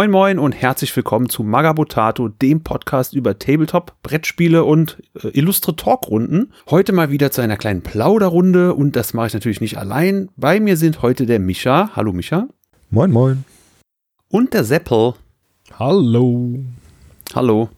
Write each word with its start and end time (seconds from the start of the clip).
Moin 0.00 0.10
Moin 0.12 0.38
und 0.38 0.52
herzlich 0.52 0.96
willkommen 0.96 1.28
zu 1.28 1.42
Magabotato, 1.42 2.28
dem 2.28 2.62
Podcast 2.62 3.12
über 3.12 3.38
Tabletop, 3.38 3.92
Brettspiele 4.02 4.64
und 4.64 4.96
äh, 5.22 5.28
illustre 5.28 5.76
Talkrunden. 5.76 6.54
Heute 6.70 6.94
mal 6.94 7.10
wieder 7.10 7.30
zu 7.30 7.42
einer 7.42 7.58
kleinen 7.58 7.82
Plauderrunde 7.82 8.72
und 8.72 8.96
das 8.96 9.12
mache 9.12 9.26
ich 9.26 9.34
natürlich 9.34 9.60
nicht 9.60 9.76
allein. 9.76 10.30
Bei 10.38 10.58
mir 10.58 10.78
sind 10.78 11.02
heute 11.02 11.26
der 11.26 11.38
Micha. 11.38 11.90
Hallo 11.94 12.14
Micha. 12.14 12.48
Moin 12.88 13.10
Moin. 13.10 13.44
Und 14.30 14.54
der 14.54 14.64
Seppel. 14.64 15.12
Hallo. 15.78 16.60
Hallo. 17.34 17.68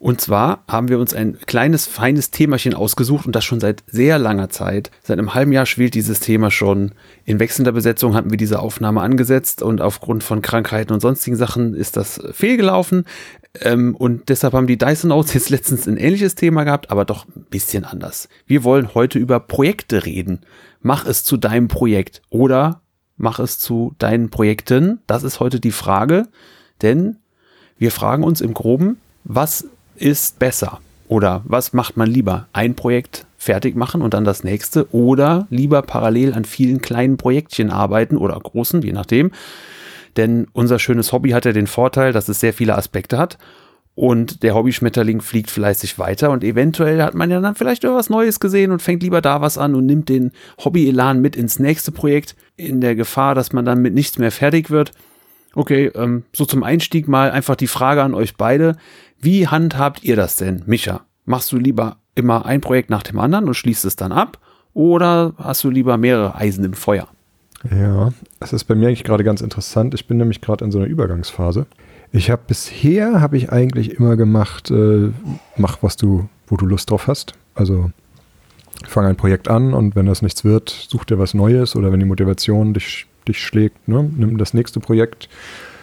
Und 0.00 0.18
zwar 0.18 0.64
haben 0.66 0.88
wir 0.88 0.98
uns 0.98 1.12
ein 1.12 1.36
kleines, 1.44 1.86
feines 1.86 2.30
Themachen 2.30 2.72
ausgesucht 2.72 3.26
und 3.26 3.36
das 3.36 3.44
schon 3.44 3.60
seit 3.60 3.84
sehr 3.86 4.18
langer 4.18 4.48
Zeit. 4.48 4.90
Seit 5.02 5.18
einem 5.18 5.34
halben 5.34 5.52
Jahr 5.52 5.66
schwelt 5.66 5.92
dieses 5.92 6.20
Thema 6.20 6.50
schon. 6.50 6.92
In 7.26 7.38
wechselnder 7.38 7.72
Besetzung 7.72 8.14
hatten 8.14 8.30
wir 8.30 8.38
diese 8.38 8.60
Aufnahme 8.60 9.02
angesetzt 9.02 9.60
und 9.60 9.82
aufgrund 9.82 10.24
von 10.24 10.40
Krankheiten 10.40 10.94
und 10.94 11.00
sonstigen 11.00 11.36
Sachen 11.36 11.74
ist 11.74 11.98
das 11.98 12.18
fehlgelaufen. 12.32 13.04
Ähm, 13.60 13.94
und 13.94 14.30
deshalb 14.30 14.54
haben 14.54 14.66
die 14.66 14.78
Dyson 14.78 15.10
Notes 15.10 15.34
jetzt 15.34 15.50
letztens 15.50 15.86
ein 15.86 15.98
ähnliches 15.98 16.34
Thema 16.34 16.64
gehabt, 16.64 16.90
aber 16.90 17.04
doch 17.04 17.26
ein 17.28 17.44
bisschen 17.50 17.84
anders. 17.84 18.30
Wir 18.46 18.64
wollen 18.64 18.94
heute 18.94 19.18
über 19.18 19.38
Projekte 19.38 20.06
reden. 20.06 20.40
Mach 20.80 21.04
es 21.04 21.24
zu 21.24 21.36
deinem 21.36 21.68
Projekt 21.68 22.22
oder 22.30 22.80
mach 23.18 23.38
es 23.38 23.58
zu 23.58 23.94
deinen 23.98 24.30
Projekten. 24.30 25.00
Das 25.06 25.24
ist 25.24 25.40
heute 25.40 25.60
die 25.60 25.72
Frage, 25.72 26.26
denn 26.80 27.18
wir 27.76 27.90
fragen 27.90 28.24
uns 28.24 28.40
im 28.40 28.54
Groben, 28.54 28.96
was 29.24 29.66
ist 30.00 30.38
besser? 30.38 30.80
Oder 31.08 31.42
was 31.44 31.72
macht 31.72 31.96
man 31.96 32.08
lieber? 32.08 32.46
Ein 32.52 32.74
Projekt 32.74 33.26
fertig 33.36 33.74
machen 33.74 34.02
und 34.02 34.14
dann 34.14 34.24
das 34.24 34.44
nächste 34.44 34.92
oder 34.94 35.46
lieber 35.50 35.82
parallel 35.82 36.34
an 36.34 36.44
vielen 36.44 36.80
kleinen 36.80 37.16
Projektchen 37.16 37.70
arbeiten 37.70 38.16
oder 38.16 38.38
großen, 38.38 38.82
je 38.82 38.92
nachdem. 38.92 39.32
Denn 40.16 40.46
unser 40.52 40.78
schönes 40.78 41.12
Hobby 41.12 41.30
hat 41.30 41.44
ja 41.44 41.52
den 41.52 41.66
Vorteil, 41.66 42.12
dass 42.12 42.28
es 42.28 42.40
sehr 42.40 42.52
viele 42.52 42.76
Aspekte 42.76 43.18
hat 43.18 43.38
und 43.94 44.42
der 44.42 44.54
Hobby-Schmetterling 44.54 45.20
fliegt 45.20 45.50
fleißig 45.50 45.98
weiter 45.98 46.30
und 46.30 46.44
eventuell 46.44 47.02
hat 47.02 47.14
man 47.14 47.30
ja 47.30 47.40
dann 47.40 47.54
vielleicht 47.54 47.84
irgendwas 47.84 48.08
Neues 48.08 48.40
gesehen 48.40 48.72
und 48.72 48.80
fängt 48.80 49.02
lieber 49.02 49.20
da 49.20 49.40
was 49.40 49.58
an 49.58 49.74
und 49.74 49.86
nimmt 49.86 50.08
den 50.08 50.32
Hobby-Elan 50.64 51.20
mit 51.20 51.36
ins 51.36 51.58
nächste 51.58 51.92
Projekt 51.92 52.36
in 52.56 52.80
der 52.80 52.94
Gefahr, 52.94 53.34
dass 53.34 53.52
man 53.52 53.64
dann 53.64 53.82
mit 53.82 53.94
nichts 53.94 54.18
mehr 54.18 54.32
fertig 54.32 54.70
wird. 54.70 54.92
Okay, 55.54 55.90
ähm, 55.94 56.24
so 56.32 56.44
zum 56.44 56.62
Einstieg 56.62 57.08
mal 57.08 57.30
einfach 57.30 57.56
die 57.56 57.66
Frage 57.66 58.02
an 58.02 58.14
euch 58.14 58.36
beide. 58.36 58.76
Wie 59.20 59.48
handhabt 59.48 60.04
ihr 60.04 60.16
das 60.16 60.36
denn, 60.36 60.62
Micha? 60.66 61.02
Machst 61.24 61.52
du 61.52 61.56
lieber 61.56 61.96
immer 62.14 62.46
ein 62.46 62.60
Projekt 62.60 62.90
nach 62.90 63.02
dem 63.02 63.18
anderen 63.18 63.46
und 63.46 63.54
schließt 63.54 63.84
es 63.84 63.96
dann 63.96 64.12
ab? 64.12 64.38
Oder 64.74 65.34
hast 65.36 65.64
du 65.64 65.70
lieber 65.70 65.96
mehrere 65.96 66.34
Eisen 66.36 66.64
im 66.64 66.74
Feuer? 66.74 67.08
Ja, 67.70 68.12
das 68.38 68.52
ist 68.52 68.64
bei 68.64 68.74
mir 68.74 68.88
eigentlich 68.88 69.04
gerade 69.04 69.24
ganz 69.24 69.40
interessant. 69.40 69.94
Ich 69.94 70.06
bin 70.06 70.16
nämlich 70.16 70.40
gerade 70.40 70.64
in 70.64 70.70
so 70.70 70.78
einer 70.78 70.86
Übergangsphase. 70.86 71.66
Ich 72.12 72.30
habe 72.30 72.42
bisher 72.46 73.20
habe 73.20 73.36
ich 73.36 73.52
eigentlich 73.52 73.92
immer 73.92 74.16
gemacht, 74.16 74.70
äh, 74.70 75.10
mach 75.56 75.82
was 75.82 75.96
du, 75.96 76.28
wo 76.46 76.56
du 76.56 76.66
Lust 76.66 76.90
drauf 76.90 77.06
hast. 77.06 77.34
Also 77.54 77.90
fang 78.86 79.04
ein 79.04 79.16
Projekt 79.16 79.48
an 79.48 79.74
und 79.74 79.94
wenn 79.94 80.06
das 80.06 80.22
nichts 80.22 80.44
wird, 80.44 80.70
such 80.70 81.04
dir 81.04 81.18
was 81.18 81.34
Neues 81.34 81.76
oder 81.76 81.92
wenn 81.92 82.00
die 82.00 82.06
Motivation 82.06 82.74
dich, 82.74 83.06
dich 83.28 83.40
schlägt, 83.40 83.88
ne, 83.88 84.02
nimm 84.02 84.38
das 84.38 84.54
nächste 84.54 84.80
Projekt. 84.80 85.28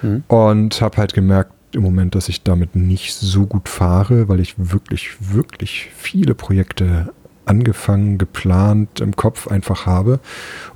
Mhm. 0.02 0.24
Und 0.28 0.82
habe 0.82 0.98
halt 0.98 1.14
gemerkt, 1.14 1.54
im 1.74 1.84
Moment, 1.84 2.16
dass 2.16 2.30
ich 2.30 2.44
damit 2.44 2.76
nicht 2.76 3.14
so 3.14 3.46
gut 3.46 3.70
fahre, 3.70 4.30
weil 4.30 4.40
ich 4.40 4.56
wirklich, 4.58 5.16
wirklich 5.20 5.90
viele 5.96 6.34
Projekte 6.34 7.14
angefangen, 7.46 8.18
geplant, 8.18 9.00
im 9.00 9.16
Kopf 9.16 9.48
einfach 9.48 9.86
habe. 9.86 10.20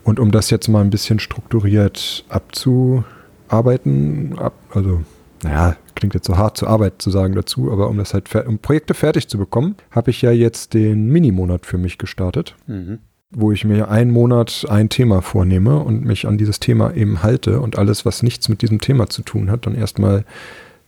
Und 0.03 0.19
um 0.19 0.31
das 0.31 0.50
jetzt 0.50 0.67
mal 0.67 0.81
ein 0.81 0.89
bisschen 0.89 1.19
strukturiert 1.19 2.25
abzuarbeiten, 2.29 4.39
ab, 4.39 4.53
also 4.73 5.01
naja, 5.44 5.75
klingt 5.95 6.13
jetzt 6.13 6.27
so 6.27 6.38
hart 6.38 6.57
zur 6.57 6.69
Arbeit 6.69 7.01
zu 7.01 7.09
sagen 7.09 7.35
dazu, 7.35 7.71
aber 7.71 7.89
um 7.89 7.97
das 7.97 8.13
halt, 8.13 8.33
um 8.47 8.59
Projekte 8.59 8.94
fertig 8.94 9.27
zu 9.27 9.38
bekommen, 9.38 9.75
habe 9.89 10.11
ich 10.11 10.21
ja 10.21 10.31
jetzt 10.31 10.73
den 10.73 11.07
Minimonat 11.07 11.66
für 11.66 11.77
mich 11.77 11.97
gestartet. 11.97 12.55
Mhm 12.67 13.00
wo 13.31 13.52
ich 13.52 13.64
mir 13.64 13.90
einen 13.90 14.12
Monat 14.12 14.66
ein 14.69 14.90
Thema 14.90 15.22
vornehme 15.22 15.80
und 15.80 16.03
mich 16.06 16.28
an 16.28 16.38
dieses 16.38 16.59
Thema 16.59 16.94
eben 16.94 17.24
halte 17.24 17.62
und 17.62 17.78
alles, 17.78 18.06
was 18.06 18.24
nichts 18.24 18.50
mit 18.50 18.62
diesem 18.62 18.81
Thema 18.81 19.08
zu 19.09 19.22
tun 19.22 19.50
hat, 19.50 19.66
dann 19.66 19.75
erstmal 19.75 20.25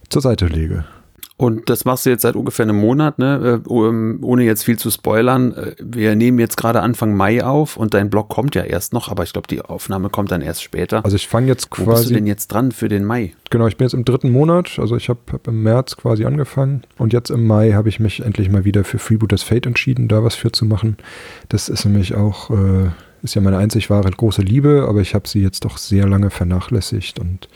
zur 0.09 0.21
Seite 0.21 0.47
lege. 0.47 0.85
Und 1.43 1.69
das 1.69 1.83
machst 1.83 2.05
du 2.05 2.09
jetzt 2.09 2.21
seit 2.21 2.37
ungefähr 2.37 2.63
einem 2.63 2.79
Monat, 2.79 3.19
ne? 3.19 3.61
Äh, 3.65 3.69
ohne 3.69 4.43
jetzt 4.45 4.63
viel 4.63 4.79
zu 4.79 4.89
spoilern. 4.89 5.53
Äh, 5.53 5.75
wir 5.77 6.15
nehmen 6.15 6.39
jetzt 6.39 6.55
gerade 6.55 6.79
Anfang 6.79 7.17
Mai 7.17 7.43
auf 7.43 7.75
und 7.75 7.93
dein 7.93 8.09
Blog 8.09 8.29
kommt 8.29 8.55
ja 8.55 8.63
erst 8.63 8.93
noch, 8.93 9.09
aber 9.09 9.23
ich 9.23 9.33
glaube, 9.33 9.49
die 9.49 9.61
Aufnahme 9.61 10.09
kommt 10.09 10.31
dann 10.31 10.39
erst 10.39 10.63
später. 10.63 11.03
Also 11.03 11.17
ich 11.17 11.27
fange 11.27 11.47
jetzt 11.47 11.69
quasi. 11.69 11.85
Wo 11.85 11.91
bist 11.91 12.09
du 12.09 12.13
denn 12.13 12.27
jetzt 12.27 12.47
dran 12.47 12.71
für 12.71 12.87
den 12.87 13.03
Mai? 13.03 13.33
Genau, 13.49 13.67
ich 13.67 13.75
bin 13.75 13.83
jetzt 13.83 13.93
im 13.93 14.05
dritten 14.05 14.31
Monat. 14.31 14.79
Also 14.79 14.95
ich 14.95 15.09
habe 15.09 15.19
hab 15.33 15.45
im 15.49 15.63
März 15.63 15.97
quasi 15.97 16.23
angefangen 16.23 16.83
und 16.97 17.11
jetzt 17.11 17.29
im 17.29 17.45
Mai 17.45 17.73
habe 17.73 17.89
ich 17.89 17.99
mich 17.99 18.21
endlich 18.21 18.49
mal 18.49 18.63
wieder 18.63 18.85
für 18.85 18.97
Freebooters 18.97 19.43
Fate 19.43 19.65
entschieden, 19.65 20.07
da 20.07 20.23
was 20.23 20.35
für 20.35 20.53
zu 20.53 20.63
machen. 20.63 20.95
Das 21.49 21.67
ist 21.67 21.83
nämlich 21.83 22.15
auch, 22.15 22.51
äh, 22.51 22.89
ist 23.21 23.35
ja 23.35 23.41
meine 23.41 23.57
einzig 23.57 23.89
wahre 23.89 24.09
große 24.09 24.41
Liebe, 24.41 24.85
aber 24.87 25.01
ich 25.01 25.13
habe 25.13 25.27
sie 25.27 25.41
jetzt 25.41 25.65
doch 25.65 25.77
sehr 25.77 26.07
lange 26.07 26.29
vernachlässigt 26.29 27.19
und 27.19 27.49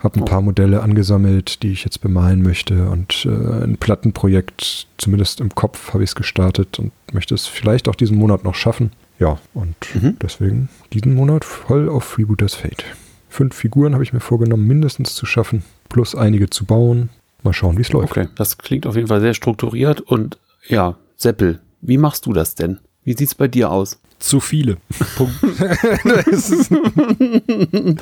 habe 0.00 0.18
ein 0.18 0.24
paar 0.24 0.40
Modelle 0.40 0.82
angesammelt, 0.82 1.62
die 1.62 1.72
ich 1.72 1.84
jetzt 1.84 2.00
bemalen 2.00 2.42
möchte 2.42 2.90
und 2.90 3.26
äh, 3.26 3.64
ein 3.64 3.76
Plattenprojekt, 3.78 4.88
zumindest 4.96 5.40
im 5.40 5.54
Kopf 5.54 5.92
habe 5.92 6.02
ich 6.02 6.10
es 6.10 6.14
gestartet 6.14 6.78
und 6.78 6.92
möchte 7.12 7.34
es 7.34 7.46
vielleicht 7.46 7.88
auch 7.88 7.94
diesen 7.94 8.16
Monat 8.16 8.42
noch 8.42 8.54
schaffen. 8.54 8.92
Ja, 9.18 9.38
und 9.52 9.76
mhm. 9.94 10.16
deswegen 10.20 10.70
diesen 10.94 11.14
Monat 11.14 11.44
voll 11.44 11.90
auf 11.90 12.04
Freebooters 12.04 12.54
Fate. 12.54 12.84
Fünf 13.28 13.54
Figuren 13.54 13.92
habe 13.92 14.02
ich 14.02 14.14
mir 14.14 14.20
vorgenommen, 14.20 14.66
mindestens 14.66 15.14
zu 15.14 15.26
schaffen, 15.26 15.62
plus 15.90 16.14
einige 16.14 16.48
zu 16.48 16.64
bauen. 16.64 17.10
Mal 17.42 17.52
schauen, 17.52 17.76
wie 17.76 17.82
es 17.82 17.92
läuft. 17.92 18.16
Okay, 18.16 18.28
das 18.34 18.58
klingt 18.58 18.86
auf 18.86 18.96
jeden 18.96 19.08
Fall 19.08 19.20
sehr 19.20 19.34
strukturiert 19.34 20.00
und 20.00 20.38
ja, 20.66 20.96
Seppel, 21.16 21.60
wie 21.82 21.98
machst 21.98 22.26
du 22.26 22.32
das 22.32 22.54
denn? 22.54 22.78
Wie 23.04 23.12
sieht 23.12 23.28
es 23.28 23.34
bei 23.34 23.48
dir 23.48 23.70
aus? 23.70 24.00
Zu 24.18 24.40
viele. 24.40 24.78
Punkt. 25.16 25.34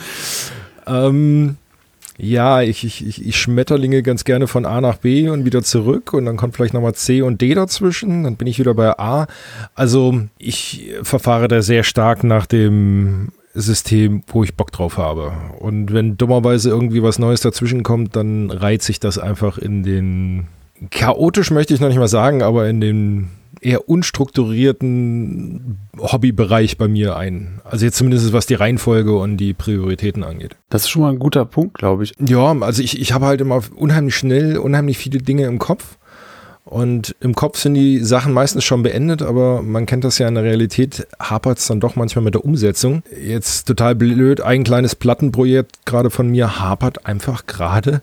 ähm, 0.87 1.57
ja, 2.19 2.63
ich, 2.63 2.85
ich, 2.85 3.27
ich 3.27 3.37
schmetterlinge 3.37 4.03
ganz 4.03 4.25
gerne 4.25 4.49
von 4.49 4.67
A 4.67 4.81
nach 4.81 4.97
B 4.97 5.29
und 5.29 5.45
wieder 5.45 5.63
zurück 5.63 6.13
und 6.13 6.25
dann 6.25 6.37
kommt 6.37 6.57
vielleicht 6.57 6.75
nochmal 6.75 6.95
C 6.95 7.23
und 7.23 7.41
D 7.41 7.55
dazwischen, 7.55 8.25
dann 8.25 8.37
bin 8.37 8.49
ich 8.49 8.59
wieder 8.59 8.75
bei 8.75 8.99
A. 8.99 9.29
Also 9.77 10.23
ich 10.37 10.91
verfahre 11.03 11.47
da 11.47 11.63
sehr 11.63 11.85
stark 11.85 12.25
nach 12.25 12.47
dem 12.47 13.29
System, 13.55 14.25
wo 14.27 14.43
ich 14.43 14.57
Bock 14.57 14.73
drauf 14.73 14.99
habe. 14.99 15.33
Und 15.61 15.93
wenn 15.93 16.17
dummerweise 16.17 16.71
irgendwie 16.71 17.05
was 17.05 17.21
Neues 17.21 17.41
dazwischen 17.41 17.85
kommt, 17.85 18.17
dann 18.17 18.51
reizt 18.51 18.87
sich 18.87 18.99
das 18.99 19.19
einfach 19.19 19.57
in 19.57 19.85
den 19.85 20.49
chaotisch 20.91 21.51
möchte 21.51 21.75
ich 21.75 21.81
noch 21.81 21.89
nicht 21.89 21.99
mal 21.99 22.09
sagen, 22.09 22.43
aber 22.43 22.69
in 22.69 22.81
den 22.81 23.29
eher 23.61 23.89
unstrukturierten 23.89 25.79
Hobbybereich 25.99 26.79
bei 26.79 26.89
mir 26.89 27.17
ein. 27.17 27.61
Also 27.65 27.85
jetzt 27.85 27.97
zumindest 27.99 28.33
was 28.33 28.47
die 28.47 28.55
Reihenfolge 28.55 29.17
und 29.17 29.37
die 29.37 29.55
Prioritäten 29.55 30.25
angeht. 30.25 30.57
Das 30.71 30.83
ist 30.83 30.89
schon 30.89 31.03
mal 31.03 31.11
ein 31.11 31.19
guter 31.19 31.45
Punkt, 31.45 31.75
glaube 31.79 32.05
ich. 32.05 32.15
Ja, 32.19 32.57
also 32.61 32.83
ich, 32.83 33.01
ich 33.01 33.13
habe 33.13 33.27
halt 33.27 33.41
immer 33.41 33.63
unheimlich 33.75 34.17
schnell, 34.17 34.59
unheimlich 34.59 34.99
viele 34.99 35.19
Dinge 35.19 35.47
im 35.47 35.59
Kopf. 35.59 35.99
Und 36.65 37.17
im 37.21 37.35
Kopf 37.35 37.59
sind 37.59 37.73
die 37.73 38.01
Sachen 38.01 38.35
meistens 38.35 38.63
schon 38.63 38.83
beendet, 38.83 39.23
aber 39.23 39.63
man 39.63 39.87
kennt 39.87 40.05
das 40.05 40.19
ja 40.19 40.29
in 40.29 40.35
der 40.35 40.45
Realität, 40.45 41.07
hapert 41.19 41.59
es 41.59 41.67
dann 41.67 41.81
doch 41.81 41.97
manchmal 41.97 42.23
mit 42.23 42.35
der 42.35 42.45
Umsetzung. 42.45 43.03
Jetzt 43.19 43.67
total 43.67 43.95
blöd, 43.95 44.43
ein 44.43 44.65
kleines 44.65 44.95
Plattenprojekt 44.95 45.87
gerade 45.87 46.11
von 46.11 46.29
mir 46.29 46.61
hapert 46.61 47.07
einfach 47.07 47.47
gerade 47.47 48.03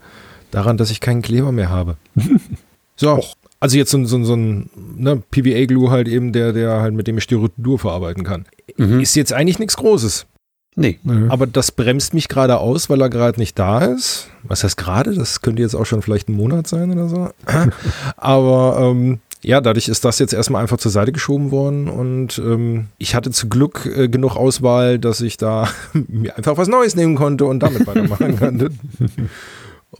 daran, 0.49 0.77
dass 0.77 0.89
ich 0.89 0.99
keinen 0.99 1.21
Kleber 1.21 1.51
mehr 1.51 1.69
habe. 1.69 1.97
so, 2.95 3.17
Och. 3.17 3.35
Also 3.65 3.79
jetzt 3.79 3.89
so, 3.89 4.05
so, 4.05 4.23
so 4.23 4.35
ein 4.35 4.69
ne, 4.95 5.23
PVA-Glue 5.31 5.89
halt 5.89 6.07
eben, 6.07 6.33
der, 6.33 6.53
der 6.53 6.81
halt 6.81 6.93
mit 6.93 7.07
dem 7.07 7.17
ich 7.17 7.23
Styrodur 7.23 7.79
verarbeiten 7.79 8.23
kann. 8.23 8.45
Mhm. 8.77 8.99
Ist 8.99 9.15
jetzt 9.15 9.33
eigentlich 9.33 9.57
nichts 9.57 9.75
Großes. 9.75 10.27
Nee. 10.75 10.99
nee. 11.01 11.29
Aber 11.29 11.47
das 11.47 11.71
bremst 11.71 12.13
mich 12.13 12.27
gerade 12.27 12.59
aus, 12.59 12.91
weil 12.91 13.01
er 13.01 13.09
gerade 13.09 13.39
nicht 13.39 13.57
da 13.57 13.79
ist. 13.79 14.29
Was 14.43 14.63
heißt 14.63 14.77
gerade? 14.77 15.15
Das 15.15 15.41
könnte 15.41 15.63
jetzt 15.63 15.73
auch 15.73 15.85
schon 15.87 16.03
vielleicht 16.03 16.29
ein 16.29 16.35
Monat 16.35 16.67
sein 16.67 16.91
oder 16.91 17.09
so. 17.09 17.29
Aber 18.17 18.77
ähm, 18.79 19.19
ja, 19.41 19.61
dadurch 19.61 19.87
ist 19.87 20.05
das 20.05 20.19
jetzt 20.19 20.35
erstmal 20.35 20.61
einfach 20.61 20.77
zur 20.77 20.91
Seite 20.91 21.11
geschoben 21.11 21.49
worden 21.49 21.87
und 21.87 22.37
ähm, 22.37 22.89
ich 22.99 23.15
hatte 23.15 23.31
zu 23.31 23.49
Glück 23.49 23.87
äh, 23.87 24.07
genug 24.09 24.35
Auswahl, 24.35 24.99
dass 24.99 25.21
ich 25.21 25.37
da 25.37 25.67
mir 26.07 26.37
einfach 26.37 26.55
was 26.57 26.67
Neues 26.67 26.95
nehmen 26.95 27.15
konnte 27.15 27.45
und 27.45 27.61
damit 27.61 27.87
weitermachen 27.87 28.35
konnte. 28.39 28.69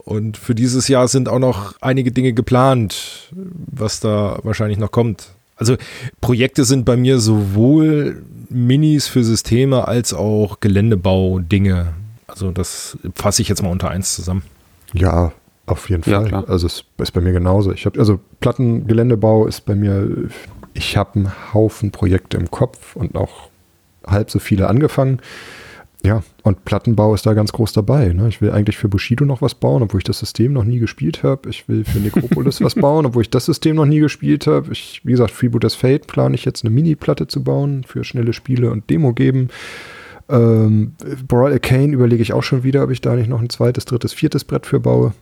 Und 0.04 0.36
für 0.36 0.54
dieses 0.54 0.88
Jahr 0.88 1.08
sind 1.08 1.28
auch 1.28 1.38
noch 1.38 1.74
einige 1.80 2.12
Dinge 2.12 2.32
geplant, 2.32 3.30
was 3.32 4.00
da 4.00 4.38
wahrscheinlich 4.42 4.78
noch 4.78 4.90
kommt. 4.90 5.30
Also 5.56 5.76
Projekte 6.20 6.64
sind 6.64 6.84
bei 6.84 6.96
mir 6.96 7.18
sowohl 7.18 8.22
Minis 8.50 9.08
für 9.08 9.24
Systeme 9.24 9.88
als 9.88 10.12
auch 10.12 10.60
Geländebau-Dinge. 10.60 11.94
Also 12.26 12.50
das 12.50 12.98
fasse 13.14 13.42
ich 13.42 13.48
jetzt 13.48 13.62
mal 13.62 13.70
unter 13.70 13.88
eins 13.88 14.14
zusammen. 14.14 14.42
Ja, 14.92 15.32
auf 15.64 15.88
jeden 15.88 16.02
Fall. 16.02 16.30
Ja, 16.30 16.44
also 16.44 16.66
es 16.66 16.84
ist 16.98 17.12
bei 17.12 17.20
mir 17.20 17.32
genauso. 17.32 17.72
Ich 17.72 17.86
habe 17.86 17.98
also 17.98 18.20
Plattengeländebau 18.40 19.46
ist 19.46 19.64
bei 19.64 19.74
mir. 19.74 20.28
Ich 20.74 20.96
habe 20.96 21.14
einen 21.14 21.32
Haufen 21.54 21.90
Projekte 21.90 22.36
im 22.36 22.50
Kopf 22.50 22.94
und 22.94 23.16
auch 23.16 23.48
halb 24.06 24.30
so 24.30 24.38
viele 24.38 24.68
angefangen. 24.68 25.20
Ja, 26.04 26.22
und 26.42 26.64
Plattenbau 26.64 27.14
ist 27.14 27.26
da 27.26 27.34
ganz 27.34 27.52
groß 27.52 27.72
dabei. 27.72 28.12
Ne? 28.12 28.28
Ich 28.28 28.40
will 28.40 28.52
eigentlich 28.52 28.76
für 28.76 28.88
Bushido 28.88 29.24
noch 29.24 29.42
was 29.42 29.54
bauen, 29.54 29.82
obwohl 29.82 29.98
ich 29.98 30.04
das 30.04 30.20
System 30.20 30.52
noch 30.52 30.64
nie 30.64 30.78
gespielt 30.78 31.22
habe. 31.22 31.48
Ich 31.48 31.68
will 31.68 31.84
für 31.84 31.98
Necropolis 31.98 32.60
was 32.62 32.76
bauen, 32.76 33.06
obwohl 33.06 33.22
ich 33.22 33.30
das 33.30 33.46
System 33.46 33.76
noch 33.76 33.86
nie 33.86 33.98
gespielt 33.98 34.46
habe. 34.46 34.72
Ich, 34.72 35.00
wie 35.04 35.12
gesagt, 35.12 35.32
Freebooters 35.32 35.74
Fate 35.74 36.06
plane 36.06 36.34
ich 36.34 36.44
jetzt 36.44 36.64
eine 36.64 36.72
Mini-Platte 36.72 37.26
zu 37.26 37.42
bauen 37.42 37.84
für 37.84 38.04
schnelle 38.04 38.32
Spiele 38.32 38.70
und 38.70 38.88
Demo 38.88 39.14
geben. 39.14 39.48
Ähm, 40.28 40.92
Brawl 41.26 41.52
Arcane 41.52 41.92
überlege 41.92 42.22
ich 42.22 42.32
auch 42.32 42.42
schon 42.42 42.62
wieder, 42.62 42.84
ob 42.84 42.90
ich 42.90 43.00
da 43.00 43.14
nicht 43.14 43.28
noch 43.28 43.40
ein 43.40 43.50
zweites, 43.50 43.84
drittes, 43.84 44.12
viertes 44.12 44.44
Brett 44.44 44.66
für 44.66 44.80
baue. 44.80 45.12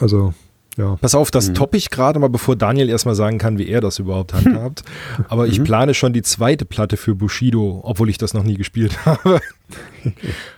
Also 0.00 0.34
ja. 0.76 0.96
Pass 1.00 1.14
auf, 1.14 1.30
das 1.30 1.48
mhm. 1.48 1.54
toppe 1.54 1.76
ich 1.76 1.90
gerade 1.90 2.18
mal, 2.18 2.28
bevor 2.28 2.56
Daniel 2.56 2.88
erstmal 2.88 3.14
sagen 3.14 3.38
kann, 3.38 3.58
wie 3.58 3.68
er 3.68 3.80
das 3.80 3.98
überhaupt 3.98 4.34
handhabt. 4.34 4.82
Aber 5.28 5.46
ich 5.46 5.58
mhm. 5.58 5.64
plane 5.64 5.94
schon 5.94 6.12
die 6.12 6.22
zweite 6.22 6.64
Platte 6.64 6.96
für 6.96 7.14
Bushido, 7.14 7.80
obwohl 7.82 8.10
ich 8.10 8.18
das 8.18 8.34
noch 8.34 8.44
nie 8.44 8.56
gespielt 8.56 8.98
habe. 9.06 9.40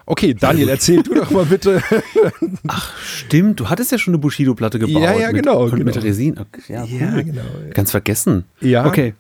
Okay, 0.06 0.34
Daniel, 0.34 0.68
erzähl 0.68 1.02
du 1.02 1.14
doch 1.14 1.30
mal 1.30 1.46
bitte. 1.46 1.82
Ach, 2.66 2.96
stimmt, 2.98 3.60
du 3.60 3.68
hattest 3.68 3.92
ja 3.92 3.98
schon 3.98 4.14
eine 4.14 4.18
Bushido-Platte 4.18 4.78
gebaut. 4.78 5.02
Ja, 5.02 5.14
ja, 5.14 5.30
genau. 5.30 5.64
Mit, 5.64 5.72
genau. 5.72 5.84
mit 5.84 6.02
Resin. 6.02 6.38
Okay, 6.38 6.62
ja, 6.68 6.84
ja, 6.84 7.22
genau. 7.22 7.42
Ganz 7.72 7.90
vergessen. 7.90 8.44
Ja. 8.60 8.86
Okay. 8.86 9.14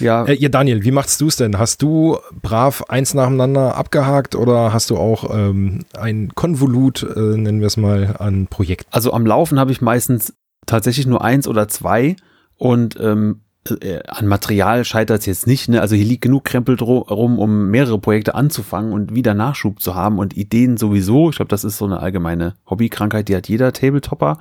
Ja. 0.00 0.24
Äh, 0.24 0.34
ja, 0.34 0.48
Daniel, 0.48 0.84
wie 0.84 0.90
machst 0.90 1.20
du 1.20 1.28
es 1.28 1.36
denn? 1.36 1.58
Hast 1.58 1.82
du 1.82 2.18
brav 2.42 2.84
eins 2.88 3.14
nacheinander 3.14 3.76
abgehakt 3.76 4.34
oder 4.34 4.72
hast 4.72 4.90
du 4.90 4.96
auch 4.96 5.34
ähm, 5.34 5.84
ein 5.96 6.34
Konvolut, 6.34 7.02
äh, 7.02 7.18
nennen 7.18 7.60
wir 7.60 7.66
es 7.66 7.76
mal, 7.76 8.16
an 8.18 8.46
Projekten? 8.46 8.88
Also 8.92 9.12
am 9.12 9.26
Laufen 9.26 9.58
habe 9.58 9.72
ich 9.72 9.80
meistens 9.80 10.34
tatsächlich 10.66 11.06
nur 11.06 11.22
eins 11.22 11.46
oder 11.46 11.68
zwei 11.68 12.16
und 12.56 12.98
ähm, 13.00 13.40
äh, 13.80 14.00
an 14.06 14.26
Material 14.26 14.84
scheitert 14.84 15.20
es 15.20 15.26
jetzt 15.26 15.46
nicht. 15.46 15.68
Ne? 15.68 15.80
Also 15.80 15.96
hier 15.96 16.04
liegt 16.04 16.22
genug 16.22 16.44
Krempel 16.44 16.76
rum, 16.76 17.38
um 17.38 17.70
mehrere 17.70 17.98
Projekte 17.98 18.34
anzufangen 18.34 18.92
und 18.92 19.14
wieder 19.14 19.34
Nachschub 19.34 19.80
zu 19.80 19.94
haben 19.94 20.18
und 20.18 20.36
Ideen 20.36 20.76
sowieso. 20.76 21.30
Ich 21.30 21.36
glaube, 21.36 21.48
das 21.48 21.64
ist 21.64 21.78
so 21.78 21.84
eine 21.84 22.00
allgemeine 22.00 22.54
Hobbykrankheit, 22.68 23.28
die 23.28 23.36
hat 23.36 23.48
jeder 23.48 23.72
Tabletopper 23.72 24.38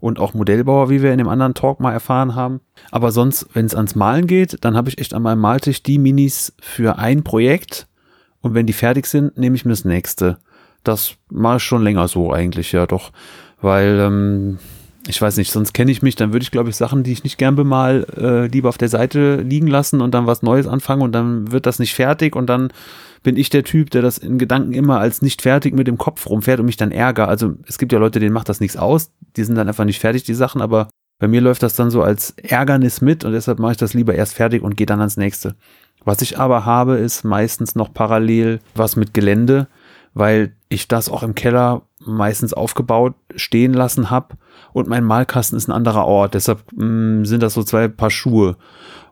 und 0.00 0.18
auch 0.18 0.34
Modellbauer, 0.34 0.90
wie 0.90 1.02
wir 1.02 1.12
in 1.12 1.18
dem 1.18 1.28
anderen 1.28 1.54
Talk 1.54 1.80
mal 1.80 1.92
erfahren 1.92 2.34
haben. 2.34 2.60
Aber 2.90 3.12
sonst, 3.12 3.48
wenn 3.54 3.66
es 3.66 3.74
ans 3.74 3.94
Malen 3.94 4.26
geht, 4.26 4.64
dann 4.64 4.76
habe 4.76 4.88
ich 4.88 4.98
echt 4.98 5.14
an 5.14 5.22
meinem 5.22 5.40
Maltisch 5.40 5.82
die 5.82 5.98
Minis 5.98 6.54
für 6.60 6.98
ein 6.98 7.24
Projekt 7.24 7.86
und 8.40 8.54
wenn 8.54 8.66
die 8.66 8.72
fertig 8.72 9.06
sind, 9.06 9.36
nehme 9.36 9.56
ich 9.56 9.64
mir 9.64 9.72
das 9.72 9.84
nächste. 9.84 10.38
Das 10.84 11.16
mache 11.30 11.56
ich 11.56 11.62
schon 11.64 11.82
länger 11.82 12.06
so 12.06 12.32
eigentlich, 12.32 12.72
ja 12.72 12.86
doch, 12.86 13.10
weil 13.60 13.98
ähm, 13.98 14.58
ich 15.08 15.20
weiß 15.20 15.36
nicht, 15.36 15.52
sonst 15.52 15.72
kenne 15.72 15.90
ich 15.90 16.02
mich, 16.02 16.16
dann 16.16 16.32
würde 16.32 16.42
ich, 16.42 16.50
glaube 16.50 16.70
ich, 16.70 16.76
Sachen, 16.76 17.02
die 17.02 17.12
ich 17.12 17.24
nicht 17.24 17.38
gern 17.38 17.54
bemal, 17.54 18.06
äh, 18.16 18.46
lieber 18.46 18.68
auf 18.68 18.78
der 18.78 18.88
Seite 18.88 19.36
liegen 19.36 19.68
lassen 19.68 20.00
und 20.00 20.12
dann 20.14 20.26
was 20.26 20.42
Neues 20.42 20.66
anfangen 20.66 21.02
und 21.02 21.12
dann 21.12 21.52
wird 21.52 21.66
das 21.66 21.78
nicht 21.78 21.94
fertig 21.94 22.34
und 22.34 22.46
dann 22.46 22.72
bin 23.22 23.36
ich 23.36 23.50
der 23.50 23.64
Typ, 23.64 23.90
der 23.90 24.02
das 24.02 24.18
in 24.18 24.38
Gedanken 24.38 24.72
immer 24.72 24.98
als 24.98 25.22
nicht 25.22 25.42
fertig 25.42 25.74
mit 25.74 25.86
dem 25.86 25.98
Kopf 25.98 26.26
rumfährt 26.26 26.60
und 26.60 26.66
mich 26.66 26.76
dann 26.76 26.92
ärgert. 26.92 27.28
Also 27.28 27.54
es 27.66 27.78
gibt 27.78 27.92
ja 27.92 27.98
Leute, 27.98 28.20
denen 28.20 28.32
macht 28.32 28.48
das 28.48 28.60
nichts 28.60 28.76
aus, 28.76 29.10
die 29.36 29.44
sind 29.44 29.56
dann 29.56 29.68
einfach 29.68 29.84
nicht 29.84 30.00
fertig, 30.00 30.24
die 30.24 30.34
Sachen, 30.34 30.60
aber 30.60 30.88
bei 31.18 31.28
mir 31.28 31.40
läuft 31.40 31.62
das 31.62 31.74
dann 31.74 31.90
so 31.90 32.02
als 32.02 32.34
Ärgernis 32.42 33.00
mit 33.00 33.24
und 33.24 33.32
deshalb 33.32 33.58
mache 33.58 33.72
ich 33.72 33.78
das 33.78 33.94
lieber 33.94 34.14
erst 34.14 34.34
fertig 34.34 34.62
und 34.62 34.76
gehe 34.76 34.86
dann 34.86 35.00
ans 35.00 35.16
nächste. 35.16 35.56
Was 36.04 36.22
ich 36.22 36.38
aber 36.38 36.64
habe, 36.64 36.96
ist 36.96 37.24
meistens 37.24 37.74
noch 37.74 37.92
parallel 37.92 38.60
was 38.74 38.96
mit 38.96 39.14
Gelände, 39.14 39.66
weil 40.14 40.54
ich 40.68 40.88
das 40.88 41.08
auch 41.08 41.22
im 41.22 41.34
Keller 41.34 41.82
meistens 42.04 42.52
aufgebaut 42.52 43.14
stehen 43.34 43.72
lassen 43.72 44.10
habe 44.10 44.36
und 44.72 44.88
mein 44.88 45.04
Malkasten 45.04 45.56
ist 45.56 45.68
ein 45.68 45.72
anderer 45.72 46.06
Ort. 46.06 46.34
Deshalb 46.34 46.60
mh, 46.74 46.84
mm, 46.84 47.24
sind 47.24 47.42
das 47.42 47.54
so 47.54 47.62
zwei 47.62 47.88
Paar 47.88 48.10
Schuhe. 48.10 48.56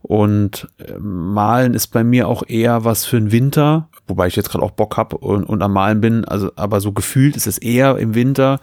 Und 0.03 0.69
äh, 0.79 0.99
Malen 0.99 1.73
ist 1.73 1.87
bei 1.89 2.05
mir 2.05 2.29
auch 2.29 2.43
eher 2.47 2.85
was 2.85 3.07
für 3.07 3.19
den 3.19 3.33
Winter, 3.33 3.89
wobei 4.07 4.27
ich 4.27 4.37
jetzt 4.37 4.51
gerade 4.51 4.63
auch 4.63 4.73
Bock 4.73 4.99
habe 4.99 5.17
und, 5.17 5.45
und 5.45 5.63
am 5.63 5.73
Malen 5.73 6.01
bin. 6.03 6.25
Also, 6.27 6.53
aber 6.57 6.81
so 6.81 6.93
gefühlt 6.93 7.37
ist 7.37 7.47
es 7.47 7.57
eher 7.57 7.97
im 7.97 8.15
Winter 8.15 8.61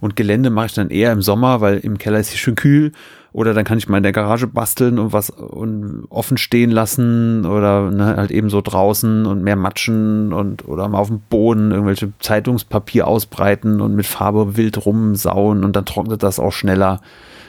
und 0.00 0.14
Gelände 0.14 0.50
mache 0.50 0.66
ich 0.66 0.74
dann 0.74 0.90
eher 0.90 1.10
im 1.10 1.22
Sommer, 1.22 1.60
weil 1.60 1.78
im 1.78 1.98
Keller 1.98 2.20
ist 2.20 2.32
es 2.32 2.38
schön 2.38 2.54
kühl 2.54 2.92
oder 3.34 3.52
dann 3.52 3.64
kann 3.64 3.78
ich 3.78 3.88
mal 3.88 3.96
in 3.96 4.04
der 4.04 4.12
Garage 4.12 4.46
basteln 4.46 4.96
und 4.96 5.12
was 5.12 5.28
und 5.28 6.06
offen 6.08 6.38
stehen 6.38 6.70
lassen 6.70 7.44
oder 7.44 7.90
ne, 7.90 8.14
halt 8.16 8.30
eben 8.30 8.48
so 8.48 8.60
draußen 8.60 9.26
und 9.26 9.42
mehr 9.42 9.56
matschen 9.56 10.32
und 10.32 10.68
oder 10.68 10.88
mal 10.88 10.98
auf 10.98 11.08
dem 11.08 11.18
Boden 11.18 11.72
irgendwelche 11.72 12.12
Zeitungspapier 12.20 13.08
ausbreiten 13.08 13.80
und 13.80 13.96
mit 13.96 14.06
Farbe 14.06 14.56
wild 14.56 14.86
rumsauen 14.86 15.64
und 15.64 15.74
dann 15.74 15.84
trocknet 15.84 16.22
das 16.22 16.38
auch 16.38 16.52
schneller. 16.52 17.00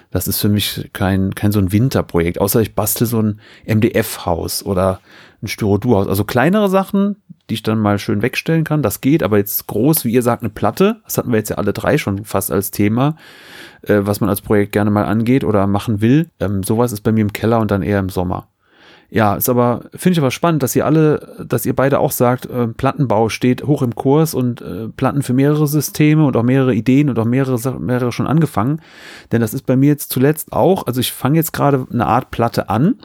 Das 0.09 0.27
ist 0.27 0.41
für 0.41 0.49
mich 0.49 0.89
kein, 0.91 1.35
kein 1.35 1.51
so 1.51 1.59
ein 1.59 1.71
Winterprojekt, 1.71 2.41
außer 2.41 2.61
ich 2.61 2.73
bastel 2.73 3.05
so 3.05 3.21
ein 3.21 3.39
MDF-Haus 3.67 4.65
oder 4.65 5.01
ein 5.43 5.47
Styrodur-Haus. 5.47 6.07
Also 6.07 6.23
kleinere 6.23 6.69
Sachen, 6.69 7.17
die 7.49 7.55
ich 7.55 7.63
dann 7.63 7.77
mal 7.77 7.99
schön 7.99 8.23
wegstellen 8.23 8.63
kann, 8.63 8.81
das 8.81 9.01
geht, 9.01 9.21
aber 9.21 9.37
jetzt 9.37 9.67
groß, 9.67 10.03
wie 10.03 10.13
ihr 10.13 10.23
sagt, 10.23 10.41
eine 10.41 10.49
Platte, 10.49 11.01
das 11.03 11.19
hatten 11.19 11.31
wir 11.31 11.37
jetzt 11.37 11.49
ja 11.49 11.57
alle 11.57 11.73
drei 11.73 11.99
schon 11.99 12.25
fast 12.25 12.51
als 12.51 12.71
Thema, 12.71 13.17
äh, 13.87 14.05
was 14.05 14.21
man 14.21 14.29
als 14.29 14.41
Projekt 14.41 14.71
gerne 14.71 14.91
mal 14.91 15.05
angeht 15.05 15.43
oder 15.43 15.67
machen 15.67 16.01
will. 16.01 16.29
Ähm, 16.39 16.63
sowas 16.63 16.91
ist 16.91 17.01
bei 17.01 17.11
mir 17.11 17.21
im 17.21 17.33
Keller 17.33 17.59
und 17.59 17.71
dann 17.71 17.81
eher 17.81 17.99
im 17.99 18.09
Sommer. 18.09 18.47
Ja, 19.09 19.35
ist 19.35 19.49
aber, 19.49 19.85
finde 19.93 20.13
ich 20.13 20.19
aber 20.19 20.31
spannend, 20.31 20.63
dass 20.63 20.75
ihr 20.75 20.85
alle, 20.85 21.45
dass 21.47 21.65
ihr 21.65 21.75
beide 21.75 21.99
auch 21.99 22.11
sagt, 22.11 22.47
äh, 22.47 22.67
Plattenbau 22.67 23.29
steht 23.29 23.63
hoch 23.63 23.81
im 23.81 23.95
Kurs 23.95 24.33
und 24.33 24.61
äh, 24.61 24.89
Platten 24.89 25.21
für 25.21 25.33
mehrere 25.33 25.67
Systeme 25.67 26.25
und 26.25 26.35
auch 26.35 26.43
mehrere 26.43 26.73
Ideen 26.73 27.09
und 27.09 27.19
auch 27.19 27.25
mehrere, 27.25 27.79
mehrere 27.79 28.11
schon 28.11 28.27
angefangen. 28.27 28.81
Denn 29.31 29.41
das 29.41 29.53
ist 29.53 29.65
bei 29.65 29.75
mir 29.75 29.89
jetzt 29.89 30.11
zuletzt 30.11 30.51
auch, 30.53 30.87
also 30.87 30.99
ich 30.99 31.13
fange 31.13 31.37
jetzt 31.37 31.53
gerade 31.53 31.85
eine 31.91 32.07
Art 32.07 32.31
Platte 32.31 32.69
an, 32.69 32.95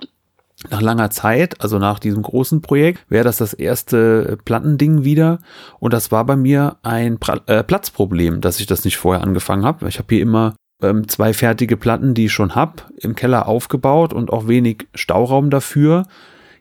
nach 0.69 0.83
langer 0.83 1.11
Zeit, 1.11 1.61
also 1.63 1.79
nach 1.79 1.99
diesem 1.99 2.23
großen 2.23 2.61
Projekt, 2.61 3.05
wäre 3.09 3.25
das 3.25 3.39
das 3.39 3.55
erste 3.55 4.39
Plattending 4.45 5.05
wieder. 5.05 5.39
Und 5.79 5.93
das 5.93 6.13
war 6.13 6.25
bei 6.27 6.37
mir 6.37 6.77
ein 6.83 7.19
pra 7.19 7.41
äh, 7.47 7.63
Platzproblem, 7.63 8.41
dass 8.41 8.61
ich 8.61 8.67
das 8.67 8.85
nicht 8.85 8.99
vorher 8.99 9.23
angefangen 9.23 9.65
habe. 9.65 9.89
Ich 9.89 9.99
habe 9.99 10.15
hier 10.15 10.23
immer 10.23 10.55
ähm, 10.83 11.09
zwei 11.09 11.33
fertige 11.33 11.77
Platten, 11.77 12.15
die 12.15 12.27
ich 12.27 12.33
schon 12.33 12.55
hab, 12.55 12.91
im 12.97 13.15
Keller 13.15 13.47
aufgebaut 13.49 14.13
und 14.13 14.31
auch 14.31 14.49
wenig 14.49 14.87
Stauraum 14.95 15.51
dafür. 15.51 16.07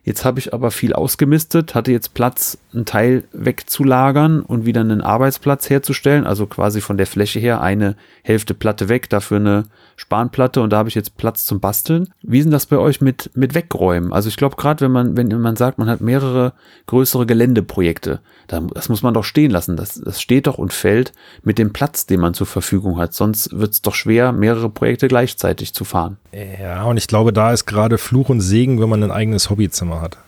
Jetzt 0.02 0.24
habe 0.24 0.38
ich 0.38 0.54
aber 0.54 0.70
viel 0.70 0.94
ausgemistet, 0.94 1.74
hatte 1.74 1.92
jetzt 1.92 2.14
Platz, 2.14 2.58
einen 2.72 2.86
Teil 2.86 3.24
wegzulagern 3.32 4.40
und 4.40 4.64
wieder 4.64 4.80
einen 4.80 5.02
Arbeitsplatz 5.02 5.68
herzustellen. 5.68 6.26
Also 6.26 6.46
quasi 6.46 6.80
von 6.80 6.96
der 6.96 7.06
Fläche 7.06 7.38
her 7.38 7.60
eine 7.60 7.96
Hälfte 8.22 8.54
Platte 8.54 8.88
weg, 8.88 9.10
dafür 9.10 9.36
eine 9.36 9.64
Spanplatte 9.96 10.62
und 10.62 10.70
da 10.72 10.78
habe 10.78 10.88
ich 10.88 10.94
jetzt 10.94 11.18
Platz 11.18 11.44
zum 11.44 11.60
Basteln. 11.60 12.08
Wie 12.22 12.38
ist 12.38 12.44
denn 12.44 12.52
das 12.52 12.66
bei 12.66 12.78
euch 12.78 13.02
mit, 13.02 13.30
mit 13.34 13.54
Wegräumen? 13.54 14.12
Also 14.12 14.30
ich 14.30 14.36
glaube, 14.36 14.56
gerade 14.56 14.80
wenn 14.82 14.92
man, 14.92 15.16
wenn 15.16 15.28
man 15.40 15.56
sagt, 15.56 15.78
man 15.78 15.90
hat 15.90 16.00
mehrere 16.00 16.54
größere 16.86 17.26
Geländeprojekte, 17.26 18.20
dann, 18.46 18.68
das 18.68 18.88
muss 18.88 19.02
man 19.02 19.12
doch 19.12 19.24
stehen 19.24 19.50
lassen. 19.50 19.76
Das, 19.76 20.00
das 20.02 20.22
steht 20.22 20.46
doch 20.46 20.56
und 20.56 20.72
fällt 20.72 21.12
mit 21.42 21.58
dem 21.58 21.72
Platz, 21.72 22.06
den 22.06 22.20
man 22.20 22.32
zur 22.32 22.46
Verfügung 22.46 22.98
hat. 22.98 23.12
Sonst 23.12 23.52
wird 23.52 23.72
es 23.72 23.82
doch 23.82 23.94
schwer, 23.94 24.32
mehrere 24.32 24.70
Projekte 24.70 25.08
gleichzeitig 25.08 25.74
zu 25.74 25.84
fahren. 25.84 26.16
Ja, 26.32 26.84
und 26.84 26.96
ich 26.96 27.06
glaube, 27.06 27.32
da 27.32 27.52
ist 27.52 27.66
gerade 27.66 27.98
Fluch 27.98 28.30
und 28.30 28.40
Segen, 28.40 28.80
wenn 28.80 28.88
man 28.88 29.02
ein 29.02 29.10
eigenes 29.10 29.50
Hobbyzimmer 29.50 29.89
hat. 30.00 30.18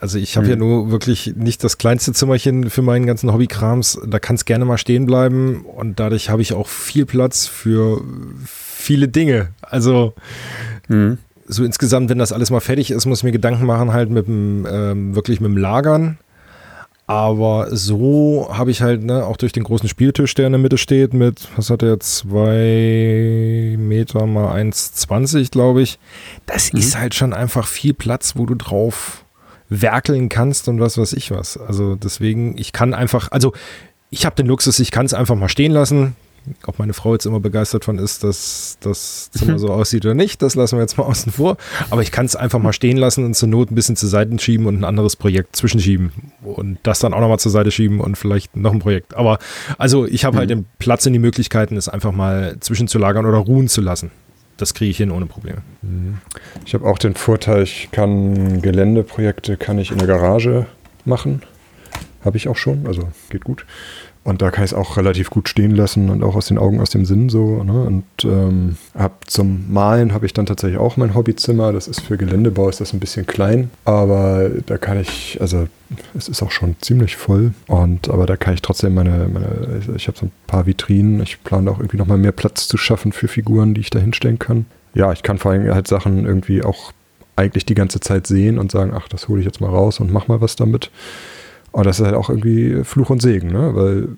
Also 0.00 0.18
ich 0.18 0.36
habe 0.36 0.46
mhm. 0.46 0.50
ja 0.50 0.56
nur 0.56 0.90
wirklich 0.90 1.34
nicht 1.36 1.62
das 1.62 1.78
kleinste 1.78 2.12
Zimmerchen 2.12 2.70
für 2.70 2.82
meinen 2.82 3.06
ganzen 3.06 3.32
Hobbykrams. 3.32 4.00
Da 4.06 4.18
kann 4.18 4.36
es 4.36 4.44
gerne 4.44 4.64
mal 4.64 4.78
stehen 4.78 5.06
bleiben 5.06 5.64
und 5.64 6.00
dadurch 6.00 6.30
habe 6.30 6.42
ich 6.42 6.52
auch 6.52 6.68
viel 6.68 7.06
Platz 7.06 7.46
für 7.46 8.02
viele 8.44 9.08
Dinge. 9.08 9.50
Also 9.60 10.14
mhm. 10.88 11.18
so 11.46 11.64
insgesamt, 11.64 12.10
wenn 12.10 12.18
das 12.18 12.32
alles 12.32 12.50
mal 12.50 12.60
fertig 12.60 12.90
ist, 12.90 13.06
muss 13.06 13.18
ich 13.18 13.24
mir 13.24 13.32
Gedanken 13.32 13.66
machen 13.66 13.92
halt 13.92 14.10
mit 14.10 14.26
dem 14.26 14.66
ähm, 14.70 15.14
wirklich 15.14 15.40
mit 15.40 15.50
dem 15.50 15.56
Lagern. 15.56 16.18
Aber 17.08 17.74
so 17.74 18.50
habe 18.52 18.70
ich 18.70 18.82
halt, 18.82 19.02
ne, 19.02 19.24
auch 19.24 19.38
durch 19.38 19.52
den 19.52 19.64
großen 19.64 19.88
Spieltisch, 19.88 20.34
der 20.34 20.46
in 20.46 20.52
der 20.52 20.60
Mitte 20.60 20.76
steht, 20.76 21.14
mit, 21.14 21.48
was 21.56 21.70
hat 21.70 21.80
der, 21.80 21.98
zwei 22.00 23.76
Meter 23.78 24.26
mal 24.26 24.54
1,20, 24.54 25.50
glaube 25.50 25.80
ich. 25.80 25.98
Das 26.44 26.70
mhm. 26.70 26.80
ist 26.80 26.98
halt 26.98 27.14
schon 27.14 27.32
einfach 27.32 27.66
viel 27.66 27.94
Platz, 27.94 28.34
wo 28.36 28.44
du 28.44 28.54
drauf 28.54 29.24
werkeln 29.70 30.28
kannst 30.28 30.68
und 30.68 30.80
was 30.80 30.98
weiß 30.98 31.14
ich 31.14 31.30
was. 31.30 31.56
Also 31.56 31.94
deswegen, 31.94 32.58
ich 32.58 32.72
kann 32.72 32.92
einfach, 32.92 33.32
also 33.32 33.54
ich 34.10 34.26
habe 34.26 34.36
den 34.36 34.46
Luxus, 34.46 34.78
ich 34.78 34.90
kann 34.90 35.06
es 35.06 35.14
einfach 35.14 35.34
mal 35.34 35.48
stehen 35.48 35.72
lassen. 35.72 36.14
Ob 36.66 36.78
meine 36.78 36.92
Frau 36.92 37.12
jetzt 37.12 37.26
immer 37.26 37.40
begeistert 37.40 37.84
von 37.84 37.98
ist, 37.98 38.24
dass 38.24 38.78
das 38.80 39.30
Zimmer 39.30 39.58
so 39.58 39.68
aussieht 39.68 40.04
oder 40.04 40.14
nicht, 40.14 40.42
das 40.42 40.54
lassen 40.54 40.76
wir 40.76 40.82
jetzt 40.82 40.98
mal 40.98 41.04
außen 41.04 41.32
vor. 41.32 41.56
Aber 41.90 42.02
ich 42.02 42.12
kann 42.12 42.26
es 42.26 42.36
einfach 42.36 42.58
mal 42.58 42.72
stehen 42.72 42.96
lassen 42.96 43.24
und 43.24 43.34
zur 43.34 43.48
Not 43.48 43.70
ein 43.70 43.74
bisschen 43.74 43.96
zur 43.96 44.08
Seite 44.08 44.38
schieben 44.38 44.66
und 44.66 44.78
ein 44.78 44.84
anderes 44.84 45.16
Projekt 45.16 45.56
zwischenschieben. 45.56 46.12
Und 46.42 46.78
das 46.82 46.98
dann 46.98 47.14
auch 47.14 47.20
nochmal 47.20 47.38
zur 47.38 47.52
Seite 47.52 47.70
schieben 47.70 48.00
und 48.00 48.16
vielleicht 48.16 48.56
noch 48.56 48.72
ein 48.72 48.78
Projekt. 48.78 49.14
Aber 49.14 49.38
also 49.78 50.06
ich 50.06 50.24
habe 50.24 50.38
halt 50.38 50.50
mhm. 50.50 50.54
halt 50.54 50.66
den 50.66 50.70
Platz 50.78 51.06
und 51.06 51.12
die 51.12 51.18
Möglichkeiten, 51.18 51.76
es 51.76 51.88
einfach 51.88 52.12
mal 52.12 52.56
zwischenzulagern 52.60 53.26
oder 53.26 53.38
ruhen 53.38 53.68
zu 53.68 53.80
lassen. 53.80 54.10
Das 54.56 54.74
kriege 54.74 54.90
ich 54.90 54.96
hin 54.96 55.10
ohne 55.10 55.26
Probleme. 55.26 55.62
Mhm. 55.82 56.18
Ich 56.66 56.74
habe 56.74 56.84
auch 56.84 56.98
den 56.98 57.14
Vorteil, 57.14 57.62
ich 57.62 57.88
kann 57.92 58.60
Geländeprojekte 58.60 59.56
kann 59.56 59.78
ich 59.78 59.92
in 59.92 59.98
der 59.98 60.08
Garage 60.08 60.66
machen. 61.04 61.42
Habe 62.24 62.36
ich 62.36 62.48
auch 62.48 62.56
schon, 62.56 62.86
also 62.86 63.08
geht 63.30 63.44
gut. 63.44 63.64
Und 64.28 64.42
da 64.42 64.50
kann 64.50 64.62
ich 64.62 64.72
es 64.72 64.76
auch 64.76 64.98
relativ 64.98 65.30
gut 65.30 65.48
stehen 65.48 65.74
lassen 65.74 66.10
und 66.10 66.22
auch 66.22 66.36
aus 66.36 66.48
den 66.48 66.58
Augen, 66.58 66.82
aus 66.82 66.90
dem 66.90 67.06
Sinn 67.06 67.30
so. 67.30 67.62
Ne? 67.62 67.72
Und 67.72 68.04
ähm, 68.24 68.76
hab 68.94 69.30
zum 69.30 69.72
Malen 69.72 70.12
habe 70.12 70.26
ich 70.26 70.34
dann 70.34 70.44
tatsächlich 70.44 70.78
auch 70.78 70.98
mein 70.98 71.14
Hobbyzimmer. 71.14 71.72
Das 71.72 71.88
ist 71.88 72.00
für 72.00 72.18
Geländebau 72.18 72.68
ist 72.68 72.78
das 72.82 72.92
ein 72.92 73.00
bisschen 73.00 73.26
klein, 73.26 73.70
aber 73.86 74.50
da 74.66 74.76
kann 74.76 75.00
ich, 75.00 75.38
also 75.40 75.66
es 76.14 76.28
ist 76.28 76.42
auch 76.42 76.50
schon 76.50 76.76
ziemlich 76.82 77.16
voll. 77.16 77.54
Und 77.68 78.10
aber 78.10 78.26
da 78.26 78.36
kann 78.36 78.52
ich 78.52 78.60
trotzdem 78.60 78.92
meine, 78.92 79.30
meine 79.32 79.80
ich 79.96 80.08
habe 80.08 80.18
so 80.18 80.26
ein 80.26 80.32
paar 80.46 80.66
Vitrinen. 80.66 81.22
Ich 81.22 81.42
plane 81.42 81.70
auch 81.70 81.78
irgendwie 81.78 81.96
nochmal 81.96 82.18
mehr 82.18 82.32
Platz 82.32 82.68
zu 82.68 82.76
schaffen 82.76 83.12
für 83.12 83.28
Figuren, 83.28 83.72
die 83.72 83.80
ich 83.80 83.88
da 83.88 83.98
hinstellen 83.98 84.38
kann. 84.38 84.66
Ja, 84.92 85.10
ich 85.10 85.22
kann 85.22 85.38
vor 85.38 85.52
allem 85.52 85.72
halt 85.72 85.88
Sachen 85.88 86.26
irgendwie 86.26 86.62
auch 86.62 86.92
eigentlich 87.34 87.64
die 87.64 87.74
ganze 87.74 88.00
Zeit 88.00 88.26
sehen 88.26 88.58
und 88.58 88.70
sagen, 88.72 88.92
ach, 88.94 89.08
das 89.08 89.28
hole 89.28 89.40
ich 89.40 89.46
jetzt 89.46 89.62
mal 89.62 89.70
raus 89.70 90.00
und 90.00 90.12
mach 90.12 90.28
mal 90.28 90.42
was 90.42 90.54
damit. 90.54 90.90
Aber 91.72 91.84
das 91.84 92.00
ist 92.00 92.06
halt 92.06 92.14
auch 92.14 92.30
irgendwie 92.30 92.82
Fluch 92.84 93.10
und 93.10 93.22
Segen, 93.22 93.48
ne? 93.48 93.74
Weil, 93.74 94.08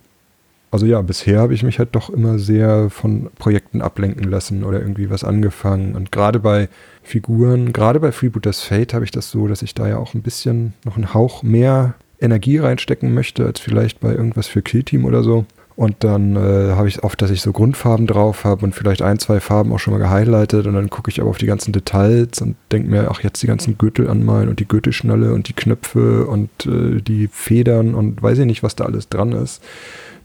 also 0.70 0.86
ja, 0.86 1.02
bisher 1.02 1.40
habe 1.40 1.54
ich 1.54 1.62
mich 1.62 1.78
halt 1.78 1.90
doch 1.92 2.10
immer 2.10 2.38
sehr 2.38 2.90
von 2.90 3.30
Projekten 3.38 3.82
ablenken 3.82 4.24
lassen 4.24 4.64
oder 4.64 4.80
irgendwie 4.80 5.10
was 5.10 5.24
angefangen. 5.24 5.94
Und 5.96 6.12
gerade 6.12 6.38
bei 6.38 6.68
Figuren, 7.02 7.72
gerade 7.72 8.00
bei 8.00 8.12
Freebooters 8.12 8.62
Fate 8.62 8.94
habe 8.94 9.04
ich 9.04 9.10
das 9.10 9.30
so, 9.30 9.48
dass 9.48 9.62
ich 9.62 9.74
da 9.74 9.88
ja 9.88 9.98
auch 9.98 10.14
ein 10.14 10.22
bisschen 10.22 10.74
noch 10.84 10.96
einen 10.96 11.12
Hauch 11.12 11.42
mehr 11.42 11.94
Energie 12.20 12.58
reinstecken 12.58 13.14
möchte, 13.14 13.46
als 13.46 13.60
vielleicht 13.60 14.00
bei 14.00 14.14
irgendwas 14.14 14.46
für 14.46 14.62
Killteam 14.62 15.04
oder 15.04 15.22
so. 15.22 15.46
Und 15.80 16.04
dann 16.04 16.36
äh, 16.36 16.74
habe 16.74 16.88
ich 16.88 17.02
oft, 17.04 17.22
dass 17.22 17.30
ich 17.30 17.40
so 17.40 17.52
Grundfarben 17.52 18.06
drauf 18.06 18.44
habe 18.44 18.66
und 18.66 18.74
vielleicht 18.74 19.00
ein, 19.00 19.18
zwei 19.18 19.40
Farben 19.40 19.72
auch 19.72 19.78
schon 19.78 19.94
mal 19.94 19.98
gehighlightet. 19.98 20.66
Und 20.66 20.74
dann 20.74 20.90
gucke 20.90 21.10
ich 21.10 21.22
aber 21.22 21.30
auf 21.30 21.38
die 21.38 21.46
ganzen 21.46 21.72
Details 21.72 22.42
und 22.42 22.56
denke 22.70 22.90
mir, 22.90 23.10
ach, 23.10 23.22
jetzt 23.22 23.42
die 23.42 23.46
ganzen 23.46 23.78
Gürtel 23.78 24.06
anmalen 24.10 24.50
und 24.50 24.60
die 24.60 24.68
Gürtelschnalle 24.68 25.32
und 25.32 25.48
die 25.48 25.54
Knöpfe 25.54 26.26
und 26.26 26.50
äh, 26.66 27.00
die 27.00 27.30
Federn 27.32 27.94
und 27.94 28.22
weiß 28.22 28.40
ich 28.40 28.44
nicht, 28.44 28.62
was 28.62 28.76
da 28.76 28.84
alles 28.84 29.08
dran 29.08 29.32
ist. 29.32 29.62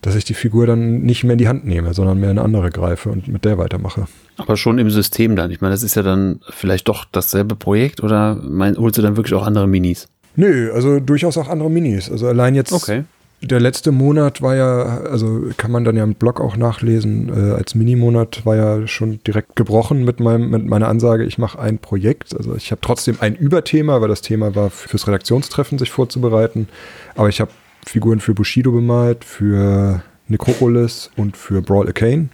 Dass 0.01 0.15
ich 0.15 0.25
die 0.25 0.33
Figur 0.33 0.67
dann 0.67 1.03
nicht 1.03 1.23
mehr 1.23 1.35
in 1.35 1.39
die 1.39 1.47
Hand 1.47 1.65
nehme, 1.65 1.93
sondern 1.93 2.19
mehr 2.19 2.31
eine 2.31 2.41
andere 2.41 2.69
greife 2.69 3.07
und 3.07 3.29
mit 3.29 3.45
der 3.45 3.57
weitermache. 3.57 4.07
Aber 4.35 4.57
schon 4.57 4.77
im 4.77 4.89
System 4.89 5.37
dann. 5.37 5.51
Ich 5.51 5.61
meine, 5.61 5.73
das 5.73 5.83
ist 5.83 5.95
ja 5.95 6.03
dann 6.03 6.41
vielleicht 6.49 6.89
doch 6.89 7.05
dasselbe 7.09 7.55
Projekt 7.55 8.03
oder 8.03 8.35
mein, 8.43 8.75
holst 8.75 8.97
du 8.97 9.01
dann 9.01 9.15
wirklich 9.15 9.35
auch 9.35 9.47
andere 9.47 9.69
Minis? 9.69 10.09
Nö, 10.35 10.73
also 10.73 10.99
durchaus 10.99 11.37
auch 11.37 11.47
andere 11.47 11.71
Minis. 11.71 12.11
Also 12.11 12.27
allein 12.27 12.55
jetzt 12.55 12.73
Okay. 12.73 13.05
Der 13.45 13.59
letzte 13.59 13.91
Monat 13.91 14.41
war 14.41 14.55
ja, 14.55 15.01
also 15.01 15.49
kann 15.57 15.71
man 15.71 15.83
dann 15.83 15.95
ja 15.95 16.03
im 16.03 16.15
Blog 16.15 16.41
auch 16.41 16.57
nachlesen, 16.57 17.29
äh, 17.29 17.53
als 17.53 17.75
Minimonat 17.75 18.45
war 18.45 18.55
ja 18.55 18.87
schon 18.87 19.19
direkt 19.23 19.55
gebrochen 19.55 20.03
mit, 20.03 20.19
meinem, 20.19 20.49
mit 20.49 20.65
meiner 20.65 20.87
Ansage, 20.87 21.25
ich 21.25 21.37
mache 21.37 21.59
ein 21.59 21.77
Projekt. 21.77 22.35
Also 22.35 22.55
ich 22.55 22.71
habe 22.71 22.81
trotzdem 22.81 23.17
ein 23.19 23.35
Überthema, 23.35 24.01
weil 24.01 24.07
das 24.07 24.21
Thema 24.21 24.55
war 24.55 24.69
fürs 24.69 25.07
Redaktionstreffen 25.07 25.77
sich 25.77 25.91
vorzubereiten. 25.91 26.67
Aber 27.15 27.29
ich 27.29 27.39
habe 27.39 27.51
Figuren 27.85 28.19
für 28.19 28.33
Bushido 28.33 28.71
bemalt, 28.71 29.23
für 29.23 30.01
Necropolis 30.27 31.11
und 31.15 31.37
für 31.37 31.61
Brawl 31.61 31.87
Arcane. 31.87 32.29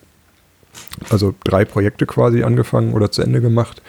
Also 1.10 1.36
drei 1.44 1.65
Projekte 1.65 2.06
quasi 2.06 2.44
angefangen 2.44 2.94
oder 2.94 3.12
zu 3.12 3.22
Ende 3.22 3.41
gemacht. 3.41 3.82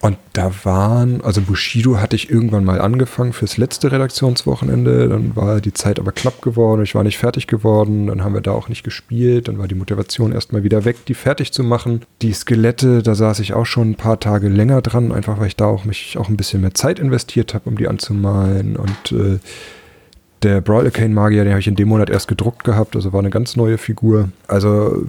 Und 0.00 0.16
da 0.32 0.52
waren, 0.64 1.20
also 1.22 1.40
Bushido 1.40 1.98
hatte 1.98 2.14
ich 2.14 2.30
irgendwann 2.30 2.64
mal 2.64 2.80
angefangen 2.80 3.32
fürs 3.32 3.56
letzte 3.56 3.90
Redaktionswochenende. 3.90 5.08
Dann 5.08 5.34
war 5.34 5.60
die 5.60 5.72
Zeit 5.72 5.98
aber 5.98 6.12
knapp 6.12 6.40
geworden. 6.40 6.82
Ich 6.82 6.94
war 6.94 7.02
nicht 7.02 7.18
fertig 7.18 7.46
geworden. 7.46 8.06
Dann 8.06 8.22
haben 8.22 8.34
wir 8.34 8.40
da 8.40 8.52
auch 8.52 8.68
nicht 8.68 8.84
gespielt. 8.84 9.48
Dann 9.48 9.58
war 9.58 9.66
die 9.66 9.74
Motivation 9.74 10.32
erstmal 10.32 10.62
wieder 10.62 10.84
weg, 10.84 11.04
die 11.06 11.14
fertig 11.14 11.52
zu 11.52 11.64
machen. 11.64 12.02
Die 12.22 12.32
Skelette, 12.32 13.02
da 13.02 13.14
saß 13.14 13.40
ich 13.40 13.54
auch 13.54 13.66
schon 13.66 13.90
ein 13.90 13.96
paar 13.96 14.20
Tage 14.20 14.48
länger 14.48 14.82
dran, 14.82 15.10
einfach 15.10 15.40
weil 15.40 15.48
ich 15.48 15.56
da 15.56 15.66
auch 15.66 15.84
mich 15.84 16.16
auch 16.16 16.28
ein 16.28 16.36
bisschen 16.36 16.60
mehr 16.60 16.74
Zeit 16.74 16.98
investiert 17.00 17.54
habe, 17.54 17.68
um 17.68 17.76
die 17.76 17.88
anzumalen. 17.88 18.76
Und 18.76 19.12
äh, 19.12 19.38
der 20.42 20.60
Brawl 20.60 20.84
Arcane 20.84 21.12
Magier, 21.12 21.42
den 21.42 21.52
habe 21.52 21.60
ich 21.60 21.66
in 21.66 21.74
dem 21.74 21.88
Monat 21.88 22.10
erst 22.10 22.28
gedruckt 22.28 22.62
gehabt, 22.62 22.94
also 22.94 23.12
war 23.12 23.18
eine 23.18 23.30
ganz 23.30 23.56
neue 23.56 23.78
Figur. 23.78 24.28
Also 24.46 25.04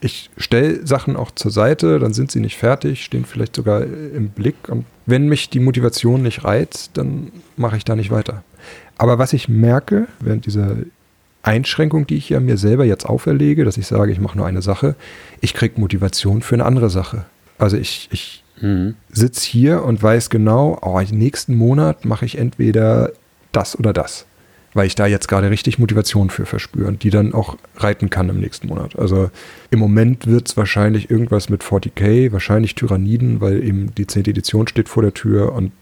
ich 0.00 0.30
stelle 0.36 0.86
Sachen 0.86 1.16
auch 1.16 1.30
zur 1.30 1.50
Seite, 1.50 1.98
dann 1.98 2.12
sind 2.12 2.30
sie 2.30 2.40
nicht 2.40 2.56
fertig, 2.56 3.04
stehen 3.04 3.24
vielleicht 3.24 3.56
sogar 3.56 3.82
im 3.82 4.30
Blick. 4.30 4.68
Und 4.68 4.84
wenn 5.06 5.28
mich 5.28 5.50
die 5.50 5.60
Motivation 5.60 6.22
nicht 6.22 6.44
reizt, 6.44 6.92
dann 6.94 7.32
mache 7.56 7.76
ich 7.76 7.84
da 7.84 7.96
nicht 7.96 8.10
weiter. 8.10 8.42
Aber 8.96 9.18
was 9.18 9.32
ich 9.32 9.48
merke, 9.48 10.06
während 10.20 10.46
dieser 10.46 10.76
Einschränkung, 11.42 12.06
die 12.06 12.16
ich 12.16 12.28
ja 12.28 12.40
mir 12.40 12.58
selber 12.58 12.84
jetzt 12.84 13.06
auferlege, 13.06 13.64
dass 13.64 13.76
ich 13.76 13.86
sage, 13.86 14.12
ich 14.12 14.20
mache 14.20 14.36
nur 14.36 14.46
eine 14.46 14.62
Sache, 14.62 14.96
ich 15.40 15.54
kriege 15.54 15.80
Motivation 15.80 16.42
für 16.42 16.54
eine 16.56 16.64
andere 16.64 16.90
Sache. 16.90 17.24
Also 17.58 17.76
ich, 17.76 18.08
ich 18.12 18.44
Mhm. 18.60 18.94
sitze 19.10 19.46
hier 19.46 19.84
und 19.84 20.02
weiß 20.02 20.30
genau, 20.30 20.78
oh, 20.82 21.00
nächsten 21.10 21.54
Monat 21.54 22.04
mache 22.04 22.24
ich 22.24 22.38
entweder 22.38 23.12
das 23.52 23.78
oder 23.78 23.92
das. 23.92 24.26
Weil 24.78 24.86
ich 24.86 24.94
da 24.94 25.08
jetzt 25.08 25.26
gerade 25.26 25.50
richtig 25.50 25.80
Motivation 25.80 26.30
für 26.30 26.46
verspüre 26.46 26.86
und 26.86 27.02
die 27.02 27.10
dann 27.10 27.34
auch 27.34 27.56
reiten 27.78 28.10
kann 28.10 28.28
im 28.28 28.38
nächsten 28.38 28.68
Monat. 28.68 28.96
Also 28.96 29.28
im 29.72 29.80
Moment 29.80 30.28
wird 30.28 30.48
es 30.48 30.56
wahrscheinlich 30.56 31.10
irgendwas 31.10 31.48
mit 31.48 31.64
40k, 31.64 32.30
wahrscheinlich 32.30 32.76
Tyranniden, 32.76 33.40
weil 33.40 33.64
eben 33.64 33.92
die 33.96 34.06
10. 34.06 34.26
Edition 34.26 34.68
steht 34.68 34.88
vor 34.88 35.02
der 35.02 35.14
Tür 35.14 35.52
und 35.52 35.72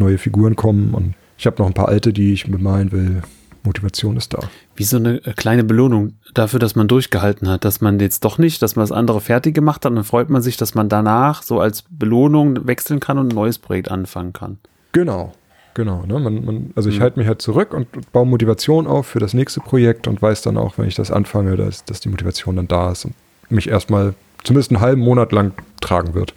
neue 0.00 0.18
Figuren 0.18 0.56
kommen 0.56 0.94
und 0.94 1.14
ich 1.38 1.46
habe 1.46 1.62
noch 1.62 1.68
ein 1.68 1.74
paar 1.74 1.86
alte, 1.86 2.12
die 2.12 2.32
ich 2.32 2.50
bemalen 2.50 2.90
will. 2.90 3.22
Motivation 3.62 4.16
ist 4.16 4.34
da. 4.34 4.40
Wie 4.74 4.82
so 4.82 4.96
eine 4.96 5.20
kleine 5.20 5.62
Belohnung 5.62 6.14
dafür, 6.34 6.58
dass 6.58 6.74
man 6.74 6.88
durchgehalten 6.88 7.48
hat, 7.48 7.64
dass 7.64 7.80
man 7.80 8.00
jetzt 8.00 8.24
doch 8.24 8.38
nicht, 8.38 8.60
dass 8.62 8.74
man 8.74 8.82
das 8.82 8.90
andere 8.90 9.20
fertig 9.20 9.54
gemacht 9.54 9.84
hat 9.84 9.90
und 9.90 9.96
dann 9.96 10.04
freut 10.04 10.28
man 10.28 10.42
sich, 10.42 10.56
dass 10.56 10.74
man 10.74 10.88
danach 10.88 11.44
so 11.44 11.60
als 11.60 11.84
Belohnung 11.88 12.66
wechseln 12.66 12.98
kann 12.98 13.16
und 13.16 13.28
ein 13.28 13.36
neues 13.36 13.60
Projekt 13.60 13.92
anfangen 13.92 14.32
kann. 14.32 14.58
Genau, 14.90 15.34
genau. 15.74 16.04
Ne? 16.06 16.18
Man, 16.18 16.44
man, 16.44 16.70
also 16.74 16.88
ich 16.88 16.98
Mhm. 16.98 17.02
halte 17.02 17.18
mich 17.18 17.28
halt 17.28 17.42
zurück 17.42 17.74
und 17.74 18.12
baue 18.12 18.26
Motivation 18.26 18.86
auf 18.86 19.06
für 19.06 19.18
das 19.20 19.34
nächste 19.34 19.60
Projekt 19.60 20.06
und 20.08 20.20
weiß 20.22 20.42
dann 20.42 20.56
auch, 20.56 20.78
wenn 20.78 20.86
ich 20.88 20.94
das 20.94 21.10
anfange, 21.10 21.56
dass, 21.56 21.84
dass 21.84 22.00
die 22.00 22.08
Motivation 22.08 22.56
dann 22.56 22.68
da 22.68 22.92
ist 22.92 23.04
und 23.04 23.14
mich 23.50 23.68
erstmal 23.68 24.14
zumindest 24.42 24.70
einen 24.70 24.80
halben 24.80 25.00
Monat 25.02 25.32
lang 25.32 25.52
tragen 25.80 26.14
wird. 26.14 26.34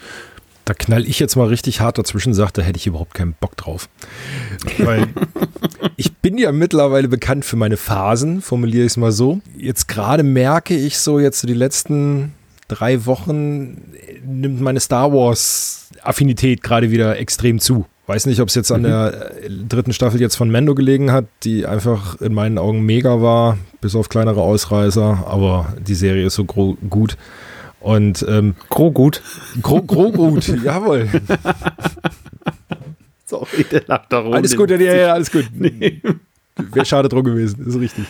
Da 0.65 0.73
knall 0.73 1.07
ich 1.07 1.19
jetzt 1.19 1.37
mal 1.37 1.47
richtig 1.47 1.79
hart 1.79 1.97
dazwischen, 1.97 2.33
sagt, 2.33 2.57
da 2.57 2.61
hätte 2.61 2.75
ich 2.77 2.87
überhaupt 2.87 3.13
keinen 3.13 3.33
Bock 3.39 3.55
drauf. 3.55 3.87
Weil 4.79 5.07
ich 5.95 6.13
bin 6.17 6.37
ja 6.37 6.51
mittlerweile 6.51 7.07
bekannt 7.07 7.45
für 7.45 7.55
meine 7.55 7.77
Phasen, 7.77 8.41
formuliere 8.41 8.83
ich 8.85 8.91
es 8.91 8.97
mal 8.97 9.13
so. 9.13 9.39
Jetzt 9.57 9.87
gerade 9.87 10.23
merke 10.23 10.75
ich 10.75 10.99
so, 10.99 11.19
jetzt 11.19 11.39
so 11.39 11.47
die 11.47 11.53
letzten 11.53 12.33
drei 12.67 13.05
Wochen 13.05 13.81
nimmt 14.25 14.59
meine 14.59 14.81
Star 14.81 15.13
Wars 15.13 15.89
Affinität 16.03 16.63
gerade 16.63 16.91
wieder 16.91 17.17
extrem 17.17 17.59
zu. 17.59 17.85
Weiß 18.07 18.25
nicht, 18.25 18.39
ob 18.39 18.47
es 18.47 18.55
jetzt 18.55 18.71
an 18.71 18.83
der 18.83 19.43
äh, 19.43 19.49
dritten 19.67 19.91
Staffel 19.91 20.21
jetzt 20.21 20.35
von 20.35 20.49
Mando 20.49 20.75
gelegen 20.75 21.11
hat, 21.11 21.25
die 21.43 21.65
einfach 21.65 22.21
in 22.21 22.33
meinen 22.33 22.57
Augen 22.57 22.85
mega 22.85 23.21
war, 23.21 23.57
bis 23.81 23.95
auf 23.95 24.07
kleinere 24.07 24.41
Ausreißer, 24.41 25.25
aber 25.27 25.73
die 25.85 25.95
Serie 25.95 26.27
ist 26.27 26.35
so 26.35 26.45
gro- 26.45 26.77
gut. 26.89 27.17
Und 27.81 28.25
ähm, 28.27 28.55
Gro 28.69 28.91
gut. 28.91 29.21
Gro, 29.61 29.81
gro 29.83 30.11
gut, 30.11 30.47
jawohl. 30.63 31.09
Sorry, 33.25 33.65
der 33.69 33.83
lag 33.87 34.05
da 34.09 34.19
rum. 34.19 34.33
Alles 34.33 34.55
gut, 34.55 34.69
ja, 34.71 34.77
ja, 34.77 35.13
alles 35.13 35.31
gut. 35.31 35.45
Wäre 35.59 36.85
schade 36.85 37.09
drum 37.09 37.23
gewesen, 37.23 37.65
ist 37.67 37.79
richtig. 37.79 38.05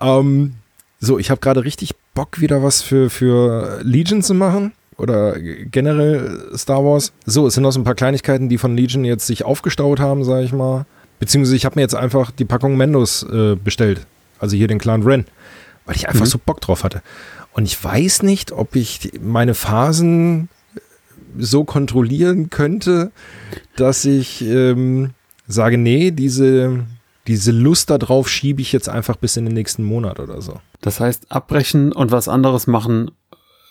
Ähm, 0.00 0.54
so, 1.00 1.18
ich 1.18 1.30
habe 1.30 1.40
gerade 1.40 1.64
richtig 1.64 1.94
Bock, 2.14 2.40
wieder 2.40 2.62
was 2.62 2.82
für, 2.82 3.10
für 3.10 3.80
Legion 3.82 4.22
zu 4.22 4.34
machen. 4.34 4.72
Oder 4.98 5.36
generell 5.38 6.50
Star 6.56 6.82
Wars. 6.84 7.12
So, 7.26 7.46
es 7.46 7.54
sind 7.54 7.62
noch 7.62 7.72
so 7.72 7.80
ein 7.80 7.84
paar 7.84 7.94
Kleinigkeiten, 7.94 8.48
die 8.48 8.56
von 8.58 8.76
Legion 8.76 9.04
jetzt 9.04 9.26
sich 9.26 9.44
aufgestaut 9.44 10.00
haben, 10.00 10.24
sage 10.24 10.44
ich 10.44 10.52
mal. 10.52 10.86
Beziehungsweise 11.18 11.56
ich 11.56 11.64
habe 11.64 11.76
mir 11.76 11.82
jetzt 11.82 11.94
einfach 11.94 12.30
die 12.30 12.44
Packung 12.44 12.76
Mendos 12.76 13.22
äh, 13.24 13.56
bestellt. 13.56 14.06
Also 14.38 14.56
hier 14.56 14.68
den 14.68 14.78
Clan 14.78 15.02
Ren. 15.02 15.26
Weil 15.84 15.96
ich 15.96 16.08
einfach 16.08 16.24
Mhm. 16.24 16.30
so 16.30 16.38
Bock 16.44 16.60
drauf 16.60 16.82
hatte. 16.84 17.02
Und 17.52 17.64
ich 17.64 17.82
weiß 17.82 18.22
nicht, 18.22 18.52
ob 18.52 18.74
ich 18.76 19.12
meine 19.20 19.54
Phasen 19.54 20.48
so 21.38 21.64
kontrollieren 21.64 22.50
könnte, 22.50 23.12
dass 23.76 24.04
ich 24.04 24.42
ähm, 24.42 25.10
sage, 25.46 25.76
nee, 25.78 26.10
diese, 26.10 26.84
diese 27.26 27.52
Lust 27.52 27.90
darauf 27.90 28.28
schiebe 28.28 28.60
ich 28.62 28.72
jetzt 28.72 28.88
einfach 28.88 29.16
bis 29.16 29.36
in 29.36 29.44
den 29.44 29.54
nächsten 29.54 29.84
Monat 29.84 30.20
oder 30.20 30.40
so. 30.40 30.60
Das 30.80 31.00
heißt, 31.00 31.30
abbrechen 31.30 31.92
und 31.92 32.10
was 32.12 32.28
anderes 32.28 32.66
machen, 32.66 33.10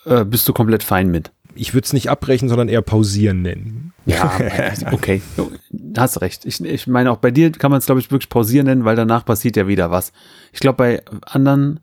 äh, 0.06 0.24
bist 0.24 0.48
du 0.48 0.52
komplett 0.52 0.82
fein 0.82 1.10
mit. 1.10 1.32
Ich 1.54 1.74
würde 1.74 1.84
es 1.84 1.92
nicht 1.92 2.10
abbrechen, 2.10 2.48
sondern 2.48 2.68
eher 2.68 2.82
pausieren 2.82 3.42
nennen. 3.42 3.92
Ja, 4.04 4.38
okay. 4.92 5.22
Hast 5.96 6.20
recht. 6.20 6.44
Ich, 6.44 6.62
ich 6.62 6.86
meine, 6.86 7.10
auch 7.10 7.16
bei 7.16 7.30
dir 7.30 7.50
kann 7.52 7.70
man 7.70 7.78
es, 7.78 7.86
glaube 7.86 8.00
ich, 8.00 8.10
wirklich 8.10 8.28
pausieren 8.28 8.66
nennen, 8.66 8.84
weil 8.84 8.96
danach 8.96 9.24
passiert 9.24 9.56
ja 9.56 9.66
wieder 9.66 9.90
was. 9.90 10.12
Ich 10.52 10.60
glaube, 10.60 10.76
bei 10.76 11.02
anderen 11.22 11.80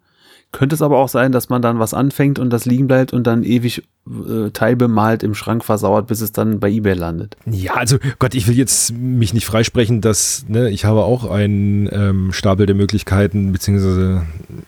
könnte 0.54 0.76
es 0.76 0.82
aber 0.82 0.98
auch 0.98 1.10
sein, 1.10 1.34
dass 1.34 1.50
man 1.50 1.62
dann 1.62 1.80
was 1.80 1.94
anfängt 1.94 2.40
und 2.40 2.50
das 2.50 2.66
liegen 2.66 2.88
bleibt 2.88 3.12
und 3.12 3.28
dann 3.28 3.44
ewig 3.44 3.84
äh, 4.08 4.50
teilbemalt 4.52 5.24
im 5.24 5.34
Schrank 5.36 5.64
versauert, 5.66 6.08
bis 6.08 6.22
es 6.22 6.32
dann 6.32 6.60
bei 6.60 6.70
eBay 6.70 6.94
landet. 6.94 7.36
Ja, 7.46 7.74
also 7.74 7.98
Gott, 8.20 8.36
ich 8.36 8.48
will 8.48 8.56
jetzt 8.56 8.94
mich 8.94 9.34
nicht 9.34 9.46
freisprechen, 9.46 10.00
dass 10.00 10.46
ne, 10.48 10.70
ich 10.70 10.86
habe 10.86 11.04
auch 11.04 11.30
einen 11.30 11.90
ähm, 11.92 12.34
Stapel 12.34 12.66
der 12.66 12.76
Möglichkeiten, 12.76 13.52
beziehungsweise 13.52 14.24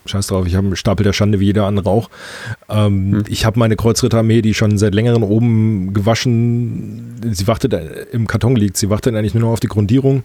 scheiß 0.05 0.27
drauf, 0.27 0.47
ich 0.47 0.55
habe 0.55 0.67
einen 0.67 0.75
Stapel 0.75 1.03
der 1.03 1.13
Schande 1.13 1.39
wie 1.39 1.45
jeder 1.45 1.65
andere 1.65 1.89
auch. 1.89 2.09
Ähm, 2.67 3.13
Hm. 3.13 3.23
Ich 3.27 3.45
habe 3.45 3.59
meine 3.59 3.75
Kreuzritterarmee, 3.75 4.41
die 4.41 4.53
schon 4.53 4.77
seit 4.77 4.95
längerem 4.95 5.23
oben 5.23 5.93
gewaschen, 5.93 7.15
sie 7.31 7.47
wartet 7.47 7.73
äh, 7.73 8.05
im 8.11 8.27
Karton 8.27 8.55
liegt, 8.55 8.77
sie 8.77 8.89
wartet 8.89 9.15
eigentlich 9.15 9.33
nur 9.33 9.43
noch 9.43 9.51
auf 9.51 9.59
die 9.59 9.67
Grundierung. 9.67 10.23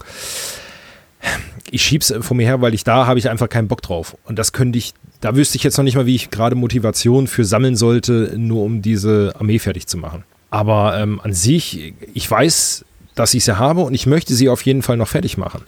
Ich 1.70 1.82
schieb's 1.82 2.12
von 2.20 2.36
mir 2.36 2.46
her, 2.46 2.62
weil 2.62 2.74
ich 2.74 2.82
da 2.82 3.06
habe 3.06 3.18
ich 3.18 3.28
einfach 3.28 3.48
keinen 3.48 3.68
Bock 3.68 3.82
drauf. 3.82 4.16
Und 4.24 4.38
das 4.38 4.52
könnte 4.52 4.78
ich 4.78 4.94
da 5.20 5.36
wüsste 5.36 5.56
ich 5.56 5.62
jetzt 5.62 5.76
noch 5.76 5.84
nicht 5.84 5.96
mal, 5.96 6.06
wie 6.06 6.14
ich 6.14 6.30
gerade 6.30 6.56
Motivation 6.56 7.26
für 7.26 7.44
sammeln 7.44 7.76
sollte, 7.76 8.34
nur 8.36 8.62
um 8.62 8.82
diese 8.82 9.34
Armee 9.38 9.58
fertig 9.58 9.86
zu 9.86 9.98
machen. 9.98 10.24
Aber 10.50 10.98
ähm, 10.98 11.20
an 11.22 11.32
sich, 11.32 11.94
ich 12.14 12.30
weiß, 12.30 12.84
dass 13.14 13.34
ich 13.34 13.44
sie 13.44 13.58
habe 13.58 13.82
und 13.82 13.94
ich 13.94 14.06
möchte 14.06 14.34
sie 14.34 14.48
auf 14.48 14.62
jeden 14.62 14.82
Fall 14.82 14.96
noch 14.96 15.08
fertig 15.08 15.36
machen. 15.36 15.62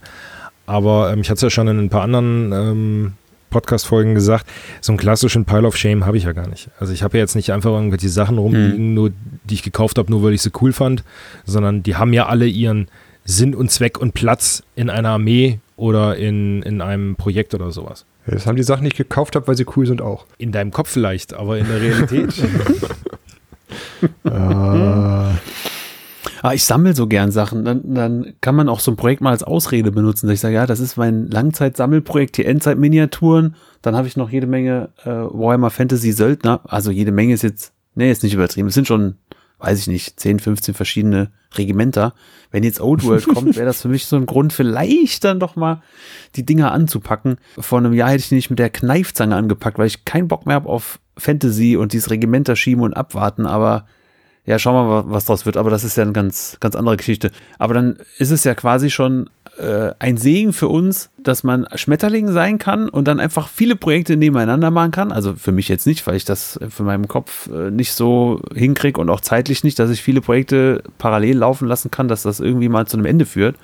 Aber 0.66 1.12
ähm, 1.12 1.21
ich 1.21 1.28
hatte 1.28 1.37
es 1.37 1.42
ja 1.42 1.50
schon 1.50 1.68
in 1.68 1.78
ein 1.78 1.90
paar 1.90 2.02
anderen 2.02 2.52
ähm, 2.52 3.12
Podcast-Folgen 3.50 4.14
gesagt, 4.14 4.47
so 4.80 4.92
einen 4.92 4.99
klassischen 4.99 5.44
Pile 5.44 5.66
of 5.66 5.76
Shame 5.76 6.06
habe 6.06 6.16
ich 6.16 6.25
ja 6.25 6.32
gar 6.32 6.49
nicht. 6.49 6.71
Also 6.80 6.92
ich 6.92 7.02
habe 7.02 7.18
ja 7.18 7.23
jetzt 7.23 7.37
nicht 7.37 7.52
einfach 7.52 7.71
irgendwelche 7.71 8.09
Sachen 8.09 8.38
rumliegen, 8.38 8.88
mhm. 8.88 8.94
nur, 8.94 9.11
die 9.44 9.54
ich 9.54 9.62
gekauft 9.62 9.99
habe, 9.99 10.11
nur 10.11 10.23
weil 10.23 10.32
ich 10.32 10.42
sie 10.42 10.50
cool 10.61 10.73
fand, 10.73 11.04
sondern 11.44 11.82
die 11.82 11.97
haben 11.97 12.12
ja 12.12 12.26
alle 12.26 12.47
ihren 12.47 12.88
Sinn 13.25 13.54
und 13.54 13.71
Zweck 13.71 13.99
und 13.99 14.14
Platz 14.14 14.62
in 14.75 14.90
einer 14.90 15.11
Armee 15.11 15.61
oder 15.76 16.16
in, 16.16 16.62
in 16.62 16.80
einem 16.80 17.14
Projekt 17.16 17.54
oder 17.54 17.71
sowas. 17.71 18.04
Das 18.26 18.47
haben 18.47 18.57
die 18.57 18.62
Sachen, 18.62 18.87
ich 18.87 18.95
gekauft 18.95 19.35
habe, 19.35 19.49
weil 19.49 19.57
sie 19.57 19.67
cool 19.76 19.87
sind 19.87 20.00
auch. 20.00 20.26
In 20.38 20.52
deinem 20.52 20.71
Kopf 20.71 20.91
vielleicht, 20.91 21.35
aber 21.35 21.59
in 21.59 21.67
der 21.67 21.81
Realität. 21.81 22.35
ah. 24.25 25.33
Ah, 26.43 26.55
ich 26.55 26.64
sammle 26.64 26.93
so 26.93 27.07
gern 27.07 27.31
Sachen. 27.31 27.64
Dann, 27.64 27.95
dann 27.95 28.35
kann 28.41 28.57
man 28.57 28.69
auch 28.69 28.81
so 28.81 28.91
ein 28.91 28.97
Projekt 28.97 29.21
mal 29.23 29.31
als 29.31 29.45
Ausrede 29.45 29.93
benutzen. 29.93 30.26
Dass 30.26 30.35
ich 30.35 30.41
sage, 30.41 30.57
ja, 30.57 30.67
das 30.67 30.81
ist 30.81 30.97
mein 30.97 31.31
Langzeitsammelprojekt, 31.31 32.37
die 32.37 32.45
Endzeit-Miniaturen. 32.45 33.55
Dann 33.81 33.95
habe 33.95 34.09
ich 34.09 34.17
noch 34.17 34.29
jede 34.29 34.49
Menge 34.49 34.88
äh, 35.05 35.09
Warhammer 35.09 35.71
Fantasy 35.71 36.11
Söldner. 36.11 36.61
Also 36.64 36.91
jede 36.91 37.12
Menge 37.12 37.33
ist 37.33 37.43
jetzt, 37.43 37.73
nee, 37.95 38.11
ist 38.11 38.25
nicht 38.25 38.35
übertrieben. 38.35 38.67
Es 38.67 38.75
sind 38.75 38.88
schon, 38.88 39.14
weiß 39.62 39.78
ich 39.78 39.87
nicht, 39.87 40.19
10, 40.19 40.40
15 40.40 40.75
verschiedene 40.75 41.31
Regimenter. 41.57 42.14
Wenn 42.50 42.64
jetzt 42.64 42.81
Old 42.81 43.04
World 43.04 43.26
kommt, 43.28 43.57
wäre 43.57 43.66
das 43.66 43.83
für 43.83 43.88
mich 43.88 44.07
so 44.07 44.16
ein 44.16 44.26
Grund, 44.26 44.52
vielleicht 44.52 45.25
dann 45.25 45.40
doch 45.40 45.57
mal 45.57 45.83
die 46.35 46.45
Dinger 46.45 46.73
anzupacken. 46.73 47.37
Vor 47.59 47.78
einem 47.78 47.92
Jahr 47.92 48.11
hätte 48.11 48.25
ich 48.25 48.33
nicht 48.33 48.50
mit 48.50 48.59
der 48.59 48.71
Kneifzange 48.71 49.37
angepackt, 49.37 49.78
weil 49.78 49.87
ich 49.87 50.04
keinen 50.04 50.28
Bock 50.28 50.47
mehr 50.47 50.57
habe 50.57 50.69
auf 50.69 50.99
Fantasy 51.16 51.76
und 51.76 51.92
dieses 51.92 52.11
Regimenter 52.11 52.57
schieben 52.57 52.83
und 52.83 52.95
abwarten. 52.95 53.47
Aber 53.47 53.87
ja, 54.44 54.58
schauen 54.58 54.75
wir 54.75 54.84
mal, 54.84 55.04
was 55.06 55.25
draus 55.25 55.46
wird. 55.46 55.56
Aber 55.56 55.70
das 55.70 55.84
ist 55.84 55.96
ja 55.96 56.02
eine 56.02 56.12
ganz, 56.12 56.56
ganz 56.61 56.75
andere 56.75 56.96
Geschichte. 56.96 57.30
Aber 57.58 57.75
dann 57.75 57.99
ist 58.18 58.32
es 58.32 58.42
ja 58.42 58.54
quasi 58.54 58.90
schon 58.90 59.30
äh, 59.58 59.92
ein 60.00 60.16
Segen 60.16 60.52
für 60.52 60.68
uns, 60.68 61.11
dass 61.18 61.44
man 61.44 61.66
Schmetterling 61.75 62.28
sein 62.28 62.58
kann 62.58 62.88
und 62.88 63.06
dann 63.06 63.20
einfach 63.20 63.49
viele 63.49 63.76
Projekte 63.76 64.16
nebeneinander 64.16 64.72
machen 64.72 64.90
kann. 64.90 65.12
Also 65.12 65.34
für 65.34 65.52
mich 65.52 65.68
jetzt 65.68 65.87
nicht, 65.87 66.04
weil 66.06 66.16
ich 66.16 66.25
das 66.25 66.58
für 66.70 66.82
meinen 66.82 67.06
Kopf 67.06 67.49
äh, 67.52 67.70
nicht 67.70 67.92
so 67.92 68.40
hinkriege 68.52 69.00
und 69.00 69.11
auch 69.11 69.20
zeitlich 69.20 69.62
nicht, 69.62 69.78
dass 69.78 69.90
ich 69.90 70.02
viele 70.02 70.20
Projekte 70.20 70.82
parallel 70.99 71.38
laufen 71.38 71.68
lassen 71.68 71.92
kann, 71.92 72.08
dass 72.08 72.22
das 72.22 72.40
irgendwie 72.40 72.68
mal 72.68 72.87
zu 72.87 72.96
einem 72.96 73.06
Ende 73.06 73.26
führt. 73.26 73.56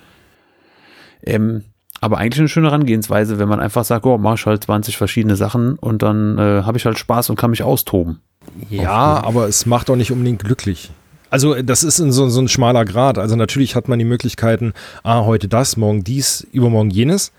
Ähm, 1.25 1.65
aber 1.99 2.17
eigentlich 2.17 2.39
eine 2.39 2.47
schöne 2.47 2.67
Herangehensweise, 2.67 3.39
wenn 3.39 3.49
man 3.49 3.59
einfach 3.59 3.83
sagt, 3.83 4.05
oh, 4.05 4.17
mach 4.17 4.35
ich 4.35 4.45
halt 4.45 4.63
20 4.63 4.95
verschiedene 4.95 5.35
Sachen 5.35 5.77
und 5.77 6.01
dann 6.01 6.37
äh, 6.37 6.63
habe 6.63 6.77
ich 6.77 6.85
halt 6.85 6.97
Spaß 6.97 7.29
und 7.29 7.35
kann 7.35 7.49
mich 7.49 7.63
austoben. 7.63 8.21
Ja, 8.69 9.23
aber 9.23 9.47
es 9.47 9.65
macht 9.65 9.89
auch 9.89 9.95
nicht 9.95 10.11
unbedingt 10.11 10.43
glücklich. 10.43 10.91
Also 11.29 11.61
das 11.61 11.83
ist 11.83 11.97
so, 11.97 12.29
so 12.29 12.41
ein 12.41 12.47
schmaler 12.47 12.85
Grad. 12.85 13.17
Also 13.17 13.35
natürlich 13.35 13.75
hat 13.75 13.87
man 13.87 13.99
die 13.99 14.05
Möglichkeiten, 14.05 14.73
ah, 15.03 15.25
heute 15.25 15.47
das, 15.47 15.77
morgen 15.77 16.03
dies, 16.03 16.47
übermorgen 16.51 16.89
jenes. 16.89 17.31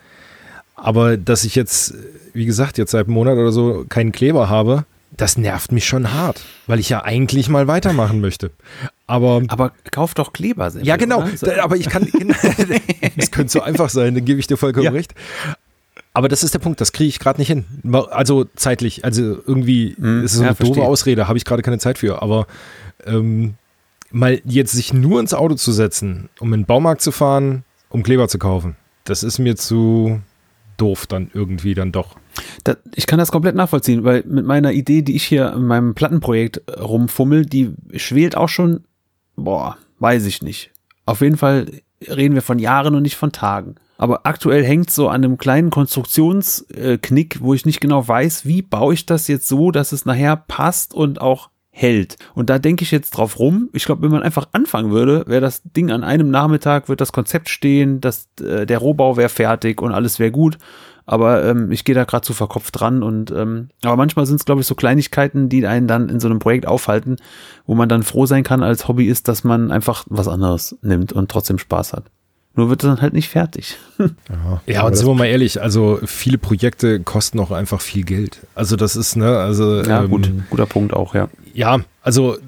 Aber 0.77 1.17
dass 1.17 1.45
ich 1.45 1.55
jetzt, 1.55 1.95
wie 2.33 2.47
gesagt, 2.47 2.79
jetzt 2.79 2.93
seit 2.93 3.07
einem 3.07 3.15
Monat 3.15 3.37
oder 3.37 3.53
so 3.53 3.85
keinen 3.89 4.13
Kleber 4.13 4.49
habe, 4.49 4.85
das 5.17 5.37
nervt 5.37 5.73
mich 5.73 5.87
schon 5.87 6.13
hart, 6.13 6.41
weil 6.67 6.79
ich 6.79 6.89
ja 6.89 7.05
eigentlich 7.05 7.49
mal 7.49 7.67
weitermachen 7.67 8.21
möchte. 8.21 8.53
Aber, 9.07 9.43
aber 9.49 9.73
kauf 9.91 10.15
doch 10.15 10.33
Kleber 10.33 10.71
selbst. 10.71 10.87
Ja, 10.87 10.97
genau. 10.97 11.25
Oder? 11.43 11.65
Aber 11.65 11.77
ich 11.77 11.89
kann, 11.89 12.07
das 13.17 13.31
könnte 13.31 13.53
so 13.53 13.61
einfach 13.61 13.91
sein, 13.91 14.15
dann 14.15 14.25
gebe 14.25 14.39
ich 14.39 14.47
dir 14.47 14.57
vollkommen 14.57 14.85
ja. 14.85 14.93
recht. 14.93 15.15
Aber 16.13 16.29
das 16.29 16.43
ist 16.43 16.55
der 16.55 16.59
Punkt, 16.59 16.81
das 16.81 16.93
kriege 16.93 17.09
ich 17.09 17.21
gerade 17.21 17.41
nicht 17.41 17.49
hin. 17.49 17.65
Also 18.11 18.45
zeitlich, 18.57 19.05
also 19.05 19.23
irgendwie 19.23 19.95
hm, 19.97 20.25
ist 20.25 20.35
es 20.35 20.41
ja, 20.41 20.49
eine 20.49 20.57
verstehe. 20.57 20.77
doofe 20.77 20.87
Ausrede, 20.87 21.29
habe 21.29 21.39
ich 21.39 21.45
gerade 21.45 21.63
keine 21.63 21.79
Zeit 21.79 21.99
für. 21.99 22.21
Aber 22.21 22.47
ähm, 23.07 23.55
mal 24.11 24.41
jetzt 24.45 24.73
sich 24.73 24.93
nur 24.93 25.21
ins 25.21 25.35
Auto 25.35 25.55
zu 25.55 25.73
setzen, 25.73 26.29
um 26.41 26.53
in 26.53 26.61
den 26.61 26.67
Baumarkt 26.67 27.01
zu 27.01 27.13
fahren, 27.13 27.65
um 27.89 28.03
Kleber 28.03 28.29
zu 28.29 28.39
kaufen, 28.39 28.77
das 29.05 29.23
ist 29.23 29.39
mir 29.39 29.57
zu 29.57 30.21
doof 30.77 31.07
dann 31.07 31.31
irgendwie 31.33 31.75
dann 31.75 31.93
doch. 31.93 32.17
Das, 32.65 32.79
ich 32.95 33.07
kann 33.07 33.19
das 33.19 33.31
komplett 33.33 33.55
nachvollziehen, 33.55 34.05
weil 34.05 34.25
mit 34.27 34.47
meiner 34.47 34.73
Idee, 34.73 35.03
die 35.03 35.15
ich 35.15 35.25
hier 35.25 35.53
in 35.53 35.65
meinem 35.65 35.95
Plattenprojekt 35.95 36.63
rumfummel, 36.81 37.47
die 37.47 37.73
schwelt 37.97 38.37
auch 38.37 38.49
schon, 38.49 38.85
boah, 39.37 39.77
weiß 39.99 40.27
ich 40.27 40.43
nicht. 40.43 40.71
Auf 41.07 41.21
jeden 41.21 41.37
Fall 41.37 41.67
reden 42.09 42.35
wir 42.35 42.43
von 42.43 42.59
Jahren 42.59 42.95
und 42.95 43.03
nicht 43.03 43.17
von 43.17 43.33
Tagen. 43.33 43.77
Aber 44.01 44.21
aktuell 44.25 44.65
hängt 44.65 44.89
so 44.91 45.11
an 45.11 45.23
einem 45.23 45.37
kleinen 45.37 45.69
Konstruktionsknick, 45.69 47.43
wo 47.43 47.53
ich 47.53 47.67
nicht 47.67 47.83
genau 47.83 48.09
weiß, 48.09 48.47
wie 48.47 48.63
baue 48.63 48.95
ich 48.95 49.05
das 49.05 49.29
jetzt 49.29 49.47
so, 49.47 49.73
dass 49.73 49.93
es 49.93 50.07
nachher 50.07 50.37
passt 50.37 50.95
und 50.95 51.21
auch 51.21 51.51
hält. 51.69 52.17
Und 52.35 52.49
da 52.49 52.59
denke 52.59 52.83
ich 52.83 52.93
jetzt 52.93 53.11
drauf 53.11 53.39
rum. 53.39 53.69
Ich 53.75 53.85
glaube, 53.85 54.01
wenn 54.01 54.11
man 54.11 54.23
einfach 54.23 54.49
anfangen 54.53 54.91
würde, 54.91 55.25
wäre 55.27 55.43
das 55.43 55.61
Ding 55.65 55.91
an 55.91 56.03
einem 56.03 56.31
Nachmittag, 56.31 56.89
wird 56.89 57.03
das 57.03 57.13
Konzept 57.13 57.51
stehen, 57.51 58.01
das, 58.01 58.27
äh, 58.41 58.65
der 58.65 58.79
Rohbau 58.79 59.19
wäre 59.19 59.29
fertig 59.29 59.83
und 59.83 59.93
alles 59.93 60.19
wäre 60.19 60.31
gut. 60.31 60.57
Aber 61.05 61.45
ähm, 61.45 61.71
ich 61.71 61.85
gehe 61.85 61.95
da 61.95 62.05
gerade 62.05 62.25
zu 62.25 62.33
verkopft 62.33 62.81
dran 62.81 63.03
und 63.03 63.31
ähm, 63.31 63.69
aber 63.83 63.97
manchmal 63.97 64.25
sind 64.25 64.37
es, 64.37 64.47
glaube 64.47 64.63
ich, 64.63 64.67
so 64.67 64.75
Kleinigkeiten, 64.75 65.51
die 65.51 65.67
einen 65.67 65.89
dann 65.89 66.09
in 66.09 66.21
so 66.21 66.29
einem 66.29 66.39
Projekt 66.39 66.67
aufhalten, 66.67 67.17
wo 67.67 67.75
man 67.75 67.91
dann 67.91 68.03
froh 68.03 68.25
sein 68.25 68.45
kann 68.45 68.63
als 68.63 68.89
Hobbyist, 68.89 69.29
dass 69.29 69.45
man 69.45 69.71
einfach 69.71 70.07
was 70.09 70.27
anderes 70.27 70.79
nimmt 70.81 71.13
und 71.13 71.31
trotzdem 71.31 71.59
Spaß 71.59 71.93
hat. 71.93 72.05
Nur 72.55 72.69
wird 72.69 72.83
es 72.83 72.89
dann 72.89 73.01
halt 73.01 73.13
nicht 73.13 73.29
fertig. 73.29 73.77
Ja, 74.29 74.63
ja 74.67 74.83
und 74.87 74.97
sind 74.97 75.07
wir 75.07 75.15
mal 75.15 75.27
ehrlich, 75.27 75.61
also 75.61 76.01
viele 76.05 76.39
Projekte 76.39 77.01
kosten 77.01 77.39
auch 77.39 77.51
einfach 77.51 77.81
viel 77.81 78.05
Geld. 78.05 78.41
Also 78.55 78.77
das 78.77 78.97
ist, 78.97 79.17
ne, 79.17 79.39
also. 79.39 79.83
Ja, 79.83 80.03
ähm, 80.03 80.11
gut, 80.11 80.33
guter 80.49 80.67
Punkt 80.67 80.95
auch, 80.95 81.15
ja. 81.15 81.29
Ja, 81.53 81.81
also 82.03 82.39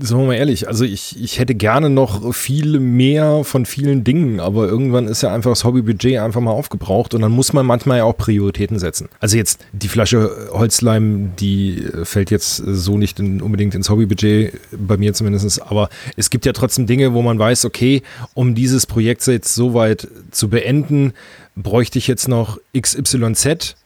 sagen 0.00 0.22
wir 0.22 0.26
mal 0.28 0.34
ehrlich, 0.34 0.68
also 0.68 0.84
ich, 0.84 1.20
ich 1.22 1.38
hätte 1.38 1.54
gerne 1.54 1.90
noch 1.90 2.34
viel 2.34 2.80
mehr 2.80 3.44
von 3.44 3.66
vielen 3.66 4.04
Dingen, 4.04 4.40
aber 4.40 4.66
irgendwann 4.66 5.06
ist 5.06 5.22
ja 5.22 5.32
einfach 5.32 5.50
das 5.50 5.64
Hobbybudget 5.64 6.18
einfach 6.18 6.40
mal 6.40 6.50
aufgebraucht 6.50 7.14
und 7.14 7.22
dann 7.22 7.32
muss 7.32 7.52
man 7.52 7.66
manchmal 7.66 7.98
ja 7.98 8.04
auch 8.04 8.16
Prioritäten 8.16 8.78
setzen. 8.78 9.08
Also 9.20 9.36
jetzt 9.36 9.64
die 9.72 9.88
Flasche 9.88 10.48
Holzleim, 10.52 11.32
die 11.38 11.84
fällt 12.04 12.30
jetzt 12.30 12.56
so 12.56 12.98
nicht 12.98 13.20
in, 13.20 13.40
unbedingt 13.40 13.74
ins 13.74 13.90
Hobbybudget, 13.90 14.54
bei 14.72 14.96
mir 14.96 15.14
zumindest, 15.14 15.62
aber 15.62 15.88
es 16.16 16.30
gibt 16.30 16.46
ja 16.46 16.52
trotzdem 16.52 16.86
Dinge, 16.86 17.14
wo 17.14 17.22
man 17.22 17.38
weiß, 17.38 17.64
okay, 17.64 18.02
um 18.34 18.54
dieses 18.54 18.86
Projekt 18.86 19.26
jetzt 19.26 19.54
so 19.54 19.74
weit 19.74 20.08
zu 20.30 20.48
beenden, 20.48 21.12
bräuchte 21.56 21.98
ich 21.98 22.08
jetzt 22.08 22.28
noch 22.28 22.58
XYZ, 22.78 23.76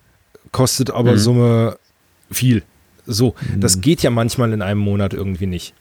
kostet 0.53 0.91
aber 0.91 1.13
mhm. 1.13 1.19
Summe 1.19 1.79
viel. 2.31 2.63
So, 3.09 3.35
mhm. 3.55 3.61
das 3.61 3.81
geht 3.81 4.03
ja 4.03 4.11
manchmal 4.11 4.53
in 4.53 4.63
einem 4.63 4.81
Monat 4.81 5.15
irgendwie 5.15 5.47
nicht. 5.47 5.75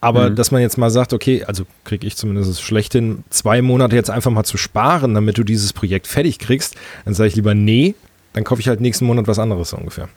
Aber 0.00 0.30
mhm. 0.30 0.36
dass 0.36 0.50
man 0.50 0.62
jetzt 0.62 0.78
mal 0.78 0.90
sagt, 0.90 1.12
okay, 1.12 1.44
also 1.44 1.64
kriege 1.84 2.06
ich 2.06 2.16
zumindest 2.16 2.62
schlecht 2.62 2.92
hin, 2.92 3.24
zwei 3.30 3.62
Monate 3.62 3.96
jetzt 3.96 4.10
einfach 4.10 4.30
mal 4.30 4.44
zu 4.44 4.56
sparen, 4.56 5.14
damit 5.14 5.38
du 5.38 5.44
dieses 5.44 5.72
Projekt 5.72 6.06
fertig 6.06 6.38
kriegst, 6.38 6.76
dann 7.04 7.14
sage 7.14 7.28
ich 7.28 7.36
lieber 7.36 7.54
nee, 7.54 7.94
dann 8.32 8.44
kaufe 8.44 8.60
ich 8.60 8.68
halt 8.68 8.80
nächsten 8.80 9.06
Monat 9.06 9.26
was 9.26 9.38
anderes 9.38 9.70
so 9.70 9.76
ungefähr. 9.76 10.08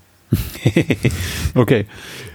okay, 1.56 1.86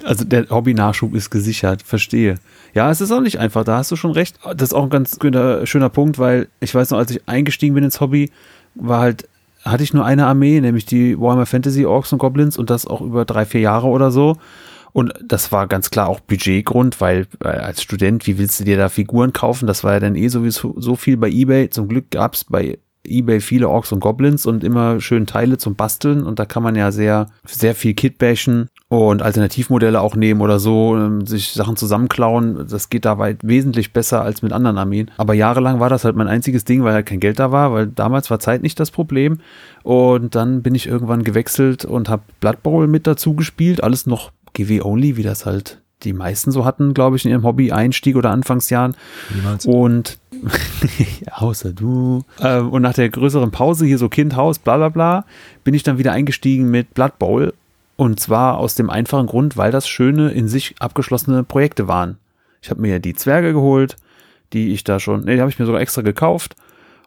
also 0.05 0.25
der 0.25 0.49
Hobby-Nachschub 0.51 1.15
ist 1.15 1.31
gesichert, 1.31 1.83
verstehe. 1.83 2.37
Ja, 2.75 2.91
es 2.91 3.01
ist 3.01 3.11
auch 3.11 3.21
nicht 3.21 3.39
einfach, 3.39 3.65
da 3.65 3.79
hast 3.79 3.91
du 3.91 3.97
schon 3.97 4.13
recht. 4.13 4.37
Das 4.45 4.69
ist 4.69 4.75
auch 4.75 4.85
ein 4.85 4.91
ganz 4.91 5.19
schöner, 5.21 5.67
schöner 5.67 5.89
Punkt, 5.89 6.19
weil 6.19 6.49
ich 6.61 6.75
weiß 6.75 6.91
noch, 6.91 6.99
als 6.99 7.11
ich 7.11 7.21
eingestiegen 7.27 7.75
bin 7.75 7.85
ins 7.85 8.01
Hobby, 8.01 8.31
war 8.75 9.01
halt 9.01 9.29
hatte 9.71 9.83
ich 9.83 9.95
nur 9.95 10.05
eine 10.05 10.27
Armee, 10.27 10.61
nämlich 10.61 10.87
die 10.87 11.19
Warhammer 11.19 11.47
Fantasy 11.47 11.87
Orks 11.87 12.13
und 12.13 12.19
Goblins 12.19 12.57
und 12.57 12.71
das 12.71 12.87
auch 12.87 13.01
über 13.01 13.25
drei, 13.25 13.45
vier 13.45 13.61
Jahre 13.61 13.89
oder 13.89 14.11
so. 14.11 14.37
Und 14.93 15.13
das 15.25 15.53
war 15.53 15.67
ganz 15.67 15.91
klar 15.91 16.09
auch 16.09 16.21
Budgetgrund, 16.21 17.01
weil 17.01 17.27
äh, 17.45 17.49
als 17.49 17.83
Student, 17.83 18.27
wie 18.27 18.39
willst 18.39 18.59
du 18.59 18.65
dir 18.65 18.77
da 18.77 18.89
Figuren 18.89 19.33
kaufen? 19.33 19.67
Das 19.67 19.85
war 19.85 19.93
ja 19.93 20.01
dann 20.01 20.17
eh 20.17 20.29
sowieso 20.29 20.75
so 20.79 20.97
viel 20.97 21.17
bei 21.17 21.29
eBay. 21.29 21.71
Zum 21.71 21.89
Glück 21.89 22.11
gab 22.11 22.35
es 22.35 22.45
bei 22.45 22.79
eBay 23.07 23.41
viele 23.41 23.69
Orks 23.69 23.93
und 23.93 24.01
Goblins 24.01 24.47
und 24.47 24.65
immer 24.65 25.01
schön 25.01 25.27
Teile 25.27 25.59
zum 25.59 25.77
Basteln 25.77 26.25
und 26.25 26.39
da 26.39 26.45
kann 26.45 26.63
man 26.63 26.75
ja 26.75 26.93
sehr, 26.93 27.29
sehr 27.47 27.75
viel 27.75 27.95
Kit 27.95 28.19
bashen 28.19 28.69
und 28.89 29.21
Alternativmodelle 29.21 30.01
auch 30.01 30.17
nehmen 30.17 30.41
oder 30.41 30.59
so, 30.59 30.97
ähm, 30.97 31.27
sich 31.27 31.53
Sachen 31.53 31.77
zusammenklauen. 31.77 32.67
Das 32.71 32.89
geht 32.89 33.05
da 33.05 33.19
weit 33.19 33.41
wesentlich 33.43 33.93
besser 33.93 34.23
als 34.23 34.41
mit 34.41 34.53
anderen 34.53 34.79
Armeen. 34.79 35.11
Aber 35.19 35.35
jahrelang 35.35 35.79
war 35.79 35.91
das 35.91 36.05
halt 36.05 36.17
mein 36.17 36.29
einziges 36.29 36.65
Ding, 36.65 36.85
weil 36.85 36.95
halt 36.95 37.07
kein 37.07 37.21
Geld 37.21 37.39
da 37.39 37.53
war, 37.53 37.73
weil 37.73 37.87
damals 37.87 38.31
war 38.31 38.39
Zeit 38.39 38.63
nicht 38.63 38.81
das 38.81 38.91
Problem. 38.91 39.41
Und 39.83 40.35
dann 40.35 40.63
bin 40.63 40.75
ich 40.75 40.87
irgendwann 40.87 41.23
gewechselt 41.23 41.85
und 41.85 42.09
habe 42.09 42.23
Blood 42.41 42.63
Bowl 42.63 42.87
mit 42.87 43.07
dazu 43.07 43.35
gespielt. 43.35 43.83
Alles 43.85 44.07
noch 44.07 44.33
GW-only, 44.55 45.17
wie 45.17 45.23
das 45.23 45.45
halt 45.45 45.83
die 46.05 46.13
meisten 46.13 46.53
so 46.53 46.65
hatten, 46.65 46.95
glaube 46.95 47.17
ich, 47.17 47.25
in 47.25 47.33
ihrem 47.33 47.43
Hobby-Einstieg 47.43 48.17
oder 48.17 48.31
Anfangsjahren. 48.31 48.97
Niemals. 49.35 49.67
Und 49.67 50.19
außer 51.33 51.73
du. 51.73 52.23
Ähm, 52.41 52.71
und 52.71 52.83
nach 52.83 52.95
der 52.95 53.11
größeren 53.11 53.51
Pause, 53.51 53.85
hier 53.85 53.99
so 53.99 54.09
Kindhaus, 54.09 54.59
bla 54.59 54.77
bla 54.77 54.89
bla, 54.89 55.25
bin 55.65 55.75
ich 55.75 55.83
dann 55.83 55.99
wieder 55.99 56.13
eingestiegen 56.13 56.71
mit 56.71 56.95
Blood 56.95 57.19
Bowl. 57.19 57.53
Und 57.99 58.21
zwar 58.21 58.59
aus 58.59 58.77
dem 58.77 58.91
einfachen 58.91 59.27
Grund, 59.27 59.57
weil 59.57 59.73
das 59.73 59.89
schöne, 59.89 60.31
in 60.31 60.47
sich 60.47 60.77
abgeschlossene 60.79 61.43
Projekte 61.43 61.89
waren. 61.89 62.17
Ich 62.63 62.71
habe 62.71 62.81
mir 62.81 63.01
die 63.01 63.15
Zwerge 63.15 63.53
geholt, 63.53 63.97
die 64.53 64.73
ich 64.73 64.85
da 64.85 65.01
schon, 65.01 65.25
nee, 65.25 65.35
die 65.35 65.41
habe 65.41 65.51
ich 65.51 65.59
mir 65.59 65.67
sogar 65.67 65.81
extra 65.81 66.03
gekauft 66.03 66.55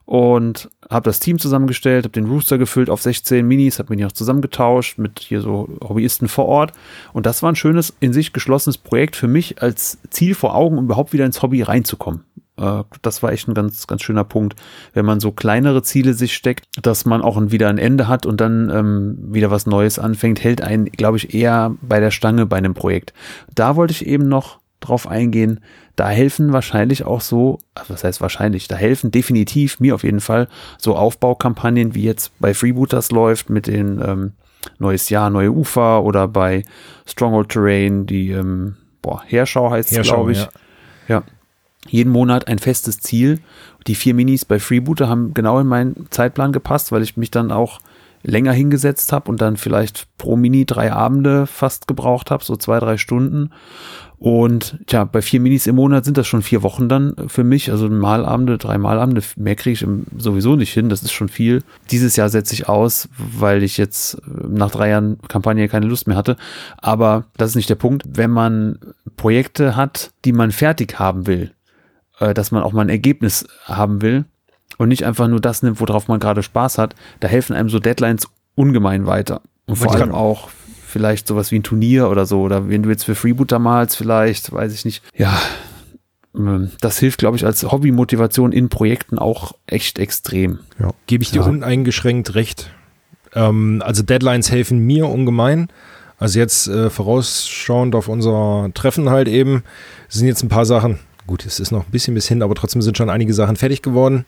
und 0.03 0.69
habe 0.89 1.05
das 1.05 1.21
Team 1.21 1.39
zusammengestellt, 1.39 2.03
habe 2.03 2.11
den 2.11 2.25
Rooster 2.25 2.57
gefüllt 2.57 2.89
auf 2.89 3.01
16 3.01 3.47
Minis, 3.47 3.79
habe 3.79 3.95
mich 3.95 4.05
auch 4.05 4.11
zusammengetauscht 4.11 4.97
mit 4.97 5.19
hier 5.21 5.39
so 5.39 5.69
Hobbyisten 5.81 6.27
vor 6.27 6.47
Ort. 6.47 6.73
Und 7.13 7.25
das 7.25 7.41
war 7.41 7.53
ein 7.53 7.55
schönes, 7.55 7.93
in 8.01 8.11
sich 8.11 8.33
geschlossenes 8.33 8.77
Projekt 8.77 9.15
für 9.15 9.29
mich 9.29 9.61
als 9.61 9.97
Ziel 10.09 10.35
vor 10.35 10.55
Augen, 10.55 10.77
um 10.77 10.83
überhaupt 10.83 11.13
wieder 11.13 11.25
ins 11.25 11.41
Hobby 11.41 11.61
reinzukommen. 11.61 12.25
Äh, 12.57 12.83
das 13.01 13.23
war 13.23 13.31
echt 13.31 13.47
ein 13.47 13.53
ganz, 13.53 13.87
ganz 13.87 14.01
schöner 14.01 14.23
Punkt, 14.23 14.55
wenn 14.93 15.05
man 15.05 15.19
so 15.19 15.31
kleinere 15.31 15.83
Ziele 15.83 16.13
sich 16.13 16.33
steckt, 16.33 16.65
dass 16.81 17.05
man 17.05 17.21
auch 17.21 17.39
wieder 17.51 17.69
ein 17.69 17.77
Ende 17.77 18.07
hat 18.07 18.25
und 18.25 18.41
dann 18.41 18.69
ähm, 18.69 19.17
wieder 19.33 19.51
was 19.51 19.65
Neues 19.65 19.99
anfängt, 19.99 20.43
hält 20.43 20.61
einen, 20.61 20.85
glaube 20.85 21.17
ich, 21.17 21.33
eher 21.33 21.75
bei 21.81 21.99
der 21.99 22.11
Stange 22.11 22.45
bei 22.45 22.57
einem 22.57 22.73
Projekt. 22.73 23.13
Da 23.53 23.75
wollte 23.75 23.93
ich 23.93 24.05
eben 24.05 24.27
noch 24.27 24.59
drauf 24.79 25.07
eingehen. 25.07 25.59
Da 25.95 26.09
helfen 26.09 26.53
wahrscheinlich 26.53 27.05
auch 27.05 27.21
so, 27.21 27.59
also 27.75 27.93
was 27.93 28.03
heißt 28.03 28.21
wahrscheinlich, 28.21 28.67
da 28.67 28.75
helfen 28.75 29.11
definitiv 29.11 29.79
mir 29.79 29.93
auf 29.93 30.03
jeden 30.03 30.21
Fall 30.21 30.47
so 30.77 30.95
Aufbaukampagnen, 30.95 31.93
wie 31.93 32.03
jetzt 32.03 32.31
bei 32.39 32.53
Freebooters 32.53 33.11
läuft 33.11 33.49
mit 33.49 33.67
den 33.67 34.01
ähm, 34.03 34.33
Neues 34.77 35.09
Jahr, 35.09 35.29
neue 35.29 35.51
Ufer 35.51 36.03
oder 36.03 36.27
bei 36.27 36.63
Stronghold 37.07 37.49
Terrain, 37.49 38.05
die 38.05 38.29
ähm, 38.29 38.77
boah, 39.01 39.23
Herschau 39.25 39.71
heißt 39.71 39.91
es, 39.91 40.01
glaube 40.07 40.33
ich. 40.33 40.39
Ja. 40.39 40.49
ja 41.07 41.23
jeden 41.87 42.11
Monat 42.11 42.47
ein 42.47 42.59
festes 42.59 42.99
Ziel. 42.99 43.39
Die 43.87 43.95
vier 43.95 44.13
Minis 44.13 44.45
bei 44.45 44.59
Freebooter 44.59 45.09
haben 45.09 45.33
genau 45.33 45.59
in 45.59 45.67
meinen 45.67 46.07
Zeitplan 46.09 46.51
gepasst, 46.51 46.91
weil 46.91 47.01
ich 47.01 47.17
mich 47.17 47.31
dann 47.31 47.51
auch 47.51 47.79
länger 48.23 48.53
hingesetzt 48.53 49.11
habe 49.11 49.31
und 49.31 49.41
dann 49.41 49.57
vielleicht 49.57 50.07
pro 50.17 50.35
Mini 50.35 50.65
drei 50.65 50.91
Abende 50.91 51.47
fast 51.47 51.87
gebraucht 51.87 52.29
habe, 52.29 52.43
so 52.43 52.55
zwei, 52.55 52.79
drei 52.79 52.97
Stunden. 52.97 53.51
Und 54.19 54.77
tja, 54.85 55.03
bei 55.05 55.23
vier 55.23 55.39
Minis 55.39 55.65
im 55.65 55.77
Monat 55.77 56.05
sind 56.05 56.15
das 56.15 56.27
schon 56.27 56.43
vier 56.43 56.61
Wochen 56.61 56.87
dann 56.87 57.15
für 57.25 57.43
mich. 57.43 57.71
Also 57.71 57.89
Malabende, 57.89 58.59
drei 58.59 58.77
Malabende, 58.77 59.23
mehr 59.35 59.55
kriege 59.55 59.73
ich 59.73 59.87
sowieso 60.21 60.55
nicht 60.55 60.71
hin. 60.71 60.89
Das 60.89 61.01
ist 61.01 61.11
schon 61.11 61.29
viel. 61.29 61.63
Dieses 61.89 62.15
Jahr 62.17 62.29
setze 62.29 62.53
ich 62.53 62.69
aus, 62.69 63.09
weil 63.17 63.63
ich 63.63 63.77
jetzt 63.77 64.21
nach 64.27 64.69
drei 64.69 64.89
Jahren 64.89 65.17
Kampagne 65.27 65.67
keine 65.67 65.87
Lust 65.87 66.05
mehr 66.05 66.17
hatte. 66.17 66.37
Aber 66.77 67.25
das 67.35 67.49
ist 67.49 67.55
nicht 67.55 67.71
der 67.71 67.75
Punkt. 67.75 68.03
Wenn 68.07 68.29
man 68.29 68.77
Projekte 69.17 69.75
hat, 69.75 70.11
die 70.23 70.33
man 70.33 70.51
fertig 70.51 70.99
haben 70.99 71.25
will, 71.25 71.51
äh, 72.21 72.33
dass 72.33 72.51
man 72.51 72.63
auch 72.63 72.71
mal 72.71 72.83
ein 72.83 72.89
Ergebnis 72.89 73.45
haben 73.65 74.01
will 74.01 74.25
und 74.77 74.87
nicht 74.89 75.05
einfach 75.05 75.27
nur 75.27 75.41
das 75.41 75.63
nimmt, 75.63 75.79
worauf 75.79 76.07
man 76.07 76.19
gerade 76.19 76.43
Spaß 76.43 76.77
hat, 76.77 76.95
da 77.19 77.27
helfen 77.27 77.55
einem 77.55 77.69
so 77.69 77.79
Deadlines 77.79 78.27
ungemein 78.55 79.05
weiter. 79.05 79.41
Und 79.65 79.75
vor 79.75 79.93
allem 79.93 80.11
auch 80.11 80.49
vielleicht 80.85 81.27
sowas 81.27 81.51
wie 81.51 81.59
ein 81.59 81.63
Turnier 81.63 82.09
oder 82.09 82.25
so, 82.25 82.41
oder 82.41 82.69
wenn 82.69 82.83
du 82.83 82.89
jetzt 82.89 83.05
für 83.05 83.15
Freebooter 83.15 83.59
malst, 83.59 83.97
vielleicht, 83.97 84.51
weiß 84.51 84.73
ich 84.73 84.85
nicht. 84.85 85.03
Ja, 85.15 85.37
ähm, 86.35 86.71
das 86.81 86.99
hilft, 86.99 87.19
glaube 87.19 87.37
ich, 87.37 87.45
als 87.45 87.63
Hobbymotivation 87.63 88.51
in 88.51 88.69
Projekten 88.69 89.17
auch 89.17 89.53
echt 89.67 89.99
extrem. 89.99 90.59
Ja. 90.79 90.91
Gebe 91.07 91.23
ich 91.23 91.31
dir 91.31 91.41
ja. 91.41 91.47
uneingeschränkt 91.47 92.35
recht. 92.35 92.71
Ähm, 93.33 93.81
also 93.85 94.03
Deadlines 94.03 94.51
helfen 94.51 94.79
mir 94.79 95.07
ungemein. 95.07 95.69
Also 96.17 96.37
jetzt 96.37 96.67
äh, 96.67 96.89
vorausschauend 96.89 97.95
auf 97.95 98.07
unser 98.07 98.69
Treffen 98.75 99.09
halt 99.09 99.27
eben, 99.27 99.63
sind 100.07 100.27
jetzt 100.27 100.43
ein 100.43 100.49
paar 100.49 100.65
Sachen, 100.65 100.99
Gut, 101.27 101.45
es 101.45 101.59
ist 101.59 101.71
noch 101.71 101.85
ein 101.85 101.91
bisschen 101.91 102.13
bis 102.13 102.27
hin, 102.27 102.41
aber 102.41 102.55
trotzdem 102.55 102.81
sind 102.81 102.97
schon 102.97 103.09
einige 103.09 103.33
Sachen 103.33 103.55
fertig 103.55 103.81
geworden. 103.81 104.25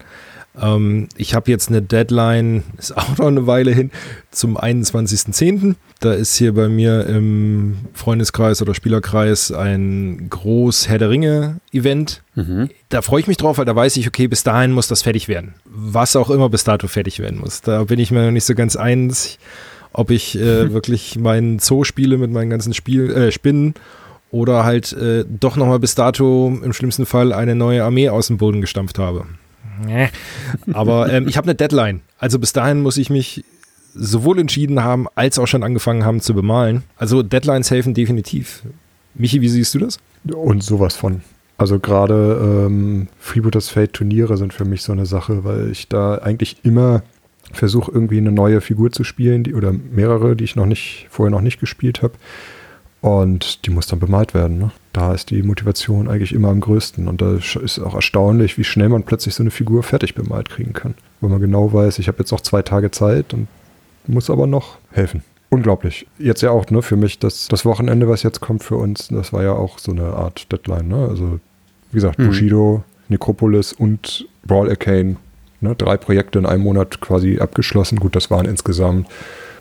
Ähm, 0.62 1.08
ich 1.18 1.34
habe 1.34 1.50
jetzt 1.50 1.70
eine 1.70 1.82
Deadline, 1.82 2.64
ist 2.78 2.96
auch 2.96 3.18
noch 3.18 3.28
eine 3.28 3.48
Weile 3.48 3.72
hin, 3.72 3.92
zum 4.32 4.58
21.10. 4.58 5.76
Da 6.00 6.14
ist 6.14 6.36
hier 6.36 6.54
bei 6.54 6.70
mir 6.70 7.06
im 7.08 7.78
Freundeskreis 7.94 8.62
oder 8.62 8.74
Spielerkreis 8.74 9.52
ein 9.52 10.28
groß 10.30 10.88
Herr 10.90 11.00
der 11.00 11.10
Ringe 11.10 11.60
Event. 11.72 12.22
Mhm. 12.36 12.70
Da 12.90 13.02
freue 13.02 13.22
ich 13.22 13.28
mich 13.28 13.38
drauf, 13.38 13.58
weil 13.58 13.66
da 13.66 13.76
weiß 13.76 13.98
ich, 13.98 14.08
okay, 14.08 14.28
bis 14.28 14.44
dahin 14.44 14.72
muss 14.72 14.88
das 14.88 15.02
fertig 15.02 15.28
werden. 15.28 15.56
Was 15.66 16.16
auch 16.16 16.30
immer 16.30 16.50
bis 16.50 16.64
dato 16.64 16.88
fertig 16.88 17.20
werden 17.20 17.40
muss. 17.40 17.62
Da 17.62 17.84
bin 17.86 18.00
ich 18.00 18.12
mir 18.12 18.26
noch 18.26 18.32
nicht 18.32 18.46
so 18.46 18.54
ganz 18.54 18.76
eins, 18.76 19.40
ob 19.94 20.12
ich 20.12 20.38
äh, 20.38 20.72
wirklich 20.74 21.18
meinen 21.18 21.60
Zoo 21.60 21.84
spiele 21.84 22.18
mit 22.18 22.32
meinen 22.32 22.50
ganzen 22.50 22.74
Spiel, 22.74 23.10
äh, 23.10 23.32
Spinnen 23.32 23.74
oder 24.34 24.66
halt 24.66 24.92
äh, 24.94 25.26
doch 25.28 25.58
nochmal 25.58 25.78
bis 25.78 25.94
dato 25.94 26.58
im 26.64 26.74
schlimmsten 26.74 27.06
Fall 27.06 27.32
eine 27.32 27.54
neue 27.54 27.84
Armee 27.84 28.10
aus 28.10 28.28
dem 28.28 28.38
Boden 28.38 28.62
gestampft 28.62 28.98
habe. 28.98 29.26
Aber 30.74 31.14
ähm, 31.14 31.28
ich 31.28 31.38
habe 31.38 31.46
eine 31.46 31.56
Deadline. 31.56 32.02
Also 32.18 32.40
bis 32.40 32.52
dahin 32.52 32.82
muss 32.82 32.98
ich 32.98 33.12
mich 33.12 33.46
sowohl 33.94 34.40
entschieden 34.40 34.84
haben, 34.84 35.06
als 35.14 35.38
auch 35.38 35.46
schon 35.46 35.62
angefangen 35.62 36.04
haben 36.04 36.20
zu 36.20 36.34
bemalen. 36.34 36.82
Also 36.98 37.22
Deadlines 37.22 37.70
helfen 37.70 37.94
definitiv. 37.94 38.64
Michi, 39.14 39.42
wie 39.42 39.50
siehst 39.50 39.76
du 39.76 39.80
das? 39.80 40.00
Und 40.34 40.64
sowas 40.64 40.96
von. 40.96 41.22
Also 41.58 41.78
gerade 41.78 42.66
ähm, 42.66 43.10
Freebooters 43.20 43.70
Fate 43.70 43.94
Turniere 43.94 44.38
sind 44.38 44.52
für 44.52 44.66
mich 44.66 44.82
so 44.82 44.92
eine 44.92 45.06
Sache, 45.06 45.44
weil 45.44 45.70
ich 45.70 45.90
da 45.90 46.16
eigentlich 46.16 46.58
immer 46.64 47.04
versuche, 47.52 47.92
irgendwie 47.92 48.18
eine 48.18 48.32
neue 48.32 48.62
Figur 48.62 48.92
zu 48.92 49.04
spielen, 49.04 49.44
die, 49.44 49.54
oder 49.54 49.72
mehrere, 49.72 50.36
die 50.36 50.44
ich 50.44 50.56
noch 50.56 50.66
nicht, 50.66 51.06
vorher 51.12 51.30
noch 51.30 51.42
nicht 51.42 51.60
gespielt 51.60 52.02
habe. 52.02 52.14
Und 53.04 53.66
die 53.66 53.70
muss 53.70 53.88
dann 53.88 54.00
bemalt 54.00 54.34
werden. 54.34 54.58
Ne? 54.58 54.72
Da 54.94 55.14
ist 55.14 55.30
die 55.30 55.44
Motivation 55.44 56.08
eigentlich 56.08 56.32
immer 56.32 56.48
am 56.48 56.62
größten. 56.62 57.10
Und 57.10 57.22
da 57.22 57.36
ist 57.36 57.78
auch 57.80 57.96
erstaunlich, 57.96 58.58
wie 58.58 58.64
schnell 58.64 58.88
man 58.88 59.04
plötzlich 59.04 59.36
so 59.36 59.44
eine 59.44 59.52
Figur 59.52 59.84
fertig 59.84 60.16
bemalt 60.16 60.50
kriegen 60.50 60.72
kann. 60.72 60.94
Weil 61.20 61.30
man 61.30 61.42
genau 61.42 61.74
weiß, 61.74 62.00
ich 62.00 62.08
habe 62.08 62.20
jetzt 62.20 62.32
noch 62.32 62.40
zwei 62.40 62.62
Tage 62.62 62.92
Zeit 62.92 63.34
und 63.34 63.50
muss 64.08 64.30
aber 64.30 64.48
noch 64.48 64.78
helfen. 64.90 65.22
Unglaublich. 65.50 66.08
Jetzt 66.18 66.44
ja 66.44 66.52
auch 66.52 66.70
ne, 66.70 66.82
für 66.82 66.96
mich 66.96 67.20
das, 67.20 67.50
das 67.50 67.66
Wochenende, 67.66 68.08
was 68.08 68.24
jetzt 68.24 68.40
kommt 68.40 68.64
für 68.64 68.78
uns, 68.78 69.10
das 69.10 69.34
war 69.34 69.44
ja 69.44 69.52
auch 69.52 69.80
so 69.80 69.92
eine 69.92 70.14
Art 70.14 70.50
Deadline. 70.54 70.88
Ne? 70.88 71.06
Also 71.10 71.42
wie 71.92 71.96
gesagt, 71.96 72.20
mhm. 72.20 72.28
Bushido, 72.28 72.84
Necropolis 73.10 73.74
und 73.74 74.30
Brawl 74.48 74.70
Arcane. 74.70 75.18
Ne? 75.60 75.76
Drei 75.76 75.98
Projekte 75.98 76.40
in 76.40 76.46
einem 76.46 76.64
Monat 76.64 77.02
quasi 77.02 77.40
abgeschlossen. 77.40 78.00
Gut, 78.00 78.16
das 78.16 78.32
waren 78.32 78.46
insgesamt 78.46 79.10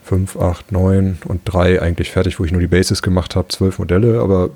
5, 0.03 0.37
8, 0.37 0.73
9 0.73 1.19
und 1.27 1.41
3 1.45 1.81
eigentlich 1.81 2.11
fertig, 2.11 2.41
wo 2.41 2.45
ich 2.45 2.53
nur 2.53 2.61
die 2.61 2.67
Basis 2.67 3.03
gemacht 3.03 3.37
habe, 3.37 3.49
zwölf 3.49 3.79
Modelle, 3.79 4.21
aber 4.21 4.51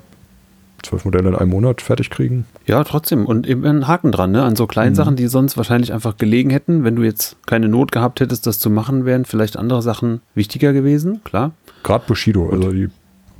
zwölf 0.83 1.05
Modelle 1.05 1.29
in 1.29 1.35
einem 1.35 1.49
Monat 1.49 1.81
fertig 1.81 2.09
kriegen. 2.09 2.45
Ja, 2.65 2.83
trotzdem. 2.83 3.25
Und 3.25 3.47
eben 3.47 3.65
ein 3.65 3.87
Haken 3.87 4.11
dran, 4.11 4.31
ne? 4.31 4.43
An 4.43 4.55
so 4.55 4.67
kleinen 4.67 4.91
mhm. 4.91 4.95
Sachen, 4.95 5.15
die 5.15 5.27
sonst 5.27 5.57
wahrscheinlich 5.57 5.93
einfach 5.93 6.17
gelegen 6.17 6.49
hätten. 6.49 6.83
Wenn 6.83 6.95
du 6.95 7.03
jetzt 7.03 7.37
keine 7.45 7.67
Not 7.67 7.91
gehabt 7.91 8.19
hättest, 8.19 8.45
das 8.45 8.59
zu 8.59 8.69
machen, 8.69 9.05
wären 9.05 9.25
vielleicht 9.25 9.57
andere 9.57 9.81
Sachen 9.81 10.21
wichtiger 10.35 10.73
gewesen, 10.73 11.21
klar. 11.23 11.51
Gerade 11.83 12.05
Bushido, 12.07 12.49
also 12.49 12.71
die, 12.71 12.89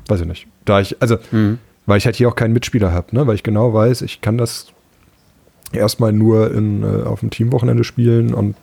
weiß 0.08 0.22
ich 0.22 0.28
nicht. 0.28 0.48
Da 0.65 0.80
ich, 0.80 1.02
also, 1.02 1.17
mhm. 1.32 1.60
weil 1.86 1.98
ich 1.98 2.06
halt 2.06 2.15
hier 2.15 2.30
auch 2.30 2.36
keinen 2.36 2.54
Mitspieler 2.54 2.91
habe, 2.91 3.15
ne? 3.15 3.28
Weil 3.28 3.36
ich 3.36 3.43
genau 3.43 3.74
weiß, 3.74 4.02
ich 4.02 4.22
kann 4.22 4.38
das 4.38 4.67
erstmal 5.72 6.13
nur 6.13 6.54
in, 6.54 6.84
äh, 6.84 7.04
auf 7.04 7.20
dem 7.20 7.30
Teamwochenende 7.30 7.84
spielen 7.84 8.34
und 8.34 8.56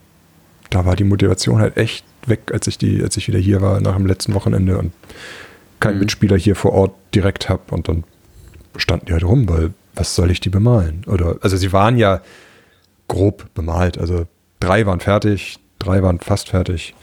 da 0.70 0.87
war 0.87 0.96
die 0.96 1.04
Motivation 1.04 1.59
halt 1.59 1.76
echt 1.76 2.04
weg, 2.28 2.50
als 2.52 2.66
ich 2.66 2.78
die, 2.78 3.02
als 3.02 3.16
ich 3.16 3.28
wieder 3.28 3.38
hier 3.38 3.60
war 3.60 3.80
nach 3.80 3.96
dem 3.96 4.06
letzten 4.06 4.34
Wochenende 4.34 4.78
und 4.78 4.92
keinen 5.80 5.94
mhm. 5.94 6.00
Mitspieler 6.00 6.37
hier 6.37 6.56
vor 6.56 6.72
Ort 6.72 6.94
direkt 7.14 7.48
habe 7.48 7.62
und 7.70 7.88
dann 7.88 8.04
standen 8.76 9.06
die 9.06 9.12
halt 9.12 9.24
rum, 9.24 9.48
weil 9.48 9.72
was 9.94 10.14
soll 10.14 10.30
ich 10.30 10.40
die 10.40 10.50
bemalen? 10.50 11.04
Oder 11.06 11.37
also 11.40 11.56
sie 11.56 11.72
waren 11.72 11.96
ja 11.96 12.20
grob 13.08 13.46
bemalt, 13.54 13.98
also 13.98 14.26
drei 14.60 14.87
waren 14.87 15.00
fertig, 15.00 15.58
drei 15.78 16.02
waren 16.02 16.18
fast 16.18 16.48
fertig. 16.48 16.94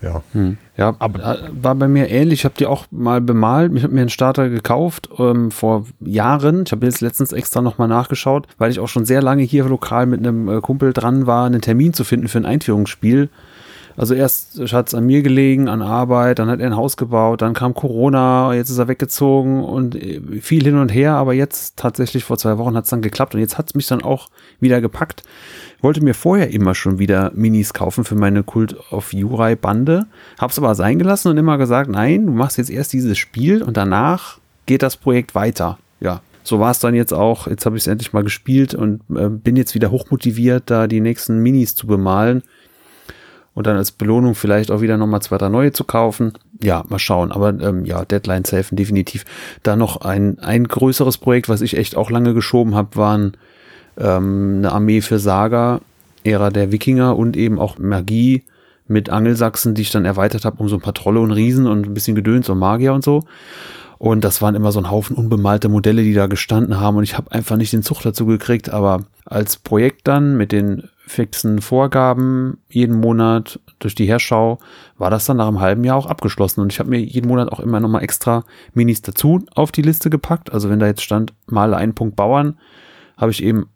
Ja. 0.00 0.22
Hm. 0.32 0.58
Ja, 0.76 0.94
aber 1.00 1.40
äh, 1.40 1.48
war 1.50 1.74
bei 1.74 1.88
mir 1.88 2.08
ähnlich. 2.08 2.40
Ich 2.40 2.44
habe 2.44 2.54
die 2.56 2.66
auch 2.66 2.86
mal 2.90 3.20
bemalt. 3.20 3.72
Ich 3.74 3.82
habe 3.82 3.92
mir 3.92 4.02
einen 4.02 4.10
Starter 4.10 4.48
gekauft 4.48 5.08
ähm, 5.18 5.50
vor 5.50 5.86
Jahren. 6.00 6.62
Ich 6.66 6.72
habe 6.72 6.86
jetzt 6.86 7.00
letztens 7.00 7.32
extra 7.32 7.60
nochmal 7.60 7.88
nachgeschaut, 7.88 8.46
weil 8.58 8.70
ich 8.70 8.78
auch 8.78 8.86
schon 8.86 9.04
sehr 9.04 9.22
lange 9.22 9.42
hier 9.42 9.64
lokal 9.64 10.06
mit 10.06 10.20
einem 10.20 10.48
äh, 10.48 10.60
Kumpel 10.60 10.92
dran 10.92 11.26
war, 11.26 11.46
einen 11.46 11.60
Termin 11.60 11.94
zu 11.94 12.04
finden 12.04 12.28
für 12.28 12.38
ein 12.38 12.46
Einführungsspiel. 12.46 13.28
Also 13.98 14.14
erst 14.14 14.60
hat 14.72 14.86
es 14.86 14.94
an 14.94 15.06
mir 15.06 15.22
gelegen, 15.22 15.68
an 15.68 15.82
Arbeit, 15.82 16.38
dann 16.38 16.48
hat 16.48 16.60
er 16.60 16.66
ein 16.66 16.76
Haus 16.76 16.96
gebaut, 16.96 17.42
dann 17.42 17.52
kam 17.52 17.74
Corona, 17.74 18.54
jetzt 18.54 18.70
ist 18.70 18.78
er 18.78 18.86
weggezogen 18.86 19.64
und 19.64 19.96
äh, 19.96 20.20
viel 20.40 20.62
hin 20.62 20.78
und 20.78 20.90
her, 20.90 21.14
aber 21.14 21.34
jetzt 21.34 21.76
tatsächlich 21.76 22.22
vor 22.22 22.38
zwei 22.38 22.58
Wochen 22.58 22.76
hat 22.76 22.84
es 22.84 22.90
dann 22.90 23.02
geklappt 23.02 23.34
und 23.34 23.40
jetzt 23.40 23.58
hat 23.58 23.66
es 23.66 23.74
mich 23.74 23.88
dann 23.88 24.00
auch 24.00 24.28
wieder 24.60 24.80
gepackt. 24.80 25.24
Wollte 25.80 26.00
mir 26.00 26.14
vorher 26.14 26.52
immer 26.52 26.76
schon 26.76 27.00
wieder 27.00 27.32
Minis 27.34 27.74
kaufen 27.74 28.04
für 28.04 28.14
meine 28.14 28.44
Cult 28.44 28.76
of 28.92 29.12
Jurai 29.12 29.56
Bande, 29.56 30.06
hab's 30.38 30.58
aber 30.58 30.76
sein 30.76 31.00
gelassen 31.00 31.32
und 31.32 31.36
immer 31.36 31.58
gesagt, 31.58 31.90
nein, 31.90 32.26
du 32.26 32.32
machst 32.32 32.56
jetzt 32.56 32.70
erst 32.70 32.92
dieses 32.92 33.18
Spiel 33.18 33.64
und 33.64 33.76
danach 33.76 34.38
geht 34.66 34.84
das 34.84 34.96
Projekt 34.96 35.34
weiter. 35.34 35.76
Ja, 35.98 36.20
so 36.44 36.60
war 36.60 36.70
es 36.70 36.78
dann 36.78 36.94
jetzt 36.94 37.12
auch. 37.12 37.48
Jetzt 37.48 37.66
habe 37.66 37.76
ich 37.76 37.82
es 37.82 37.88
endlich 37.88 38.12
mal 38.12 38.22
gespielt 38.22 38.74
und 38.74 39.00
äh, 39.14 39.28
bin 39.28 39.56
jetzt 39.56 39.74
wieder 39.74 39.90
hochmotiviert, 39.90 40.70
da 40.70 40.86
die 40.86 41.00
nächsten 41.00 41.40
Minis 41.42 41.74
zu 41.74 41.88
bemalen 41.88 42.44
und 43.58 43.66
dann 43.66 43.76
als 43.76 43.90
Belohnung 43.90 44.36
vielleicht 44.36 44.70
auch 44.70 44.82
wieder 44.82 44.96
nochmal 44.96 45.20
zwei, 45.20 45.36
drei 45.36 45.48
neue 45.48 45.72
zu 45.72 45.82
kaufen. 45.82 46.34
Ja, 46.62 46.84
mal 46.88 47.00
schauen. 47.00 47.32
Aber 47.32 47.48
ähm, 47.48 47.84
ja, 47.84 48.04
Deadlines 48.04 48.52
helfen 48.52 48.76
definitiv. 48.76 49.24
Da 49.64 49.74
noch 49.74 50.02
ein, 50.02 50.38
ein 50.38 50.68
größeres 50.68 51.18
Projekt, 51.18 51.48
was 51.48 51.60
ich 51.60 51.76
echt 51.76 51.96
auch 51.96 52.08
lange 52.08 52.34
geschoben 52.34 52.76
habe, 52.76 52.94
waren 52.94 53.36
ähm, 53.98 54.58
eine 54.58 54.70
Armee 54.70 55.00
für 55.00 55.18
Saga, 55.18 55.80
Ära 56.22 56.50
der 56.50 56.70
Wikinger 56.70 57.16
und 57.16 57.36
eben 57.36 57.58
auch 57.58 57.80
Magie 57.80 58.44
mit 58.86 59.10
Angelsachsen, 59.10 59.74
die 59.74 59.82
ich 59.82 59.90
dann 59.90 60.04
erweitert 60.04 60.44
habe 60.44 60.58
um 60.62 60.68
so 60.68 60.76
ein 60.76 60.80
paar 60.80 60.94
Trolle 60.94 61.18
und 61.18 61.32
Riesen 61.32 61.66
und 61.66 61.84
ein 61.84 61.94
bisschen 61.94 62.14
Gedöns 62.14 62.48
und 62.48 62.60
Magier 62.60 62.94
und 62.94 63.02
so. 63.02 63.24
Und 63.98 64.22
das 64.22 64.40
waren 64.40 64.54
immer 64.54 64.70
so 64.70 64.78
ein 64.78 64.88
Haufen 64.88 65.16
unbemalte 65.16 65.68
Modelle, 65.68 66.04
die 66.04 66.14
da 66.14 66.28
gestanden 66.28 66.78
haben. 66.78 66.96
Und 66.96 67.02
ich 67.02 67.18
habe 67.18 67.32
einfach 67.32 67.56
nicht 67.56 67.72
den 67.72 67.82
Zug 67.82 68.02
dazu 68.02 68.24
gekriegt. 68.24 68.70
Aber 68.70 69.00
als 69.24 69.56
Projekt 69.56 70.06
dann 70.06 70.36
mit 70.36 70.52
den 70.52 70.84
fixen 71.08 71.60
Vorgaben 71.60 72.58
jeden 72.68 73.00
Monat 73.00 73.60
durch 73.78 73.94
die 73.94 74.06
Herschau, 74.06 74.58
war 74.96 75.10
das 75.10 75.26
dann 75.26 75.38
nach 75.38 75.48
einem 75.48 75.60
halben 75.60 75.84
Jahr 75.84 75.96
auch 75.96 76.06
abgeschlossen. 76.06 76.60
Und 76.60 76.72
ich 76.72 76.78
habe 76.78 76.90
mir 76.90 77.00
jeden 77.00 77.28
Monat 77.28 77.50
auch 77.50 77.60
immer 77.60 77.80
nochmal 77.80 78.02
extra 78.02 78.44
Minis 78.74 79.02
dazu 79.02 79.44
auf 79.54 79.72
die 79.72 79.82
Liste 79.82 80.10
gepackt. 80.10 80.52
Also 80.52 80.70
wenn 80.70 80.78
da 80.78 80.86
jetzt 80.86 81.02
stand, 81.02 81.34
male 81.46 81.76
einen 81.76 81.94
Punkt 81.94 82.16
Bauern, 82.16 82.58
habe 83.16 83.30
ich 83.30 83.42
eben 83.42 83.68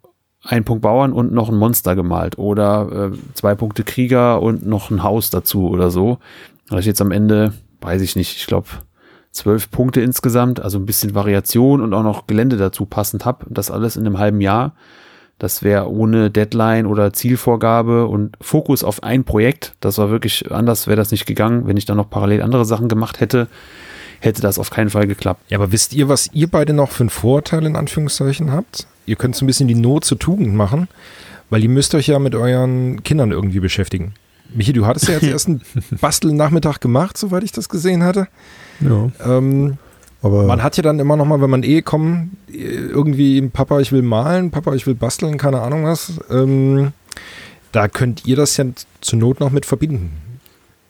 einen 0.45 0.65
Punkt 0.65 0.83
Bauern 0.83 1.13
und 1.13 1.33
noch 1.33 1.49
ein 1.49 1.57
Monster 1.57 1.95
gemalt. 1.95 2.39
Oder 2.39 3.11
äh, 3.13 3.19
zwei 3.35 3.55
Punkte 3.55 3.85
Krieger 3.85 4.43
und 4.43 4.67
noch 4.67 4.91
ein 4.91 5.03
Haus 5.03 5.31
dazu 5.31 5.69
oder 5.69 5.91
so. 5.91 6.19
Da 6.69 6.79
ich 6.79 6.87
jetzt 6.87 7.01
am 7.01 7.13
Ende, 7.13 7.55
weiß 7.81 8.03
ich 8.03 8.17
nicht, 8.17 8.37
ich 8.37 8.47
glaube 8.47 8.69
zwölf 9.31 9.71
Punkte 9.71 10.01
insgesamt, 10.01 10.61
also 10.61 10.79
ein 10.79 10.87
bisschen 10.87 11.15
Variation 11.15 11.81
und 11.81 11.95
auch 11.95 12.03
noch 12.03 12.27
Gelände 12.27 12.57
dazu 12.57 12.85
passend 12.87 13.25
habe. 13.25 13.47
Das 13.49 13.71
alles 13.71 13.97
in 13.97 14.07
einem 14.07 14.19
halben 14.19 14.41
Jahr. 14.41 14.75
Das 15.43 15.65
wäre 15.65 15.91
ohne 15.91 16.31
Deadline 16.31 16.87
oder 16.87 17.13
Zielvorgabe 17.13 18.07
und 18.07 18.37
Fokus 18.41 18.85
auf 18.85 19.03
ein 19.03 19.25
Projekt. 19.25 19.75
Das 19.81 19.99
war 19.99 20.09
wirklich 20.09 20.53
anders, 20.53 20.87
wäre 20.87 20.95
das 20.95 21.11
nicht 21.11 21.27
gegangen. 21.27 21.67
Wenn 21.67 21.77
ich 21.77 21.85
dann 21.85 21.97
noch 21.97 22.09
parallel 22.09 22.43
andere 22.43 22.65
Sachen 22.65 22.89
gemacht 22.89 23.19
hätte, 23.19 23.49
hätte 24.21 24.41
das 24.41 24.61
auf 24.61 24.71
keinen 24.71 24.91
Fall 24.91 25.09
geklappt. 25.09 25.41
Ja, 25.49 25.59
aber 25.59 25.73
wisst 25.73 25.95
ihr, 25.95 26.09
was 26.09 26.31
ihr 26.33 26.47
beide 26.47 26.75
noch 26.75 26.93
für 26.93 27.01
einen 27.01 27.11
Vorteil 27.11 27.67
in 27.67 27.75
Anführungszeichen 27.75 28.53
habt? 28.53 28.87
Ihr 29.05 29.17
könnt 29.17 29.35
so 29.35 29.45
ein 29.45 29.49
bisschen 29.49 29.67
die 29.67 29.75
Not 29.75 30.05
zur 30.05 30.21
Tugend 30.21 30.55
machen, 30.55 30.87
weil 31.51 31.65
ihr 31.65 31.71
müsst 31.71 31.93
euch 31.97 32.07
ja 32.07 32.21
mit 32.21 32.37
euren 32.37 33.03
Kindern 33.03 33.33
irgendwie 33.33 33.59
beschäftigen. 33.59 34.15
Michi, 34.55 34.73
du 34.73 34.87
hattest 34.87 35.09
ja 35.09 35.15
jetzt 35.15 35.25
erst 35.29 35.49
einen 35.49 35.63
Bastelnachmittag 36.01 36.79
gemacht, 36.79 37.19
soweit 37.19 37.43
ich 37.43 37.51
das 37.51 37.69
gesehen 37.69 38.05
hatte. 38.05 38.29
Ja. 38.79 39.11
Ähm, 39.27 39.77
Aber 40.23 40.45
man 40.45 40.63
hat 40.63 40.77
ja 40.77 40.83
dann 40.83 41.01
immer 41.01 41.17
noch 41.17 41.27
mal, 41.27 41.41
wenn 41.41 41.51
man 41.51 41.65
eh 41.65 41.83
kommt, 41.83 42.31
irgendwie 42.49 43.43
Papa, 43.43 43.81
ich 43.81 43.93
will 43.93 44.03
malen, 44.03 44.51
Papa, 44.51 44.75
ich 44.75 44.87
will 44.87 44.95
basteln, 44.95 45.37
keine 45.37 45.61
Ahnung 45.61 45.85
was. 45.85 46.21
Ähm, 46.31 46.93
da 47.73 47.89
könnt 47.89 48.27
ihr 48.27 48.37
das 48.37 48.57
ja 48.57 48.65
zur 49.01 49.19
Not 49.19 49.41
noch 49.41 49.51
mit 49.51 49.67
verbinden. 49.67 50.13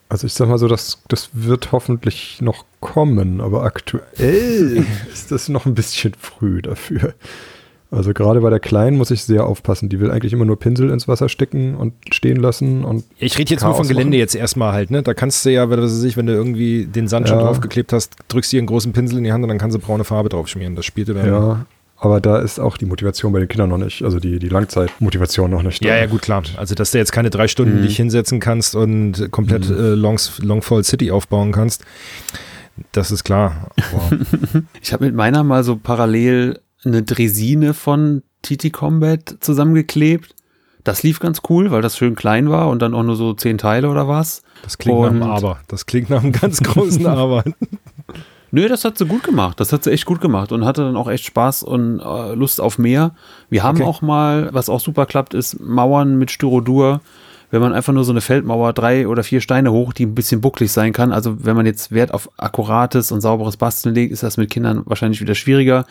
Also 0.09 0.27
ich 0.27 0.33
sag 0.33 0.47
mal 0.47 0.59
so, 0.59 0.67
das, 0.67 1.01
das 1.07 1.29
wird 1.33 1.71
hoffentlich 1.71 2.39
noch 2.41 2.65
kommen, 2.81 3.41
aber 3.41 3.63
aktuell 3.63 4.85
ist 5.11 5.31
das 5.31 5.49
noch 5.49 5.65
ein 5.65 5.73
bisschen 5.73 6.13
früh 6.19 6.61
dafür. 6.61 7.15
Also 7.93 8.13
gerade 8.13 8.41
bei 8.41 8.49
der 8.49 8.59
Kleinen 8.59 8.97
muss 8.97 9.11
ich 9.11 9.23
sehr 9.23 9.45
aufpassen. 9.45 9.87
Die 9.89 9.99
will 9.99 10.09
eigentlich 10.11 10.33
immer 10.33 10.45
nur 10.45 10.57
Pinsel 10.59 10.89
ins 10.89 11.07
Wasser 11.07 11.29
stecken 11.29 11.75
und 11.75 11.93
stehen 12.11 12.37
lassen 12.37 12.83
und 12.83 13.03
Ich 13.19 13.37
rede 13.37 13.51
jetzt 13.51 13.61
nur 13.61 13.71
Chaos 13.71 13.77
von 13.77 13.87
Gelände 13.87 14.09
machen. 14.11 14.19
jetzt 14.19 14.35
erstmal 14.35 14.73
halt, 14.73 14.89
ne? 14.91 15.03
Da 15.03 15.13
kannst 15.13 15.45
du 15.45 15.51
ja, 15.51 15.69
wenn, 15.69 15.79
was 15.81 15.91
weiß 15.93 16.03
ich, 16.03 16.17
wenn 16.17 16.25
du 16.25 16.33
irgendwie 16.33 16.85
den 16.85 17.07
Sand 17.07 17.27
schon 17.29 17.37
Ja. 17.37 17.43
draufgeklebt 17.45 17.93
hast, 17.93 18.15
drückst 18.29 18.51
dir 18.51 18.57
einen 18.59 18.67
großen 18.67 18.93
Pinsel 18.93 19.17
in 19.19 19.23
die 19.23 19.31
Hand 19.31 19.43
und 19.43 19.49
dann 19.49 19.57
kannst 19.59 19.75
du 19.77 19.79
braune 19.79 20.03
Farbe 20.03 20.29
drauf 20.29 20.47
schmieren. 20.47 20.75
Das 20.75 20.85
spielt 20.85 21.07
dir 21.07 21.13
dann. 21.13 21.27
ja, 21.27 21.65
aber 21.97 22.19
da 22.19 22.39
ist 22.39 22.59
auch 22.59 22.77
die 22.77 22.85
Motivation 22.85 23.31
bei 23.31 23.39
den 23.39 23.47
Kindern 23.47 23.69
noch 23.69 23.77
nicht, 23.77 24.01
also 24.03 24.19
die, 24.19 24.39
die 24.39 24.49
Langzeitmotivation 24.49 25.49
noch 25.51 25.61
nicht. 25.63 25.83
da. 25.85 25.89
Ja, 25.89 25.95
ja, 25.97 26.05
gut, 26.07 26.21
klar. 26.23 26.43
Also, 26.57 26.75
dass 26.75 26.91
du 26.91 26.97
jetzt 26.97 27.11
keine 27.13 27.29
drei 27.29 27.47
Stunden 27.47 27.77
Mhm. 27.79 27.83
dich 27.83 27.95
hinsetzen 27.95 28.39
kannst 28.39 28.75
und 28.75 29.31
komplett 29.31 29.69
Mhm. 29.69 29.75
äh, 29.77 29.89
Longs, 29.93 30.39
Longfall 30.41 30.83
City 30.83 31.11
aufbauen 31.11 31.51
kannst, 31.51 31.85
das 32.91 33.11
ist 33.11 33.23
klar. 33.23 33.67
Aber 33.93 34.17
Ich 34.81 34.91
habe 34.93 35.05
mit 35.05 35.13
meiner 35.15 35.43
mal 35.43 35.63
so 35.63 35.75
parallel 35.77 36.59
eine 36.85 37.03
Dresine 37.03 37.73
von 37.73 38.23
TT 38.41 38.71
Combat 38.73 39.37
zusammengeklebt. 39.39 40.35
Das 40.83 41.01
lief 41.03 41.19
ganz 41.21 41.41
cool, 41.49 41.71
weil 41.71 41.81
das 41.81 41.97
schön 41.97 42.15
klein 42.15 42.49
war 42.49 42.69
und 42.69 42.81
dann 42.81 42.93
auch 42.93 43.03
nur 43.03 43.15
so 43.15 43.33
zehn 43.33 43.57
Teile 43.57 43.89
oder 43.89 44.07
was. 44.09 44.43
das 44.63 44.77
klingt 44.77 44.99
nach 44.99 45.09
einem 45.09 45.21
Und- 45.21 45.29
Aber. 45.29 45.59
Das 45.69 45.85
klingt 45.85 46.09
nach 46.09 46.21
einem 46.23 46.33
ganz 46.33 46.61
großen 46.61 47.05
Aber. 47.07 47.43
Nö, 48.51 48.67
das 48.67 48.83
hat 48.85 48.97
sie 48.97 49.05
gut 49.05 49.23
gemacht. 49.23 49.59
Das 49.59 49.71
hat 49.73 49.83
sie 49.85 49.91
echt 49.91 50.05
gut 50.05 50.21
gemacht 50.21 50.51
und 50.51 50.65
hatte 50.65 50.83
dann 50.83 50.95
auch 50.97 51.09
echt 51.09 51.23
Spaß 51.25 51.63
und 51.63 51.99
äh, 52.01 52.35
Lust 52.35 52.59
auf 52.61 52.77
mehr. 52.77 53.15
Wir 53.49 53.63
haben 53.63 53.77
Okay. 53.79 53.87
auch 53.87 54.01
mal, 54.01 54.49
was 54.53 54.69
auch 54.69 54.79
super 54.81 55.05
klappt, 55.05 55.33
ist 55.33 55.59
Mauern 55.59 56.17
mit 56.17 56.29
Styrodur. 56.31 57.01
Wenn 57.53 57.61
man 57.61 57.73
einfach 57.73 57.93
nur 57.93 58.03
so 58.03 58.11
eine 58.11 58.21
Feldmauer, 58.21 58.73
drei 58.73 59.07
oder 59.07 59.23
vier 59.23 59.39
Steine 59.39 59.71
hoch, 59.71 59.93
die 59.93 60.07
ein 60.07 60.15
bisschen 60.15 60.41
bucklig 60.41 60.71
sein 60.71 60.91
kann. 60.91 61.11
Also 61.11 61.45
wenn 61.45 61.55
man 61.55 61.67
jetzt 61.67 61.91
Wert 61.91 62.11
auf 62.11 62.27
akkurates 62.35 63.11
und 63.11 63.21
sauberes 63.21 63.57
Basteln 63.57 63.93
legt, 63.93 64.11
ist 64.11 64.23
das 64.23 64.37
mit 64.37 64.49
Kindern 64.49 64.81
wahrscheinlich 64.85 65.21
wieder 65.21 65.35
schwieriger. 65.35 65.85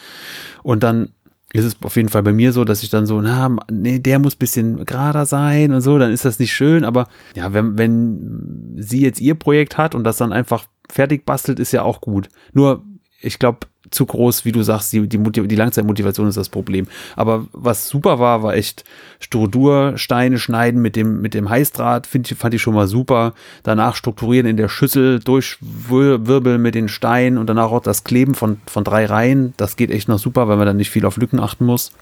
Und 0.65 0.83
dann 0.83 1.11
ist 1.53 1.65
es 1.65 1.77
auf 1.85 1.95
jeden 1.95 2.09
Fall 2.09 2.25
bei 2.25 2.33
mir 2.33 2.53
so, 2.53 2.65
dass 2.65 2.83
ich 2.83 2.91
dann 2.91 3.07
so, 3.07 3.21
na, 3.21 3.55
nee, 3.71 4.01
der 4.01 4.19
muss 4.19 4.35
bisschen 4.35 4.85
gerader 4.87 5.25
sein 5.25 5.73
und 5.73 5.83
so, 5.83 6.01
dann 6.01 6.11
ist 6.11 6.25
das 6.25 6.41
nicht 6.41 6.53
schön. 6.53 6.85
Aber 6.85 7.07
ja, 7.37 7.53
wenn, 7.53 7.79
wenn 7.79 8.75
sie 8.79 9.01
jetzt 9.01 9.21
ihr 9.21 9.37
Projekt 9.37 9.79
hat 9.79 9.95
und 9.95 10.03
das 10.03 10.17
dann 10.17 10.33
einfach 10.33 10.65
fertig 10.91 11.25
bastelt, 11.25 11.61
ist 11.61 11.71
ja 11.71 11.83
auch 11.83 12.01
gut. 12.01 12.29
Nur, 12.53 12.83
ich 13.21 13.39
glaube, 13.39 13.69
zu 13.95 14.07
groß, 14.07 14.45
wie 14.45 14.53
du 14.53 14.63
sagst, 14.63 14.93
die, 14.93 15.09
die, 15.09 15.19
die 15.19 15.57
Langzeitmotivation 15.57 16.29
ist 16.29 16.37
das 16.37 16.49
Problem. 16.49 16.87
Aber 17.17 17.47
was 17.53 17.89
super 17.89 18.19
war, 18.19 18.43
war 18.43 18.55
echt 18.55 18.85
Styrodur, 19.21 19.95
Steine 19.97 20.39
schneiden 20.39 20.83
mit 20.83 20.97
dem, 20.97 21.21
mit 21.21 21.35
dem 21.35 21.49
Heißdraht, 21.49 22.07
find 22.07 22.29
fand 22.29 22.55
ich 22.55 22.63
schon 22.63 22.75
mal 22.75 22.87
super. 22.87 23.35
Danach 23.63 23.97
strukturieren 23.97 24.47
in 24.47 24.57
der 24.57 24.69
Schüssel, 24.69 25.21
durchwirbeln 25.21 26.61
mit 26.61 26.75
den 26.75 26.89
Steinen 26.89 27.39
und 27.39 27.47
danach 27.49 27.71
auch 27.71 27.83
das 27.83 28.05
Kleben 28.05 28.35
von, 28.35 28.61
von 28.67 28.85
drei 28.85 29.07
Reihen. 29.07 29.55
Das 29.57 29.77
geht 29.77 29.91
echt 29.91 30.09
noch 30.09 30.19
super, 30.19 30.49
weil 30.49 30.57
man 30.57 30.67
dann 30.67 30.77
nicht 30.77 30.91
viel 30.91 31.07
auf 31.07 31.17
Lücken 31.17 31.41
achten 31.41 31.65
muss. 31.65 31.93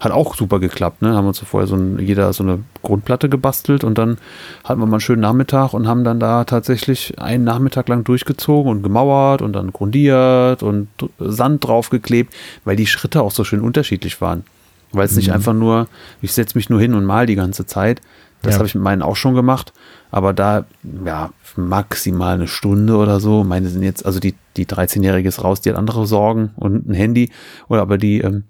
Hat 0.00 0.12
auch 0.12 0.34
super 0.34 0.58
geklappt, 0.58 1.02
ne? 1.02 1.14
Haben 1.14 1.26
uns 1.26 1.38
vorher 1.38 1.66
so 1.66 1.76
ein, 1.76 1.98
jeder 1.98 2.32
so 2.32 2.42
eine 2.42 2.60
Grundplatte 2.84 3.28
gebastelt 3.28 3.82
und 3.82 3.98
dann 3.98 4.18
hatten 4.62 4.80
wir 4.80 4.86
mal 4.86 4.94
einen 4.94 5.00
schönen 5.00 5.22
Nachmittag 5.22 5.74
und 5.74 5.88
haben 5.88 6.04
dann 6.04 6.20
da 6.20 6.44
tatsächlich 6.44 7.18
einen 7.18 7.42
Nachmittag 7.42 7.88
lang 7.88 8.04
durchgezogen 8.04 8.70
und 8.70 8.82
gemauert 8.82 9.42
und 9.42 9.52
dann 9.54 9.72
grundiert 9.72 10.62
und 10.62 10.88
Sand 11.18 11.66
draufgeklebt, 11.66 12.32
weil 12.64 12.76
die 12.76 12.86
Schritte 12.86 13.22
auch 13.22 13.32
so 13.32 13.42
schön 13.42 13.60
unterschiedlich 13.60 14.20
waren. 14.20 14.44
Weil 14.92 15.06
es 15.06 15.16
nicht 15.16 15.32
einfach 15.32 15.54
nur, 15.54 15.88
ich 16.22 16.32
setze 16.32 16.56
mich 16.56 16.70
nur 16.70 16.80
hin 16.80 16.94
und 16.94 17.04
mal 17.04 17.26
die 17.26 17.34
ganze 17.34 17.66
Zeit. 17.66 18.00
Das 18.42 18.52
Ja. 18.54 18.58
habe 18.58 18.68
ich 18.68 18.74
mit 18.76 18.84
meinen 18.84 19.02
auch 19.02 19.16
schon 19.16 19.34
gemacht. 19.34 19.72
Aber 20.12 20.32
da, 20.32 20.66
ja, 21.04 21.30
maximal 21.56 22.34
eine 22.34 22.46
Stunde 22.46 22.96
oder 22.96 23.18
so. 23.18 23.42
Meine 23.42 23.68
sind 23.68 23.82
jetzt, 23.82 24.06
also 24.06 24.20
die, 24.20 24.34
die 24.56 24.66
13-Jährige 24.66 25.28
ist 25.28 25.42
raus, 25.42 25.60
die 25.62 25.70
hat 25.70 25.76
andere 25.76 26.06
Sorgen 26.06 26.50
und 26.54 26.88
ein 26.88 26.94
Handy. 26.94 27.30
Oder 27.68 27.82
aber 27.82 27.98
die 27.98 28.20
ähm, 28.20 28.44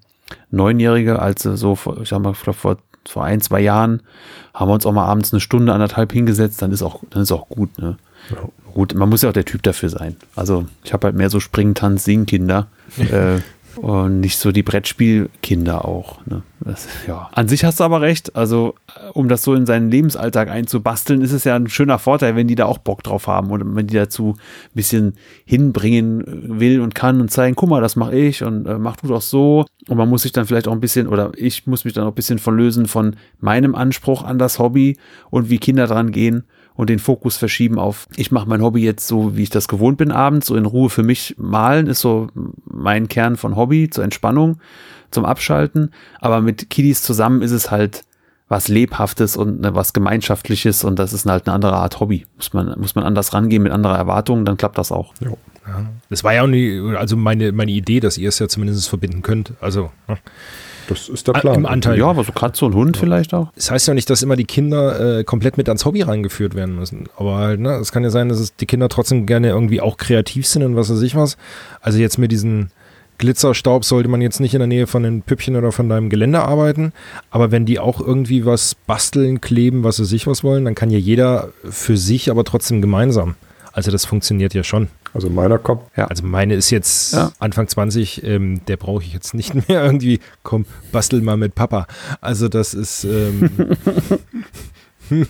Neunjährige, 0.51 1.21
als 1.21 1.43
sie 1.45 1.57
so, 1.57 1.75
vor, 1.77 2.01
ich 2.03 2.09
sag 2.11 2.21
mal, 2.21 2.33
ich 2.33 2.43
glaub, 2.43 2.57
vor, 2.57 2.77
vor 3.09 3.25
ein, 3.25 3.41
zwei 3.41 3.61
Jahren, 3.61 4.03
haben 4.53 4.69
wir 4.69 4.75
uns 4.75 4.87
auch 4.87 4.93
mal 4.93 5.07
abends 5.07 5.33
eine 5.33 5.41
Stunde, 5.41 5.73
anderthalb 5.73 6.13
hingesetzt, 6.13 6.63
dann 6.63 6.73
ist 6.73 6.83
auch, 6.83 7.03
dann 7.11 7.23
ist 7.23 7.33
auch 7.33 7.49
gut, 7.49 7.79
ne? 7.79 7.97
Gut, 8.73 8.95
man 8.95 9.09
muss 9.09 9.23
ja 9.23 9.29
auch 9.29 9.35
der 9.35 9.45
Typ 9.45 9.63
dafür 9.63 9.89
sein. 9.89 10.17
Also 10.35 10.67
ich 10.83 10.93
habe 10.93 11.07
halt 11.07 11.15
mehr 11.15 11.31
so 11.31 11.39
Springen, 11.39 11.75
Tanz, 11.75 12.05
Singkinder. 12.05 12.67
äh, 12.99 13.39
und 13.77 14.21
nicht 14.21 14.39
so 14.39 14.53
die 14.53 14.63
Brettspielkinder 14.63 15.85
auch. 15.85 16.25
Ne? 16.27 16.43
Das, 16.61 16.89
ja. 17.07 17.29
An 17.33 17.49
sich 17.49 17.65
hast 17.65 17.81
du 17.81 17.85
aber 17.85 18.01
recht. 18.01 18.37
Also, 18.37 18.75
äh, 18.89 19.11
um 19.13 19.29
das 19.29 19.43
so 19.43 19.55
in 19.55 19.67
seinen 19.67 19.91
Lebensalltag 19.91 20.49
einzubasteln, 20.49 21.21
ist 21.21 21.33
es 21.33 21.45
ja 21.45 21.57
ein 21.57 21.69
schöner 21.69 21.99
Vorteil, 21.99 22.37
wenn 22.37 22.49
die 22.49 22.55
da 22.55 22.67
auch 22.67 22.79
Bock 22.79 23.03
drauf 23.03 23.27
haben 23.27 23.51
und 23.51 23.77
wenn 23.77 23.87
die 23.87 23.97
dazu 23.97 24.37
ein 24.39 24.75
bisschen 24.75 25.15
hinbringen 25.45 26.59
will 26.59 26.81
und 26.81 26.95
kann 26.95 27.21
und 27.21 27.31
zeigen, 27.31 27.55
guck 27.55 27.69
mal, 27.69 27.83
das 27.83 27.97
mache 27.97 28.17
ich 28.17 28.43
und 28.43 28.67
äh, 28.67 28.79
mach 28.79 28.97
du 28.97 29.09
doch 29.09 29.23
so. 29.23 29.67
Und 29.89 29.97
man 29.97 30.09
muss 30.09 30.23
sich 30.23 30.33
dann 30.33 30.47
vielleicht 30.47 30.69
auch 30.69 30.73
ein 30.73 30.81
bisschen, 30.81 31.09
oder 31.09 31.33
ich 31.37 31.67
muss 31.67 31.85
mich 31.85 31.93
dann 31.93 32.05
auch 32.05 32.13
ein 32.13 32.15
bisschen 32.15 32.39
verlösen 32.39 32.87
von 32.87 33.17
meinem 33.41 33.75
Anspruch 33.75 34.23
an 34.23 34.39
das 34.39 34.59
Hobby 34.59 34.97
und 35.31 35.51
wie 35.51 35.59
Kinder 35.59 35.87
dran 35.87 36.11
gehen 36.11 36.45
und 36.75 36.91
den 36.91 36.99
Fokus 36.99 37.37
verschieben 37.37 37.79
auf, 37.79 38.09
ich 38.17 38.33
mache 38.33 38.49
mein 38.49 38.63
Hobby 38.63 38.83
jetzt 38.83 39.07
so, 39.07 39.37
wie 39.37 39.45
ich 39.45 39.51
das 39.51 39.69
gewohnt 39.69 39.99
bin 39.99 40.11
abends, 40.11 40.49
so 40.49 40.57
in 40.57 40.67
Ruhe 40.67 40.91
für 40.91 41.03
mich 41.03 41.35
malen 41.39 41.87
ist 41.87 42.01
so 42.01 42.29
mein 42.65 43.09
Kern 43.09 43.37
von 43.37 43.57
Hobby 43.57 43.91
zur 43.91 44.05
Entspannung, 44.05 44.59
zum 45.11 45.25
Abschalten, 45.25 45.91
aber 46.21 46.41
mit 46.41 46.71
Kiddies 46.71 47.03
zusammen 47.03 47.43
ist 47.43 47.53
es 47.53 47.71
halt 47.71 48.05
was 48.55 48.69
Lebhaftes 48.69 49.37
und 49.37 49.63
ne, 49.63 49.75
was 49.75 49.93
Gemeinschaftliches 49.93 50.85
und 50.85 50.97
das 50.97 51.13
ist 51.13 51.27
halt 51.27 51.49
eine 51.49 51.55
andere 51.57 51.75
Art 51.75 51.99
Hobby. 51.99 52.25
Muss 52.37 52.53
man, 52.53 52.79
muss 52.79 52.95
man 52.95 53.03
anders 53.03 53.35
rangehen 53.35 53.65
mit 53.65 53.73
anderer 53.73 53.97
Erwartung, 53.99 54.45
dann 54.45 54.57
klappt 54.57 54.79
das 54.79 54.93
auch. 54.93 55.13
Ja. 55.19 55.31
Das 56.09 56.23
war 56.23 56.35
ja 56.35 56.45
auch 56.45 56.47
nie, 56.47 56.81
also 56.97 57.17
meine, 57.17 57.51
meine 57.51 57.73
Idee, 57.73 57.99
dass 57.99 58.17
ihr 58.17 58.29
es 58.29 58.39
ja 58.39 58.47
zumindest 58.47 58.89
verbinden 58.89 59.23
könnt. 59.23 59.55
Also, 59.61 59.91
ne? 60.07 60.19
Das 60.87 61.09
ist 61.09 61.27
der 61.27 61.33
Plan. 61.33 61.57
im 61.57 61.67
Anteil. 61.67 61.99
Ja, 61.99 62.07
aber 62.07 62.23
so 62.23 62.31
Katze 62.31 62.67
und 62.67 62.75
Hund 62.75 62.97
vielleicht 62.97 63.35
auch. 63.35 63.51
Das 63.57 63.73
heißt 63.73 63.89
ja 63.89 63.95
nicht, 63.95 64.09
dass 64.09 64.23
immer 64.23 64.37
die 64.37 64.45
Kinder 64.45 65.19
äh, 65.19 65.25
komplett 65.25 65.57
mit 65.57 65.69
ans 65.69 65.85
Hobby 65.85 66.03
reingeführt 66.03 66.55
werden 66.55 66.77
müssen. 66.77 67.09
Aber 67.17 67.39
halt, 67.39 67.59
ne, 67.59 67.73
es 67.77 67.91
kann 67.91 68.05
ja 68.05 68.11
sein, 68.11 68.29
dass 68.29 68.39
es 68.39 68.55
die 68.55 68.67
Kinder 68.67 68.89
trotzdem 68.89 69.27
gerne 69.27 69.49
irgendwie 69.49 69.81
auch 69.81 69.97
kreativ 69.97 70.47
sind 70.47 70.63
und 70.63 70.77
was 70.77 70.91
weiß 70.91 71.01
ich 71.03 71.17
was. 71.17 71.39
Also 71.81 71.99
jetzt 71.99 72.19
mit 72.19 72.31
diesen 72.31 72.71
Glitzerstaub 73.19 73.85
sollte 73.85 74.09
man 74.09 74.21
jetzt 74.21 74.41
nicht 74.41 74.55
in 74.55 74.61
der 74.61 74.67
Nähe 74.67 74.87
von 74.87 75.03
den 75.03 75.23
Püppchen 75.23 75.57
oder 75.57 75.73
von 75.73 75.89
deinem 75.89 76.11
Gelände 76.11 76.41
arbeiten. 76.41 76.93
Aber 77.31 77.51
wenn 77.51 77.67
die 77.67 77.79
auch 77.79 78.01
irgendwie 78.01 78.45
was 78.45 78.75
basteln, 78.75 79.41
kleben, 79.41 79.85
was 79.85 80.01
weiß 80.01 80.13
ich 80.13 80.27
was 80.27 80.43
wollen, 80.45 80.65
dann 80.65 80.75
kann 80.75 80.91
ja 80.91 80.99
jeder 80.99 81.51
für 81.69 81.97
sich, 81.97 82.31
aber 82.31 82.45
trotzdem 82.45 82.83
gemeinsam. 82.83 83.35
Also 83.73 83.91
das 83.91 84.05
funktioniert 84.05 84.55
ja 84.55 84.63
schon. 84.63 84.89
Also 85.15 85.31
meiner 85.31 85.59
kommt, 85.59 85.83
Also 85.97 86.25
meine 86.25 86.55
ist 86.55 86.71
jetzt 86.71 87.13
Ja. 87.15 87.33
Anfang 87.39 87.69
20, 87.69 88.25
ähm, 88.25 88.61
der 88.67 88.77
brauche 88.77 89.03
ich 89.03 89.13
jetzt 89.13 89.35
nicht 89.35 89.55
mehr 89.69 89.85
irgendwie, 89.85 90.21
komm, 90.43 90.65
bastel 90.93 91.21
mal 91.21 91.37
mit 91.37 91.55
Papa. 91.55 91.87
Also 92.21 92.49
das 92.49 92.75
ist, 92.75 93.05
ähm, 93.05 93.51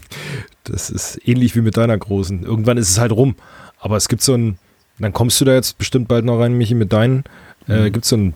das 0.65 0.91
ist 0.91 1.21
ähnlich 1.27 1.57
wie 1.57 1.61
mit 1.61 1.77
deiner 1.77 1.97
Großen. 1.97 2.43
Irgendwann 2.45 2.79
ist 2.79 2.91
es 2.91 2.99
halt 2.99 3.13
rum. 3.13 3.37
Aber 3.79 3.97
es 3.97 4.09
gibt 4.09 4.23
so 4.23 4.35
ein, 4.35 4.59
dann 4.99 5.13
kommst 5.13 5.41
du 5.41 5.45
da 5.45 5.55
jetzt 5.55 5.77
bestimmt 5.79 6.09
bald 6.09 6.25
noch 6.25 6.39
rein, 6.39 6.57
Michi, 6.57 6.75
mit 6.75 6.93
deinen, 6.93 7.25
äh, 7.69 7.91
gibt 7.91 8.05
es 8.05 8.11
so 8.11 8.17
ein 8.17 8.35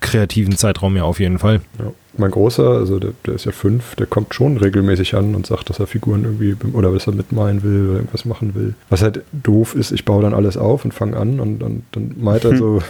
kreativen 0.00 0.56
Zeitraum 0.56 0.96
ja 0.96 1.04
auf 1.04 1.18
jeden 1.18 1.38
Fall. 1.38 1.60
Ja. 1.78 1.92
Mein 2.16 2.30
Großer, 2.30 2.68
also 2.68 3.00
der, 3.00 3.12
der, 3.26 3.34
ist 3.34 3.44
ja 3.44 3.52
fünf, 3.52 3.96
der 3.96 4.06
kommt 4.06 4.34
schon 4.34 4.56
regelmäßig 4.56 5.16
an 5.16 5.34
und 5.34 5.46
sagt, 5.46 5.68
dass 5.68 5.80
er 5.80 5.88
Figuren 5.88 6.22
irgendwie 6.24 6.54
oder 6.72 6.94
was 6.94 7.08
er 7.08 7.14
mitmalen 7.14 7.62
will 7.64 7.88
oder 7.88 7.96
irgendwas 7.96 8.24
machen 8.24 8.54
will. 8.54 8.74
Was 8.88 9.02
halt 9.02 9.22
doof 9.32 9.74
ist, 9.74 9.90
ich 9.90 10.04
baue 10.04 10.22
dann 10.22 10.34
alles 10.34 10.56
auf 10.56 10.84
und 10.84 10.94
fange 10.94 11.16
an 11.16 11.40
und, 11.40 11.62
und 11.62 11.82
dann 11.92 12.14
malt 12.18 12.44
er 12.44 12.56
so 12.56 12.82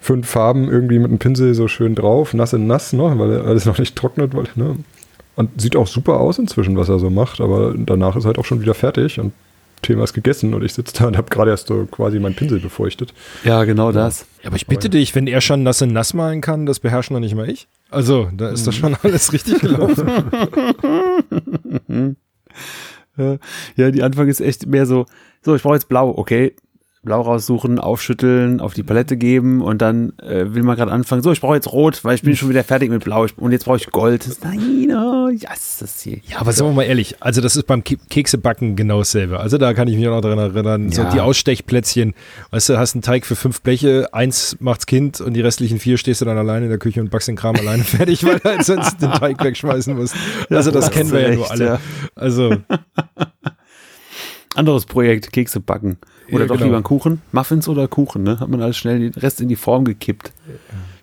fünf 0.00 0.28
Farben 0.28 0.70
irgendwie 0.70 0.98
mit 0.98 1.08
einem 1.08 1.18
Pinsel 1.18 1.54
so 1.54 1.66
schön 1.66 1.94
drauf, 1.94 2.34
nass 2.34 2.52
in 2.52 2.66
nass 2.66 2.92
noch, 2.92 3.18
weil 3.18 3.40
alles 3.40 3.64
noch 3.64 3.78
nicht 3.78 3.96
trocknet. 3.96 4.36
Weil, 4.36 4.44
ne? 4.54 4.76
Und 5.34 5.60
sieht 5.60 5.74
auch 5.74 5.88
super 5.88 6.20
aus 6.20 6.38
inzwischen, 6.38 6.76
was 6.76 6.90
er 6.90 6.98
so 6.98 7.10
macht, 7.10 7.40
aber 7.40 7.74
danach 7.74 8.14
ist 8.14 8.26
halt 8.26 8.38
auch 8.38 8.44
schon 8.44 8.60
wieder 8.60 8.74
fertig 8.74 9.18
und 9.18 9.32
Thema 9.82 10.04
ist 10.04 10.14
gegessen 10.14 10.54
und 10.54 10.64
ich 10.64 10.74
sitze 10.74 10.94
da 10.98 11.06
und 11.06 11.16
habe 11.16 11.30
gerade 11.30 11.50
erst 11.50 11.68
so 11.68 11.86
quasi 11.86 12.18
meinen 12.18 12.34
Pinsel 12.34 12.60
befeuchtet. 12.60 13.12
Ja, 13.44 13.64
genau 13.64 13.92
das. 13.92 14.26
Ja, 14.42 14.48
aber 14.48 14.56
ich 14.56 14.66
bitte 14.66 14.88
dich, 14.90 15.14
wenn 15.14 15.26
er 15.26 15.40
schon 15.40 15.62
nass 15.62 15.80
in 15.80 15.92
nass 15.92 16.14
malen 16.14 16.40
kann, 16.40 16.66
das 16.66 16.80
beherrschen 16.80 17.14
doch 17.14 17.20
nicht 17.20 17.34
mal 17.34 17.48
ich. 17.48 17.68
Also, 17.90 18.28
da 18.34 18.48
ist 18.48 18.66
das 18.66 18.76
mhm. 18.76 18.80
schon 18.80 18.96
alles 19.02 19.32
richtig 19.32 19.60
gelaufen. 19.60 20.08
ja, 23.76 23.90
die 23.90 24.02
Anfang 24.02 24.28
ist 24.28 24.40
echt 24.40 24.66
mehr 24.66 24.86
so, 24.86 25.06
so, 25.42 25.54
ich 25.54 25.62
brauche 25.62 25.74
jetzt 25.74 25.88
blau, 25.88 26.14
okay, 26.16 26.54
Blau 27.04 27.20
raussuchen, 27.20 27.78
aufschütteln, 27.78 28.60
auf 28.60 28.74
die 28.74 28.82
Palette 28.82 29.16
geben 29.16 29.60
und 29.62 29.82
dann 29.82 30.12
äh, 30.18 30.54
will 30.54 30.62
man 30.62 30.76
gerade 30.76 30.90
anfangen, 30.90 31.22
so, 31.22 31.32
ich 31.32 31.40
brauche 31.40 31.54
jetzt 31.54 31.72
Rot, 31.72 32.04
weil 32.04 32.14
ich 32.14 32.22
bin 32.22 32.36
schon 32.36 32.48
wieder 32.48 32.64
fertig 32.64 32.90
mit 32.90 33.04
Blau 33.04 33.26
und 33.36 33.52
jetzt 33.52 33.64
brauche 33.64 33.76
ich 33.76 33.90
Gold. 33.90 34.28
Nein, 34.42 34.94
oh, 34.94 35.28
yes, 35.28 35.78
das 35.80 36.00
hier. 36.00 36.18
Ja, 36.26 36.40
aber 36.40 36.52
sagen 36.52 36.70
wir 36.70 36.74
mal 36.74 36.82
ehrlich, 36.84 37.16
also 37.20 37.40
das 37.40 37.56
ist 37.56 37.66
beim 37.66 37.84
Keksebacken 37.84 38.76
genau 38.76 38.98
dasselbe. 38.98 39.40
Also 39.40 39.58
da 39.58 39.74
kann 39.74 39.88
ich 39.88 39.96
mich 39.96 40.06
auch 40.08 40.12
noch 40.12 40.20
daran 40.20 40.38
erinnern, 40.38 40.88
ja. 40.88 40.94
so 40.94 41.04
die 41.12 41.20
Ausstechplätzchen, 41.20 42.14
weißt 42.50 42.70
du, 42.70 42.78
hast 42.78 42.94
einen 42.94 43.02
Teig 43.02 43.26
für 43.26 43.36
fünf 43.36 43.62
Bleche, 43.62 44.08
eins 44.12 44.56
macht's 44.60 44.86
Kind 44.86 45.20
und 45.20 45.34
die 45.34 45.40
restlichen 45.40 45.78
vier 45.78 45.98
stehst 45.98 46.20
du 46.20 46.24
dann 46.24 46.38
alleine 46.38 46.66
in 46.66 46.70
der 46.70 46.78
Küche 46.78 47.00
und 47.00 47.10
backst 47.10 47.28
den 47.28 47.36
Kram 47.36 47.56
alleine 47.56 47.84
fertig, 47.84 48.24
weil 48.24 48.38
du 48.38 48.44
halt 48.44 48.64
sonst 48.64 49.00
den 49.00 49.12
Teig 49.12 49.42
wegschmeißen 49.42 49.96
musst. 49.96 50.14
Also 50.50 50.70
das, 50.70 50.86
das 50.86 50.94
kennen 50.94 51.12
wir 51.12 51.20
ja 51.20 51.34
nur 51.34 51.50
alle. 51.50 51.64
Ja. 51.64 51.80
Also 52.14 52.56
anderes 54.54 54.86
Projekt, 54.86 55.32
Kekse 55.32 55.60
backen. 55.60 55.98
Oder 56.30 56.40
ja, 56.40 56.46
doch 56.46 56.54
genau. 56.54 56.66
lieber 56.66 56.76
einen 56.76 56.84
Kuchen? 56.84 57.22
Muffins 57.32 57.68
oder 57.68 57.88
Kuchen, 57.88 58.22
ne? 58.22 58.40
Hat 58.40 58.48
man 58.48 58.62
alles 58.62 58.76
schnell 58.76 58.98
den 58.98 59.12
Rest 59.14 59.40
in 59.40 59.48
die 59.48 59.56
Form 59.56 59.84
gekippt. 59.84 60.32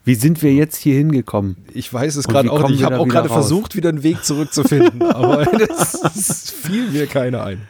Wie 0.03 0.15
sind 0.15 0.41
wir 0.41 0.51
jetzt 0.51 0.77
hier 0.77 0.95
hingekommen? 0.95 1.57
Ich 1.73 1.93
weiß 1.93 2.15
es 2.15 2.27
gerade 2.27 2.51
auch 2.51 2.67
nicht. 2.67 2.79
Ich 2.79 2.85
habe 2.85 2.97
auch 2.97 3.07
gerade 3.07 3.29
versucht, 3.29 3.75
wieder 3.75 3.89
einen 3.89 4.01
Weg 4.01 4.23
zurückzufinden, 4.23 5.03
aber 5.11 5.45
das 5.45 6.51
fiel 6.51 6.89
mir 6.89 7.05
keiner 7.05 7.43
ein. 7.43 7.61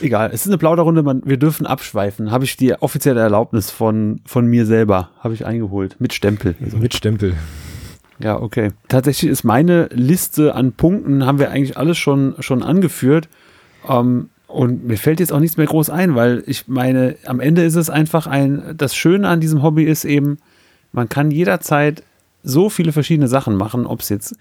Egal, 0.00 0.30
es 0.32 0.42
ist 0.42 0.48
eine 0.48 0.58
Plauderrunde, 0.58 1.02
man, 1.02 1.22
wir 1.24 1.36
dürfen 1.36 1.66
abschweifen. 1.66 2.30
Habe 2.30 2.44
ich 2.44 2.56
die 2.56 2.74
offizielle 2.74 3.20
Erlaubnis 3.20 3.70
von, 3.70 4.20
von 4.24 4.46
mir 4.46 4.66
selber, 4.66 5.10
habe 5.18 5.34
ich 5.34 5.46
eingeholt. 5.46 5.96
Mit 5.98 6.14
Stempel. 6.14 6.54
Also. 6.62 6.76
Mit 6.76 6.94
Stempel. 6.94 7.34
Ja, 8.20 8.40
okay. 8.40 8.70
Tatsächlich 8.86 9.30
ist 9.30 9.42
meine 9.42 9.88
Liste 9.92 10.54
an 10.54 10.72
Punkten, 10.72 11.26
haben 11.26 11.40
wir 11.40 11.50
eigentlich 11.50 11.76
alles 11.76 11.98
schon, 11.98 12.36
schon 12.38 12.62
angeführt. 12.62 13.28
Ähm, 13.88 14.30
und 14.54 14.86
mir 14.86 14.96
fällt 14.96 15.20
jetzt 15.20 15.32
auch 15.32 15.40
nichts 15.40 15.56
mehr 15.56 15.66
groß 15.66 15.90
ein, 15.90 16.14
weil 16.14 16.44
ich 16.46 16.68
meine, 16.68 17.16
am 17.26 17.40
Ende 17.40 17.64
ist 17.64 17.74
es 17.74 17.90
einfach 17.90 18.26
ein, 18.26 18.74
das 18.76 18.94
Schöne 18.94 19.28
an 19.28 19.40
diesem 19.40 19.62
Hobby 19.62 19.84
ist 19.84 20.04
eben, 20.04 20.38
man 20.92 21.08
kann 21.08 21.32
jederzeit 21.32 22.04
so 22.44 22.70
viele 22.70 22.92
verschiedene 22.92 23.26
Sachen 23.26 23.56
machen, 23.56 23.84
ob 23.84 24.00
es 24.00 24.10
jetzt 24.10 24.36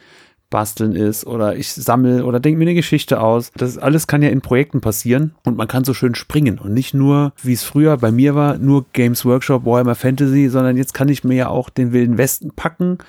basteln 0.52 0.95
ist 0.95 1.26
oder 1.26 1.56
ich 1.56 1.73
sammle 1.73 2.26
oder 2.26 2.39
denke 2.39 2.60
mir 2.60 2.65
eine 2.65 2.76
Geschichte 2.76 3.19
aus. 3.19 3.52
Das 3.58 3.80
alles 3.80 4.06
kann 4.06 4.21
ja 4.21 4.30
in 4.30 4.41
Projekten 4.41 4.82
passieren 4.82 5.34
und 5.45 5.58
man 5.58 5.67
kann 5.67 5.84
so 5.84 5.95
schön 5.95 6.13
springen 6.13 6.60
und 6.60 6.76
nicht 6.76 6.93
nur, 6.93 7.34
wie 7.41 7.54
es 7.54 7.63
früher 7.63 7.97
bei 7.97 8.12
mir 8.12 8.36
war, 8.36 8.60
nur 8.60 8.86
Games 8.93 9.26
Workshop, 9.26 9.65
Warhammer 9.65 9.95
Fantasy, 9.95 10.47
sondern 10.49 10.78
jetzt 10.78 10.93
kann 10.93 11.10
ich 11.10 11.23
mir 11.23 11.36
ja 11.36 11.47
auch 11.47 11.71
den 11.71 11.91
Wilden 11.91 12.19
Westen 12.19 12.52
packen 12.52 12.99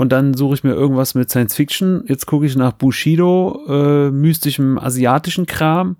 und 0.00 0.12
dann 0.12 0.32
suche 0.32 0.54
ich 0.54 0.64
mir 0.64 0.72
irgendwas 0.72 1.14
mit 1.14 1.28
Science 1.28 1.54
Fiction. 1.54 2.04
Jetzt 2.06 2.24
gucke 2.24 2.46
ich 2.46 2.56
nach 2.56 2.72
Bushido, 2.72 3.60
äh, 3.68 4.10
mystischem 4.10 4.78
asiatischen 4.78 5.44
Kram 5.44 5.96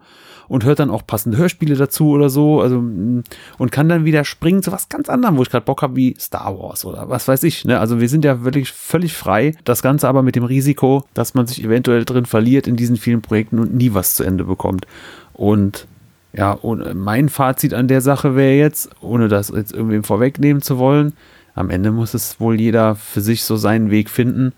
und 0.48 0.64
hört 0.64 0.78
dann 0.78 0.88
auch 0.88 1.06
passende 1.06 1.36
Hörspiele 1.36 1.74
dazu 1.74 2.08
oder 2.08 2.30
so. 2.30 2.62
Also 2.62 2.80
mm, 2.80 3.24
und 3.58 3.72
kann 3.72 3.90
dann 3.90 4.06
wieder 4.06 4.24
springen 4.24 4.62
zu 4.62 4.72
was 4.72 4.88
ganz 4.88 5.10
anderem, 5.10 5.36
wo 5.36 5.42
ich 5.42 5.50
gerade 5.50 5.66
Bock 5.66 5.82
habe, 5.82 5.96
wie 5.96 6.16
Star 6.18 6.58
Wars 6.58 6.86
oder 6.86 7.10
was 7.10 7.28
weiß 7.28 7.42
ich. 7.42 7.66
Ne? 7.66 7.78
Also 7.78 8.00
wir 8.00 8.08
sind 8.08 8.24
ja 8.24 8.42
wirklich 8.42 8.72
völlig 8.72 9.12
frei. 9.12 9.54
Das 9.64 9.82
Ganze 9.82 10.08
aber 10.08 10.22
mit 10.22 10.34
dem 10.34 10.44
Risiko, 10.44 11.04
dass 11.12 11.34
man 11.34 11.46
sich 11.46 11.62
eventuell 11.62 12.06
drin 12.06 12.24
verliert 12.24 12.66
in 12.66 12.76
diesen 12.76 12.96
vielen 12.96 13.20
Projekten 13.20 13.58
und 13.58 13.74
nie 13.74 13.92
was 13.92 14.14
zu 14.14 14.24
Ende 14.24 14.44
bekommt. 14.44 14.86
Und 15.34 15.86
ja, 16.32 16.52
und 16.52 16.94
mein 16.94 17.28
Fazit 17.28 17.74
an 17.74 17.86
der 17.86 18.00
Sache 18.00 18.34
wäre 18.34 18.54
jetzt, 18.54 18.88
ohne 19.02 19.28
das 19.28 19.50
jetzt 19.54 19.74
irgendwie 19.74 20.00
vorwegnehmen 20.00 20.62
zu 20.62 20.78
wollen, 20.78 21.12
am 21.54 21.70
Ende 21.70 21.90
muss 21.90 22.14
es 22.14 22.40
wohl 22.40 22.60
jeder 22.60 22.94
für 22.94 23.20
sich 23.20 23.44
so 23.44 23.56
seinen 23.56 23.90
Weg 23.90 24.10
finden. 24.10 24.52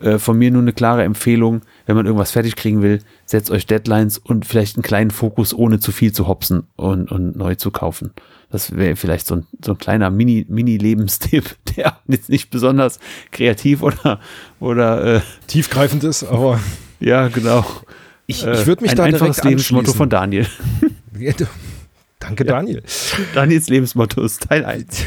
Äh, 0.00 0.18
von 0.18 0.36
mir 0.36 0.50
nur 0.50 0.62
eine 0.62 0.72
klare 0.72 1.04
Empfehlung, 1.04 1.62
wenn 1.86 1.94
man 1.94 2.06
irgendwas 2.06 2.32
fertig 2.32 2.56
kriegen 2.56 2.82
will, 2.82 3.00
setzt 3.24 3.50
euch 3.50 3.66
Deadlines 3.66 4.18
und 4.18 4.46
vielleicht 4.46 4.76
einen 4.76 4.82
kleinen 4.82 5.10
Fokus, 5.10 5.54
ohne 5.54 5.78
zu 5.78 5.92
viel 5.92 6.12
zu 6.12 6.26
hopsen 6.26 6.64
und, 6.76 7.12
und 7.12 7.36
neu 7.36 7.54
zu 7.54 7.70
kaufen. 7.70 8.12
Das 8.50 8.76
wäre 8.76 8.96
vielleicht 8.96 9.26
so 9.26 9.36
ein, 9.36 9.46
so 9.64 9.72
ein 9.72 9.78
kleiner 9.78 10.10
Mini-Lebenstipp, 10.10 11.44
Mini 11.44 11.56
der 11.76 11.98
jetzt 12.08 12.28
nicht 12.28 12.50
besonders 12.50 12.98
kreativ 13.30 13.82
oder, 13.82 14.20
oder 14.60 15.16
äh, 15.16 15.20
tiefgreifend 15.46 16.04
ist, 16.04 16.24
aber. 16.24 16.60
Ja, 17.00 17.28
genau. 17.28 17.64
Ich, 18.26 18.46
ich 18.46 18.66
würde 18.66 18.82
mich 18.82 18.92
ein 18.92 18.96
da 18.96 19.04
einfaches 19.04 19.42
Lebensmotto 19.42 19.92
von 19.92 20.08
Daniel. 20.08 20.46
Danke, 22.18 22.44
Daniel. 22.44 22.82
Daniels 23.34 23.68
Lebensmotto 23.68 24.22
ist 24.22 24.48
Teil 24.48 24.64
1. 24.64 25.04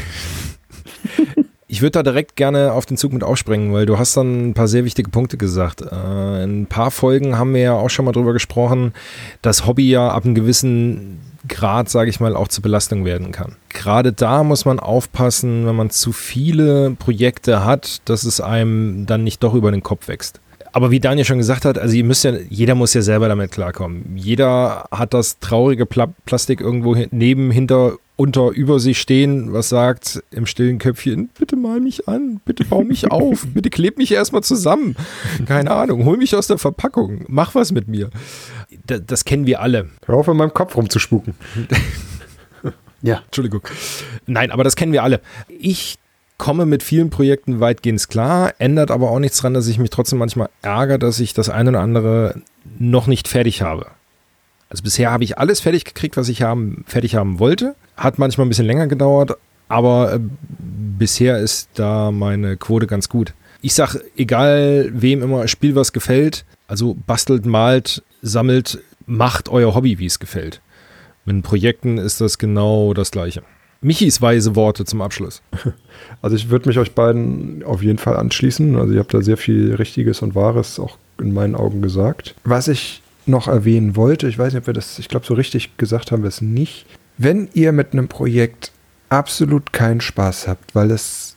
Ich 1.68 1.82
würde 1.82 1.92
da 1.92 2.02
direkt 2.04 2.36
gerne 2.36 2.72
auf 2.72 2.86
den 2.86 2.96
Zug 2.96 3.12
mit 3.12 3.24
aufspringen, 3.24 3.72
weil 3.72 3.86
du 3.86 3.98
hast 3.98 4.16
dann 4.16 4.50
ein 4.50 4.54
paar 4.54 4.68
sehr 4.68 4.84
wichtige 4.84 5.10
Punkte 5.10 5.36
gesagt. 5.36 5.82
Äh, 5.82 6.44
in 6.44 6.62
ein 6.62 6.66
paar 6.66 6.92
Folgen 6.92 7.38
haben 7.38 7.54
wir 7.54 7.60
ja 7.60 7.72
auch 7.72 7.90
schon 7.90 8.04
mal 8.04 8.12
drüber 8.12 8.32
gesprochen, 8.32 8.92
dass 9.42 9.66
Hobby 9.66 9.90
ja 9.90 10.08
ab 10.08 10.24
einem 10.24 10.36
gewissen 10.36 11.18
Grad, 11.48 11.88
sage 11.88 12.10
ich 12.10 12.20
mal, 12.20 12.36
auch 12.36 12.48
zur 12.48 12.62
Belastung 12.62 13.04
werden 13.04 13.32
kann. 13.32 13.56
Gerade 13.70 14.12
da 14.12 14.44
muss 14.44 14.64
man 14.64 14.78
aufpassen, 14.78 15.66
wenn 15.66 15.74
man 15.74 15.90
zu 15.90 16.12
viele 16.12 16.92
Projekte 16.92 17.64
hat, 17.64 18.00
dass 18.04 18.24
es 18.24 18.40
einem 18.40 19.06
dann 19.06 19.24
nicht 19.24 19.42
doch 19.42 19.54
über 19.54 19.72
den 19.72 19.82
Kopf 19.82 20.06
wächst. 20.06 20.40
Aber 20.72 20.90
wie 20.90 21.00
Daniel 21.00 21.24
schon 21.24 21.38
gesagt 21.38 21.64
hat, 21.64 21.78
also 21.78 21.96
ihr 21.96 22.04
müsst 22.04 22.24
ja, 22.24 22.32
jeder 22.50 22.74
muss 22.74 22.92
ja 22.94 23.00
selber 23.00 23.28
damit 23.28 23.50
klarkommen. 23.50 24.14
Jeder 24.14 24.86
hat 24.90 25.14
das 25.14 25.38
traurige 25.38 25.86
Pla 25.86 26.08
Plastik 26.26 26.60
irgendwo 26.60 26.94
neben, 27.10 27.50
hinter 27.50 27.94
unter 28.16 28.50
über 28.50 28.80
sich 28.80 28.98
stehen, 28.98 29.52
was 29.52 29.68
sagt 29.68 30.22
im 30.30 30.46
stillen 30.46 30.78
Köpfchen, 30.78 31.28
bitte 31.38 31.54
mal 31.54 31.80
mich 31.80 32.08
an, 32.08 32.40
bitte 32.44 32.64
bau 32.64 32.82
mich 32.82 33.10
auf, 33.10 33.46
bitte 33.52 33.70
kleb 33.70 33.98
mich 33.98 34.10
erstmal 34.10 34.42
zusammen. 34.42 34.96
Keine 35.44 35.70
Ahnung, 35.70 36.04
hol 36.04 36.16
mich 36.16 36.34
aus 36.34 36.46
der 36.46 36.58
Verpackung, 36.58 37.24
mach 37.28 37.54
was 37.54 37.72
mit 37.72 37.88
mir. 37.88 38.10
Das, 38.86 39.02
das 39.06 39.24
kennen 39.24 39.46
wir 39.46 39.60
alle. 39.60 39.90
Hör 40.06 40.16
auf, 40.16 40.28
in 40.28 40.36
meinem 40.36 40.54
Kopf 40.54 40.76
rumzuspuken. 40.76 41.34
ja. 43.02 43.22
Entschuldigung. 43.26 43.62
Nein, 44.26 44.50
aber 44.50 44.64
das 44.64 44.76
kennen 44.76 44.92
wir 44.92 45.02
alle. 45.02 45.20
Ich 45.48 45.98
komme 46.38 46.66
mit 46.66 46.82
vielen 46.82 47.10
Projekten 47.10 47.60
weitgehend 47.60 48.08
klar, 48.08 48.54
ändert 48.58 48.90
aber 48.90 49.10
auch 49.10 49.18
nichts 49.18 49.38
daran, 49.38 49.54
dass 49.54 49.68
ich 49.68 49.78
mich 49.78 49.90
trotzdem 49.90 50.18
manchmal 50.18 50.48
ärgere, 50.62 50.98
dass 50.98 51.20
ich 51.20 51.34
das 51.34 51.48
eine 51.48 51.70
oder 51.70 51.80
andere 51.80 52.40
noch 52.78 53.06
nicht 53.06 53.28
fertig 53.28 53.62
habe. 53.62 53.86
Also 54.68 54.82
bisher 54.82 55.10
habe 55.10 55.24
ich 55.24 55.38
alles 55.38 55.60
fertig 55.60 55.84
gekriegt, 55.84 56.16
was 56.16 56.28
ich 56.28 56.42
haben, 56.42 56.84
fertig 56.86 57.14
haben 57.14 57.38
wollte. 57.38 57.74
Hat 57.96 58.18
manchmal 58.18 58.46
ein 58.46 58.48
bisschen 58.48 58.66
länger 58.66 58.86
gedauert, 58.86 59.36
aber 59.68 60.14
äh, 60.14 60.20
bisher 60.98 61.38
ist 61.38 61.70
da 61.74 62.10
meine 62.10 62.56
Quote 62.56 62.86
ganz 62.86 63.08
gut. 63.08 63.32
Ich 63.62 63.74
sage, 63.74 64.02
egal 64.16 64.90
wem 64.92 65.22
immer 65.22 65.48
Spiel 65.48 65.74
was 65.74 65.92
gefällt, 65.92 66.44
also 66.68 66.96
bastelt, 67.06 67.46
malt, 67.46 68.02
sammelt, 68.22 68.80
macht 69.06 69.48
euer 69.48 69.74
Hobby, 69.74 69.98
wie 69.98 70.06
es 70.06 70.18
gefällt. 70.18 70.60
Mit 71.24 71.42
Projekten 71.42 71.98
ist 71.98 72.20
das 72.20 72.38
genau 72.38 72.94
das 72.94 73.10
Gleiche. 73.10 73.42
Michis 73.80 74.22
weise 74.22 74.56
Worte 74.56 74.84
zum 74.84 75.02
Abschluss. 75.02 75.42
Also 76.22 76.36
ich 76.36 76.50
würde 76.50 76.68
mich 76.68 76.78
euch 76.78 76.92
beiden 76.92 77.62
auf 77.64 77.82
jeden 77.82 77.98
Fall 77.98 78.16
anschließen. 78.16 78.76
Also 78.76 78.92
ihr 78.92 79.00
habt 79.00 79.14
da 79.14 79.22
sehr 79.22 79.36
viel 79.36 79.74
Richtiges 79.74 80.22
und 80.22 80.34
Wahres 80.34 80.78
auch 80.78 80.98
in 81.18 81.32
meinen 81.32 81.54
Augen 81.54 81.82
gesagt. 81.82 82.34
Was 82.44 82.68
ich 82.68 83.02
noch 83.28 83.48
erwähnen 83.48 83.96
wollte, 83.96 84.28
ich 84.28 84.38
weiß 84.38 84.52
nicht, 84.52 84.62
ob 84.62 84.66
wir 84.66 84.74
das, 84.74 84.98
ich 84.98 85.08
glaube, 85.08 85.26
so 85.26 85.34
richtig 85.34 85.76
gesagt 85.76 86.12
haben 86.12 86.22
wir 86.22 86.28
es 86.28 86.40
nicht. 86.40 86.86
Wenn 87.18 87.48
ihr 87.54 87.72
mit 87.72 87.92
einem 87.92 88.08
Projekt 88.08 88.72
absolut 89.08 89.72
keinen 89.72 90.00
Spaß 90.00 90.48
habt, 90.48 90.74
weil 90.74 90.90
es 90.90 91.36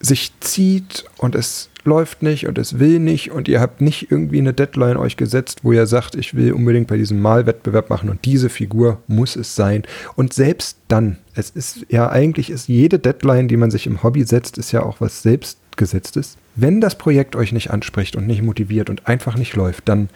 sich 0.00 0.32
zieht 0.40 1.04
und 1.18 1.34
es 1.34 1.70
läuft 1.84 2.22
nicht 2.22 2.46
und 2.46 2.58
es 2.58 2.78
will 2.78 2.98
nicht 2.98 3.30
und 3.30 3.48
ihr 3.48 3.60
habt 3.60 3.80
nicht 3.80 4.10
irgendwie 4.10 4.38
eine 4.38 4.52
Deadline 4.52 4.96
euch 4.96 5.16
gesetzt, 5.16 5.60
wo 5.62 5.72
ihr 5.72 5.86
sagt, 5.86 6.16
ich 6.16 6.34
will 6.34 6.52
unbedingt 6.52 6.88
bei 6.88 6.96
diesem 6.96 7.20
Malwettbewerb 7.20 7.88
machen 7.88 8.10
und 8.10 8.24
diese 8.24 8.48
Figur 8.48 9.00
muss 9.06 9.36
es 9.36 9.54
sein. 9.54 9.84
Und 10.16 10.34
selbst 10.34 10.78
dann, 10.88 11.18
es 11.34 11.50
ist 11.50 11.86
ja 11.88 12.10
eigentlich 12.10 12.50
ist 12.50 12.68
jede 12.68 12.98
Deadline, 12.98 13.48
die 13.48 13.56
man 13.56 13.70
sich 13.70 13.86
im 13.86 14.02
Hobby 14.02 14.24
setzt, 14.24 14.58
ist 14.58 14.72
ja 14.72 14.82
auch 14.82 15.00
was 15.00 15.22
selbstgesetztes. 15.22 16.36
Wenn 16.56 16.80
das 16.80 16.98
Projekt 16.98 17.36
euch 17.36 17.52
nicht 17.52 17.70
anspricht 17.70 18.16
und 18.16 18.26
nicht 18.26 18.42
motiviert 18.42 18.90
und 18.90 19.06
einfach 19.06 19.36
nicht 19.36 19.54
läuft, 19.54 19.88
dann 19.88 20.08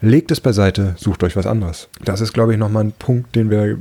legt 0.00 0.30
es 0.30 0.40
beiseite, 0.40 0.94
sucht 0.98 1.22
euch 1.22 1.36
was 1.36 1.46
anderes. 1.46 1.88
Das 2.04 2.20
ist, 2.20 2.32
glaube 2.32 2.52
ich, 2.52 2.58
nochmal 2.58 2.84
ein 2.84 2.92
Punkt, 2.92 3.34
den 3.34 3.50
wir 3.50 3.78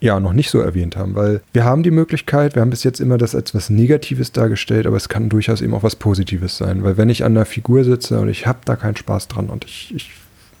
ja 0.00 0.20
noch 0.20 0.34
nicht 0.34 0.50
so 0.50 0.60
erwähnt 0.60 0.96
haben, 0.96 1.14
weil 1.14 1.40
wir 1.52 1.64
haben 1.64 1.82
die 1.82 1.90
Möglichkeit, 1.90 2.54
wir 2.54 2.62
haben 2.62 2.70
bis 2.70 2.84
jetzt 2.84 3.00
immer 3.00 3.16
das 3.16 3.34
als 3.34 3.54
was 3.54 3.70
Negatives 3.70 4.32
dargestellt, 4.32 4.86
aber 4.86 4.96
es 4.96 5.08
kann 5.08 5.30
durchaus 5.30 5.62
eben 5.62 5.72
auch 5.74 5.82
was 5.82 5.96
Positives 5.96 6.58
sein, 6.58 6.84
weil 6.84 6.96
wenn 6.96 7.08
ich 7.08 7.24
an 7.24 7.32
einer 7.32 7.46
Figur 7.46 7.84
sitze 7.84 8.20
und 8.20 8.28
ich 8.28 8.46
habe 8.46 8.58
da 8.64 8.76
keinen 8.76 8.96
Spaß 8.96 9.28
dran 9.28 9.48
und 9.48 9.64
ich, 9.64 9.94
ich 9.94 10.10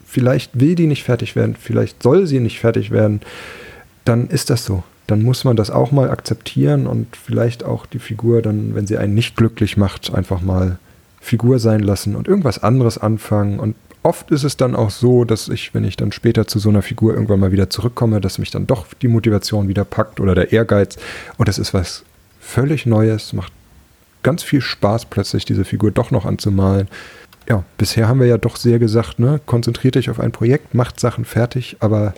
vielleicht 0.06 0.58
will 0.58 0.74
die 0.74 0.86
nicht 0.86 1.04
fertig 1.04 1.36
werden, 1.36 1.56
vielleicht 1.60 2.02
soll 2.02 2.26
sie 2.26 2.40
nicht 2.40 2.58
fertig 2.58 2.90
werden, 2.90 3.20
dann 4.04 4.28
ist 4.28 4.48
das 4.50 4.64
so. 4.64 4.82
Dann 5.06 5.22
muss 5.22 5.44
man 5.44 5.56
das 5.56 5.70
auch 5.70 5.92
mal 5.92 6.10
akzeptieren 6.10 6.86
und 6.86 7.14
vielleicht 7.14 7.64
auch 7.64 7.84
die 7.84 7.98
Figur 7.98 8.40
dann, 8.40 8.74
wenn 8.74 8.86
sie 8.86 8.96
einen 8.96 9.14
nicht 9.14 9.36
glücklich 9.36 9.76
macht, 9.76 10.14
einfach 10.14 10.40
mal 10.40 10.78
Figur 11.20 11.58
sein 11.58 11.80
lassen 11.80 12.16
und 12.16 12.28
irgendwas 12.28 12.62
anderes 12.62 12.96
anfangen 12.96 13.58
und 13.58 13.74
oft 14.04 14.30
ist 14.30 14.44
es 14.44 14.56
dann 14.56 14.76
auch 14.76 14.90
so, 14.90 15.24
dass 15.24 15.48
ich, 15.48 15.74
wenn 15.74 15.82
ich 15.82 15.96
dann 15.96 16.12
später 16.12 16.46
zu 16.46 16.58
so 16.58 16.68
einer 16.68 16.82
Figur 16.82 17.14
irgendwann 17.14 17.40
mal 17.40 17.52
wieder 17.52 17.70
zurückkomme, 17.70 18.20
dass 18.20 18.38
mich 18.38 18.50
dann 18.50 18.66
doch 18.66 18.86
die 19.00 19.08
Motivation 19.08 19.66
wieder 19.66 19.84
packt 19.84 20.20
oder 20.20 20.34
der 20.34 20.52
Ehrgeiz. 20.52 20.96
Und 21.38 21.48
das 21.48 21.58
ist 21.58 21.74
was 21.74 22.04
völlig 22.40 22.86
Neues, 22.86 23.32
macht 23.32 23.52
ganz 24.22 24.42
viel 24.42 24.60
Spaß 24.60 25.06
plötzlich, 25.06 25.44
diese 25.44 25.64
Figur 25.64 25.90
doch 25.90 26.10
noch 26.10 26.26
anzumalen. 26.26 26.88
Ja, 27.48 27.64
bisher 27.78 28.06
haben 28.06 28.20
wir 28.20 28.26
ja 28.26 28.38
doch 28.38 28.56
sehr 28.56 28.78
gesagt, 28.78 29.18
ne, 29.18 29.40
konzentriert 29.44 29.96
euch 29.96 30.10
auf 30.10 30.20
ein 30.20 30.32
Projekt, 30.32 30.74
macht 30.74 31.00
Sachen 31.00 31.24
fertig, 31.24 31.76
aber 31.80 32.14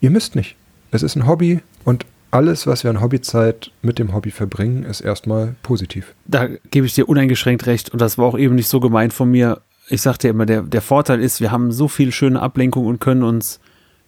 ihr 0.00 0.10
müsst 0.10 0.36
nicht. 0.36 0.56
Es 0.90 1.02
ist 1.02 1.16
ein 1.16 1.26
Hobby 1.26 1.60
und 1.84 2.06
alles, 2.30 2.66
was 2.66 2.82
wir 2.82 2.90
an 2.90 3.00
Hobbyzeit 3.00 3.70
mit 3.82 3.98
dem 3.98 4.12
Hobby 4.12 4.30
verbringen, 4.30 4.84
ist 4.84 5.00
erstmal 5.00 5.54
positiv. 5.62 6.14
Da 6.26 6.48
gebe 6.70 6.86
ich 6.86 6.94
dir 6.94 7.08
uneingeschränkt 7.08 7.66
recht 7.66 7.90
und 7.90 8.00
das 8.00 8.18
war 8.18 8.26
auch 8.26 8.38
eben 8.38 8.54
nicht 8.54 8.68
so 8.68 8.80
gemeint 8.80 9.12
von 9.12 9.30
mir 9.30 9.60
ich 9.88 10.02
sagte 10.02 10.28
immer, 10.28 10.46
der, 10.46 10.62
der 10.62 10.80
Vorteil 10.80 11.20
ist, 11.20 11.40
wir 11.40 11.50
haben 11.50 11.72
so 11.72 11.88
viel 11.88 12.12
schöne 12.12 12.40
Ablenkung 12.40 12.86
und 12.86 13.00
können 13.00 13.22
uns 13.22 13.60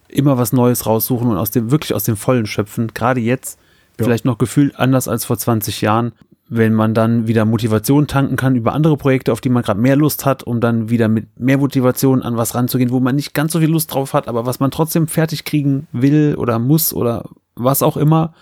immer 0.07 0.37
was 0.37 0.53
Neues 0.53 0.85
raussuchen 0.85 1.29
und 1.29 1.37
aus 1.37 1.51
dem, 1.51 1.71
wirklich 1.71 1.93
aus 1.93 2.03
dem 2.03 2.17
Vollen 2.17 2.45
schöpfen. 2.45 2.91
Gerade 2.93 3.19
jetzt, 3.19 3.59
ja. 3.99 4.05
vielleicht 4.05 4.25
noch 4.25 4.37
gefühlt 4.37 4.77
anders 4.77 5.07
als 5.07 5.25
vor 5.25 5.37
20 5.37 5.81
Jahren, 5.81 6.13
wenn 6.49 6.73
man 6.73 6.93
dann 6.93 7.27
wieder 7.27 7.43
Motivation 7.45 8.07
tanken 8.07 8.37
kann 8.37 8.55
über 8.55 8.73
andere 8.73 8.95
Projekte, 8.95 9.33
auf 9.33 9.41
die 9.41 9.49
man 9.49 9.63
gerade 9.63 9.81
mehr 9.81 9.97
Lust 9.97 10.25
hat, 10.25 10.43
um 10.43 10.61
dann 10.61 10.89
wieder 10.89 11.09
mit 11.09 11.37
mehr 11.37 11.57
Motivation 11.57 12.23
an 12.23 12.37
was 12.37 12.55
ranzugehen, 12.55 12.89
wo 12.89 13.01
man 13.01 13.15
nicht 13.15 13.33
ganz 13.33 13.51
so 13.51 13.59
viel 13.59 13.69
Lust 13.69 13.93
drauf 13.93 14.13
hat, 14.13 14.27
aber 14.27 14.45
was 14.45 14.59
man 14.59 14.71
trotzdem 14.71 15.07
fertig 15.07 15.43
kriegen 15.43 15.87
will 15.91 16.35
oder 16.37 16.57
muss 16.57 16.93
oder 16.93 17.25
was 17.55 17.83
auch 17.83 17.97
immer 17.97 18.33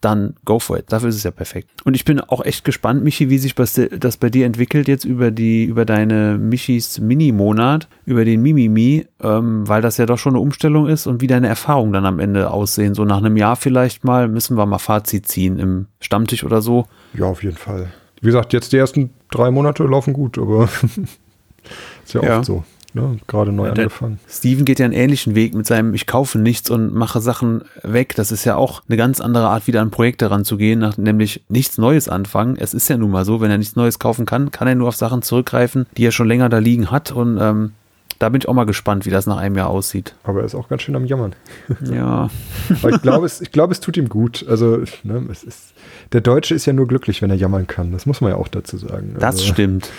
dann 0.00 0.34
go 0.44 0.58
for 0.58 0.78
it. 0.78 0.86
Dafür 0.88 1.08
ist 1.08 1.16
es 1.16 1.22
ja 1.22 1.30
perfekt. 1.30 1.68
Und 1.84 1.94
ich 1.94 2.04
bin 2.04 2.20
auch 2.20 2.44
echt 2.44 2.64
gespannt, 2.64 3.02
Michi, 3.02 3.30
wie 3.30 3.38
sich 3.38 3.54
das 3.54 4.16
bei 4.16 4.30
dir 4.30 4.46
entwickelt 4.46 4.88
jetzt 4.88 5.04
über 5.04 5.30
die, 5.30 5.64
über 5.64 5.84
deine 5.84 6.38
Michis 6.38 7.00
Mini-Monat, 7.00 7.88
über 8.04 8.24
den 8.24 8.42
Mimimi, 8.42 9.06
ähm, 9.22 9.66
weil 9.66 9.82
das 9.82 9.96
ja 9.96 10.06
doch 10.06 10.18
schon 10.18 10.34
eine 10.34 10.40
Umstellung 10.40 10.86
ist 10.86 11.06
und 11.06 11.20
wie 11.20 11.26
deine 11.26 11.48
Erfahrungen 11.48 11.92
dann 11.92 12.06
am 12.06 12.18
Ende 12.18 12.50
aussehen. 12.50 12.94
So 12.94 13.04
nach 13.04 13.18
einem 13.18 13.36
Jahr 13.36 13.56
vielleicht 13.56 14.04
mal 14.04 14.28
müssen 14.28 14.56
wir 14.56 14.66
mal 14.66 14.78
Fazit 14.78 15.26
ziehen 15.26 15.58
im 15.58 15.86
Stammtisch 16.00 16.44
oder 16.44 16.60
so. 16.60 16.86
Ja, 17.14 17.26
auf 17.26 17.42
jeden 17.42 17.56
Fall. 17.56 17.92
Wie 18.20 18.26
gesagt, 18.26 18.52
jetzt 18.52 18.72
die 18.72 18.78
ersten 18.78 19.10
drei 19.30 19.50
Monate 19.50 19.84
laufen 19.84 20.12
gut, 20.12 20.38
aber 20.38 20.64
ist 22.04 22.14
ja, 22.14 22.22
ja 22.22 22.38
oft 22.38 22.46
so. 22.46 22.64
Ne? 22.96 23.18
Gerade 23.26 23.52
neu 23.52 23.66
ja, 23.66 23.72
angefangen. 23.72 24.18
Steven 24.26 24.64
geht 24.64 24.78
ja 24.78 24.86
einen 24.86 24.94
ähnlichen 24.94 25.34
Weg 25.34 25.52
mit 25.52 25.66
seinem 25.66 25.92
Ich 25.92 26.06
kaufe 26.06 26.38
nichts 26.38 26.70
und 26.70 26.94
mache 26.94 27.20
Sachen 27.20 27.62
weg. 27.82 28.14
Das 28.16 28.32
ist 28.32 28.46
ja 28.46 28.56
auch 28.56 28.82
eine 28.88 28.96
ganz 28.96 29.20
andere 29.20 29.48
Art, 29.48 29.66
wieder 29.66 29.82
an 29.82 29.90
Projekte 29.90 30.30
ranzugehen, 30.30 30.80
nach, 30.80 30.96
nämlich 30.96 31.44
nichts 31.50 31.76
Neues 31.76 32.08
anfangen. 32.08 32.56
Es 32.58 32.72
ist 32.72 32.88
ja 32.88 32.96
nun 32.96 33.10
mal 33.10 33.26
so, 33.26 33.42
wenn 33.42 33.50
er 33.50 33.58
nichts 33.58 33.76
Neues 33.76 33.98
kaufen 33.98 34.24
kann, 34.24 34.50
kann 34.50 34.66
er 34.66 34.76
nur 34.76 34.88
auf 34.88 34.96
Sachen 34.96 35.20
zurückgreifen, 35.20 35.84
die 35.98 36.06
er 36.06 36.10
schon 36.10 36.26
länger 36.26 36.48
da 36.48 36.56
liegen 36.56 36.90
hat. 36.90 37.12
Und 37.12 37.36
ähm, 37.38 37.72
da 38.18 38.30
bin 38.30 38.40
ich 38.40 38.48
auch 38.48 38.54
mal 38.54 38.64
gespannt, 38.64 39.04
wie 39.04 39.10
das 39.10 39.26
nach 39.26 39.36
einem 39.36 39.56
Jahr 39.56 39.68
aussieht. 39.68 40.14
Aber 40.24 40.40
er 40.40 40.46
ist 40.46 40.54
auch 40.54 40.70
ganz 40.70 40.80
schön 40.80 40.96
am 40.96 41.04
Jammern. 41.04 41.34
Ja. 41.82 42.30
Aber 42.70 42.90
ich 42.90 43.02
glaube, 43.02 43.26
es, 43.26 43.42
glaub, 43.52 43.70
es 43.70 43.80
tut 43.80 43.98
ihm 43.98 44.08
gut. 44.08 44.46
Also, 44.48 44.78
ne, 45.02 45.22
es 45.30 45.44
ist, 45.44 45.74
der 46.12 46.22
Deutsche 46.22 46.54
ist 46.54 46.64
ja 46.64 46.72
nur 46.72 46.88
glücklich, 46.88 47.20
wenn 47.20 47.28
er 47.28 47.36
jammern 47.36 47.66
kann. 47.66 47.92
Das 47.92 48.06
muss 48.06 48.22
man 48.22 48.30
ja 48.30 48.38
auch 48.38 48.48
dazu 48.48 48.78
sagen. 48.78 49.14
Das 49.18 49.36
also, 49.36 49.52
stimmt. 49.52 49.90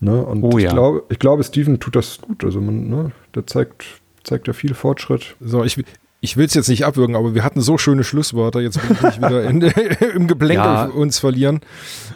Ne? 0.00 0.24
Und 0.24 0.42
oh, 0.42 0.58
ich, 0.58 0.64
ja. 0.64 0.72
glaube, 0.72 1.04
ich 1.08 1.18
glaube, 1.18 1.42
Steven 1.44 1.80
tut 1.80 1.96
das 1.96 2.20
gut. 2.20 2.44
Also 2.44 2.60
man, 2.60 2.88
ne, 2.88 3.12
der 3.34 3.46
zeigt, 3.46 3.84
zeigt 4.24 4.46
ja 4.46 4.52
viel 4.52 4.74
Fortschritt. 4.74 5.36
So, 5.40 5.64
ich, 5.64 5.82
ich 6.20 6.36
will 6.36 6.46
es 6.46 6.54
jetzt 6.54 6.68
nicht 6.68 6.84
abwürgen, 6.84 7.16
aber 7.16 7.34
wir 7.34 7.44
hatten 7.44 7.60
so 7.60 7.78
schöne 7.78 8.04
Schlussworte. 8.04 8.60
Jetzt 8.60 8.82
will 8.82 8.96
ich 8.96 9.02
mich 9.02 9.16
wieder 9.18 9.44
in, 9.44 9.60
im 10.14 10.26
Geblänkel 10.26 10.64
ja, 10.64 10.84
uns 10.84 11.18
verlieren. 11.18 11.60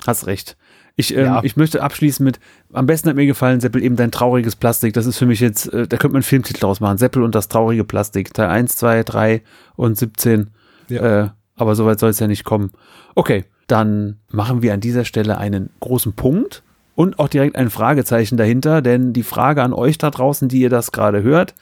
Hast 0.07 0.27
recht. 0.27 0.57
Ich, 0.97 1.17
ähm, 1.17 1.25
ja. 1.25 1.41
ich 1.43 1.57
möchte 1.57 1.83
abschließen 1.83 2.23
mit, 2.23 2.41
am 2.73 2.85
besten 2.85 3.09
hat 3.09 3.17
mir 3.17 3.25
gefallen, 3.25 3.61
Seppel, 3.61 3.83
eben 3.83 3.97
dein 3.97 4.11
trauriges 4.11 4.57
Plastik. 4.57 4.93
Das 4.93 5.07
ist 5.07 5.17
für 5.17 5.27
mich 5.27 5.41
jetzt, 5.41 5.73
äh, 5.73 5.89
da 5.89 5.97
könnte 5.97 6.09
man 6.09 6.17
einen 6.17 6.23
Filmtitel 6.25 6.67
ausmachen. 6.67 6.99
Seppel 6.99 7.23
und 7.23 7.35
das 7.35 7.49
traurige 7.49 7.85
Plastik. 7.85 8.35
Teil 8.35 8.49
1, 8.49 8.77
2, 8.77 9.05
3 9.05 9.43
und 9.77 9.97
17. 9.97 10.51
Ja. 10.89 11.23
Äh, 11.23 11.29
aber 11.57 11.75
soweit 11.75 12.01
soll 12.01 12.11
es 12.11 12.19
ja 12.19 12.27
nicht 12.27 12.45
kommen. 12.45 12.73
Okay, 13.15 13.45
dann 13.67 14.19
machen 14.31 14.63
wir 14.63 14.75
an 14.75 14.81
dieser 14.81 15.05
Stelle 15.05 15.39
einen 15.39 15.71
großen 15.81 16.15
Punkt 16.15 16.63
und 17.01 17.19
auch 17.19 17.29
direkt 17.29 17.57
ein 17.57 17.71
Fragezeichen 17.71 18.37
dahinter, 18.37 18.83
denn 18.83 19.15
die 19.15 19.23
Frage 19.23 19.63
an 19.63 19.73
euch 19.73 19.97
da 19.97 20.11
draußen, 20.11 20.51
die 20.51 20.61
ihr 20.61 20.69
das 20.69 20.93
gerade 20.93 21.23
hört, 21.23 21.55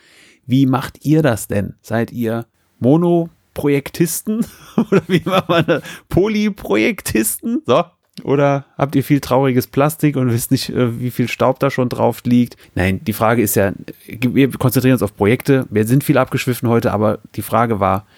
wie 0.47 0.67
macht 0.67 1.05
ihr 1.05 1.23
das 1.23 1.47
denn? 1.47 1.75
Seid 1.81 2.11
ihr 2.11 2.47
Monoprojektisten 2.81 4.45
oder 4.91 5.03
wie 5.07 5.23
macht 5.25 5.49
man 5.49 5.65
das? 5.65 5.83
Polyprojektisten? 6.09 7.63
So. 7.65 7.85
Oder 8.25 8.65
habt 8.77 8.97
ihr 8.97 9.05
viel 9.05 9.21
trauriges 9.21 9.69
Plastik 9.69 10.17
und 10.17 10.33
wisst 10.33 10.51
nicht, 10.51 10.71
äh, 10.71 10.99
wie 10.99 11.13
viel 11.13 11.29
Staub 11.29 11.61
da 11.61 11.71
schon 11.71 11.89
drauf 11.89 12.23
liegt? 12.25 12.57
Nein, 12.75 13.01
die 13.05 13.13
Frage 13.13 13.41
ist 13.41 13.55
ja, 13.55 13.71
wir 14.09 14.51
konzentrieren 14.51 14.95
uns 14.95 15.05
auf 15.05 15.15
Projekte. 15.15 15.67
Wir 15.71 15.87
sind 15.87 16.03
viel 16.03 16.19
abgeschwiffen 16.19 16.69
heute, 16.69 16.91
aber 16.91 17.21
die 17.37 17.43
Frage 17.43 17.79
war, 17.79 18.09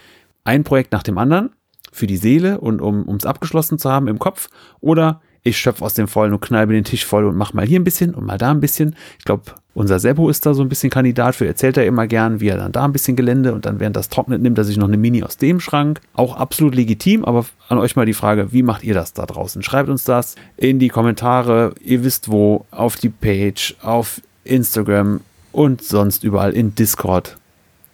ein 0.45 0.65
Projekt 0.65 0.93
nach 0.93 1.03
dem 1.03 1.19
anderen 1.19 1.51
für 1.93 2.07
die 2.07 2.17
Seele 2.17 2.61
und 2.61 2.81
um 2.81 3.15
es 3.15 3.27
abgeschlossen 3.27 3.79
zu 3.79 3.91
haben 3.91 4.09
im 4.09 4.19
Kopf 4.19 4.49
oder 4.81 5.21
ich 5.43 5.57
schöpfe 5.59 5.85
aus 5.85 5.95
dem 5.95 6.09
Vollen 6.09 6.33
und 6.33 6.41
knalbe 6.41 6.73
den 6.73 6.85
Tisch 6.85 7.05
voll 7.07 7.25
und 7.25 7.37
mach 7.37 7.53
mal 7.53 7.67
hier 7.67 7.81
ein 7.81 7.85
bisschen 7.85 8.15
und 8.15 8.27
mal 8.27 8.39
da 8.39 8.51
ein 8.51 8.61
bisschen. 8.61 8.95
Ich 9.19 9.25
glaube, 9.25 9.45
unser 9.73 9.99
Sebo 9.99 10.29
ist 10.29 10.45
da 10.45 10.53
so 10.53 10.63
ein 10.63 10.69
bisschen 10.69 10.91
Kandidat 10.91 11.37
für. 11.37 11.47
Erzählt 11.47 11.77
er 11.77 11.87
immer 11.87 12.07
gern, 12.07 12.41
wie 12.41 12.49
er 12.49 12.59
dann 12.59 12.73
da 12.73 12.85
ein 12.85 12.93
bisschen 12.93 13.17
Gelände 13.17 13.55
und 13.55 13.67
dann 13.67 13.81
während 13.81 13.97
das 13.97 14.09
trocknet, 14.09 14.43
nimmt 14.43 14.59
er 14.59 14.65
sich 14.65 14.77
noch 14.77 14.89
eine 14.89 14.97
Mini 14.97 15.23
aus 15.23 15.37
dem 15.37 15.61
Schrank. 15.61 16.01
Auch 16.13 16.37
absolut 16.37 16.75
legitim, 16.75 17.25
aber 17.25 17.47
an 17.69 17.79
euch 17.79 17.97
mal 17.97 18.07
die 18.07 18.13
Frage, 18.13 18.53
wie 18.53 18.63
macht 18.63 18.85
ihr 18.85 18.95
das 18.95 19.13
da 19.13 19.27
draußen? 19.27 19.63
Schreibt 19.63 19.89
uns 19.89 20.05
das 20.05 20.35
in 20.57 20.79
die 20.79 20.89
Kommentare. 20.89 21.75
Ihr 21.81 22.05
wisst 22.05 22.31
wo, 22.31 22.67
auf 22.71 22.97
die 22.97 23.09
Page, 23.09 23.77
auf 23.83 24.21
Instagram 24.45 25.21
und 25.53 25.83
sonst 25.83 26.25
überall 26.25 26.53
in 26.53 26.75
Discord. 26.75 27.37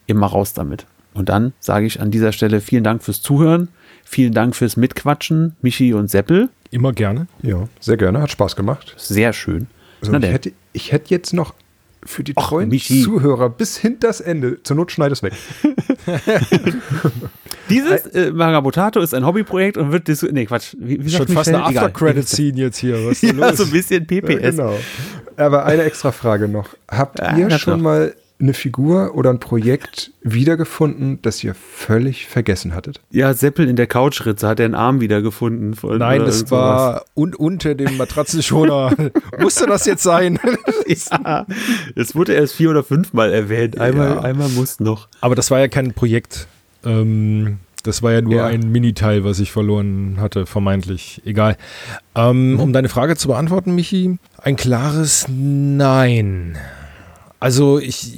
Immer 0.06 0.26
raus 0.26 0.52
damit. 0.54 0.86
Und 1.16 1.28
dann 1.28 1.52
sage 1.60 1.86
ich 1.86 2.00
an 2.00 2.10
dieser 2.10 2.32
Stelle 2.32 2.60
vielen 2.60 2.84
Dank 2.84 3.02
fürs 3.02 3.22
Zuhören. 3.22 3.68
Vielen 4.04 4.32
Dank 4.32 4.54
fürs 4.54 4.76
Mitquatschen, 4.76 5.56
Michi 5.62 5.92
und 5.92 6.10
Seppel. 6.10 6.48
Immer 6.70 6.92
gerne. 6.92 7.26
Ja, 7.42 7.68
sehr 7.80 7.96
gerne. 7.96 8.20
Hat 8.20 8.30
Spaß 8.30 8.54
gemacht. 8.54 8.94
Sehr 8.96 9.32
schön. 9.32 9.66
Also 10.00 10.14
ich, 10.14 10.24
hätte, 10.24 10.52
ich 10.72 10.92
hätte 10.92 11.10
jetzt 11.10 11.32
noch 11.32 11.54
für 12.04 12.22
die 12.22 12.36
Och, 12.36 12.48
treuen 12.48 12.68
Michi. 12.68 13.02
Zuhörer 13.02 13.48
bis 13.48 13.78
hinters 13.78 14.20
Ende. 14.20 14.62
Zur 14.62 14.76
Not 14.76 14.92
schneid 14.92 15.10
es 15.10 15.22
weg. 15.22 15.32
Dieses 17.68 18.06
äh, 18.06 18.30
Magabotato 18.30 19.00
ist 19.00 19.12
ein 19.12 19.26
Hobbyprojekt 19.26 19.76
und 19.76 19.90
wird 19.90 20.08
Nee, 20.32 20.46
Quatsch. 20.46 20.76
Wie, 20.78 21.04
wie 21.04 21.10
Schon 21.10 21.26
fast 21.26 21.48
eine 21.48 21.64
After-Credit-Scene 21.64 22.58
jetzt 22.58 22.78
hier. 22.78 23.06
Was 23.06 23.22
ja, 23.22 23.32
los? 23.32 23.56
so 23.56 23.64
ein 23.64 23.70
bisschen 23.70 24.06
PPS. 24.06 24.28
Ja, 24.28 24.50
genau. 24.50 24.78
Aber 25.36 25.64
eine 25.64 25.82
extra 25.82 26.12
Frage 26.12 26.46
noch. 26.46 26.68
Habt 26.88 27.18
ja, 27.18 27.36
ihr 27.36 27.50
schon 27.58 27.78
noch. 27.78 27.82
mal 27.82 28.14
eine 28.38 28.54
Figur 28.54 29.14
oder 29.14 29.30
ein 29.30 29.40
Projekt 29.40 30.12
wiedergefunden, 30.22 31.20
das 31.22 31.42
ihr 31.42 31.54
völlig 31.54 32.26
vergessen 32.26 32.74
hattet? 32.74 33.00
Ja, 33.10 33.32
Seppel 33.32 33.68
in 33.68 33.76
der 33.76 33.86
Couchritze 33.86 34.46
hat 34.46 34.60
er 34.60 34.66
einen 34.66 34.74
Arm 34.74 35.00
wiedergefunden. 35.00 35.74
Von, 35.74 35.98
Nein, 35.98 36.20
das 36.20 36.42
äh, 36.42 36.50
war 36.50 37.04
un 37.14 37.34
unter 37.34 37.74
dem 37.74 37.96
Matratzenschoner. 37.96 38.94
Musste 39.38 39.66
das 39.66 39.86
jetzt 39.86 40.02
sein? 40.02 40.38
ja, 40.86 41.46
es 41.94 42.14
wurde 42.14 42.34
erst 42.34 42.54
vier 42.54 42.70
oder 42.70 42.84
fünfmal 42.84 43.32
erwähnt. 43.32 43.80
Einmal, 43.80 44.10
ja. 44.10 44.20
einmal 44.20 44.48
muss 44.50 44.80
noch. 44.80 45.08
Aber 45.20 45.34
das 45.34 45.50
war 45.50 45.58
ja 45.58 45.68
kein 45.68 45.94
Projekt. 45.94 46.46
Ähm, 46.84 47.58
das 47.82 48.02
war 48.02 48.12
ja 48.12 48.20
nur 48.20 48.34
ja. 48.34 48.46
ein 48.46 48.70
Miniteil, 48.72 49.24
was 49.24 49.38
ich 49.38 49.52
verloren 49.52 50.16
hatte, 50.20 50.44
vermeintlich. 50.44 51.22
Egal. 51.24 51.56
Ähm, 52.14 52.54
mhm. 52.54 52.60
Um 52.60 52.72
deine 52.72 52.88
Frage 52.88 53.16
zu 53.16 53.28
beantworten, 53.28 53.74
Michi, 53.74 54.18
ein 54.42 54.56
klares 54.56 55.26
Nein. 55.28 56.58
Also 57.46 57.78
ich, 57.78 58.12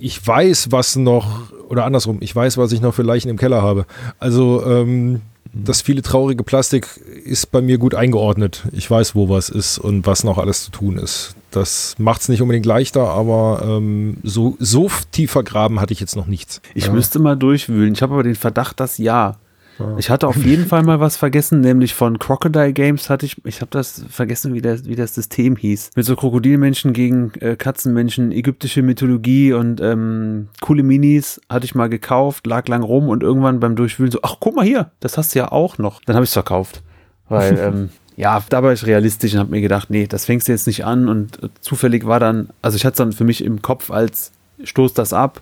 ich 0.00 0.26
weiß, 0.26 0.72
was 0.72 0.96
noch, 0.96 1.52
oder 1.68 1.84
andersrum, 1.84 2.18
ich 2.18 2.34
weiß, 2.34 2.58
was 2.58 2.72
ich 2.72 2.80
noch 2.80 2.92
für 2.92 3.02
Leichen 3.02 3.28
im 3.28 3.36
Keller 3.36 3.62
habe. 3.62 3.86
Also 4.18 4.66
ähm, 4.66 5.12
mhm. 5.12 5.20
das 5.52 5.82
viele 5.82 6.02
traurige 6.02 6.42
Plastik 6.42 6.88
ist 7.24 7.52
bei 7.52 7.62
mir 7.62 7.78
gut 7.78 7.94
eingeordnet. 7.94 8.64
Ich 8.72 8.90
weiß, 8.90 9.14
wo 9.14 9.28
was 9.28 9.50
ist 9.50 9.78
und 9.78 10.04
was 10.04 10.24
noch 10.24 10.36
alles 10.36 10.64
zu 10.64 10.72
tun 10.72 10.98
ist. 10.98 11.36
Das 11.52 11.94
macht 11.98 12.22
es 12.22 12.28
nicht 12.28 12.42
unbedingt 12.42 12.66
leichter, 12.66 13.06
aber 13.10 13.62
ähm, 13.64 14.16
so, 14.24 14.56
so 14.58 14.90
tief 15.12 15.30
vergraben 15.30 15.78
hatte 15.78 15.92
ich 15.92 16.00
jetzt 16.00 16.16
noch 16.16 16.26
nichts. 16.26 16.60
Ich 16.74 16.86
ja. 16.86 16.92
müsste 16.92 17.20
mal 17.20 17.36
durchwühlen. 17.36 17.94
Ich 17.94 18.02
habe 18.02 18.14
aber 18.14 18.24
den 18.24 18.34
Verdacht, 18.34 18.80
dass 18.80 18.98
ja. 18.98 19.36
Ah. 19.80 19.94
Ich 19.98 20.10
hatte 20.10 20.28
auf 20.28 20.36
jeden 20.36 20.66
Fall 20.66 20.82
mal 20.82 21.00
was 21.00 21.16
vergessen, 21.16 21.60
nämlich 21.60 21.94
von 21.94 22.18
Crocodile 22.18 22.72
Games 22.72 23.08
hatte 23.08 23.26
ich, 23.26 23.44
ich 23.44 23.60
habe 23.60 23.70
das 23.70 24.04
vergessen, 24.08 24.54
wie, 24.54 24.60
der, 24.60 24.84
wie 24.84 24.96
das 24.96 25.14
System 25.14 25.56
hieß. 25.56 25.90
Mit 25.96 26.06
so 26.06 26.16
Krokodilmenschen 26.16 26.92
gegen 26.92 27.32
äh, 27.40 27.56
Katzenmenschen, 27.56 28.32
ägyptische 28.32 28.82
Mythologie 28.82 29.52
und 29.52 29.80
ähm, 29.80 30.48
coole 30.60 30.82
Minis 30.82 31.40
hatte 31.48 31.64
ich 31.64 31.74
mal 31.74 31.88
gekauft, 31.88 32.46
lag 32.46 32.68
lang 32.68 32.82
rum 32.82 33.08
und 33.08 33.22
irgendwann 33.22 33.60
beim 33.60 33.76
Durchwühlen 33.76 34.12
so, 34.12 34.20
ach 34.22 34.36
guck 34.40 34.56
mal 34.56 34.64
hier, 34.64 34.90
das 35.00 35.16
hast 35.16 35.34
du 35.34 35.40
ja 35.40 35.50
auch 35.50 35.78
noch. 35.78 36.00
Dann 36.04 36.16
habe 36.16 36.24
ich 36.24 36.30
es 36.30 36.34
verkauft. 36.34 36.82
Weil, 37.28 37.58
ähm, 37.62 37.90
ja, 38.16 38.42
da 38.48 38.62
war 38.62 38.72
ich 38.72 38.84
realistisch 38.86 39.32
und 39.34 39.40
habe 39.40 39.50
mir 39.50 39.62
gedacht, 39.62 39.88
nee, 39.88 40.06
das 40.06 40.26
fängst 40.26 40.48
du 40.48 40.52
jetzt 40.52 40.66
nicht 40.66 40.84
an. 40.84 41.08
Und 41.08 41.42
äh, 41.42 41.48
zufällig 41.60 42.06
war 42.06 42.20
dann, 42.20 42.50
also 42.60 42.76
ich 42.76 42.84
hatte 42.84 42.94
es 42.94 42.98
dann 42.98 43.12
für 43.12 43.24
mich 43.24 43.42
im 43.42 43.62
Kopf 43.62 43.90
als 43.90 44.32
stoß 44.62 44.92
das 44.94 45.12
ab. 45.12 45.40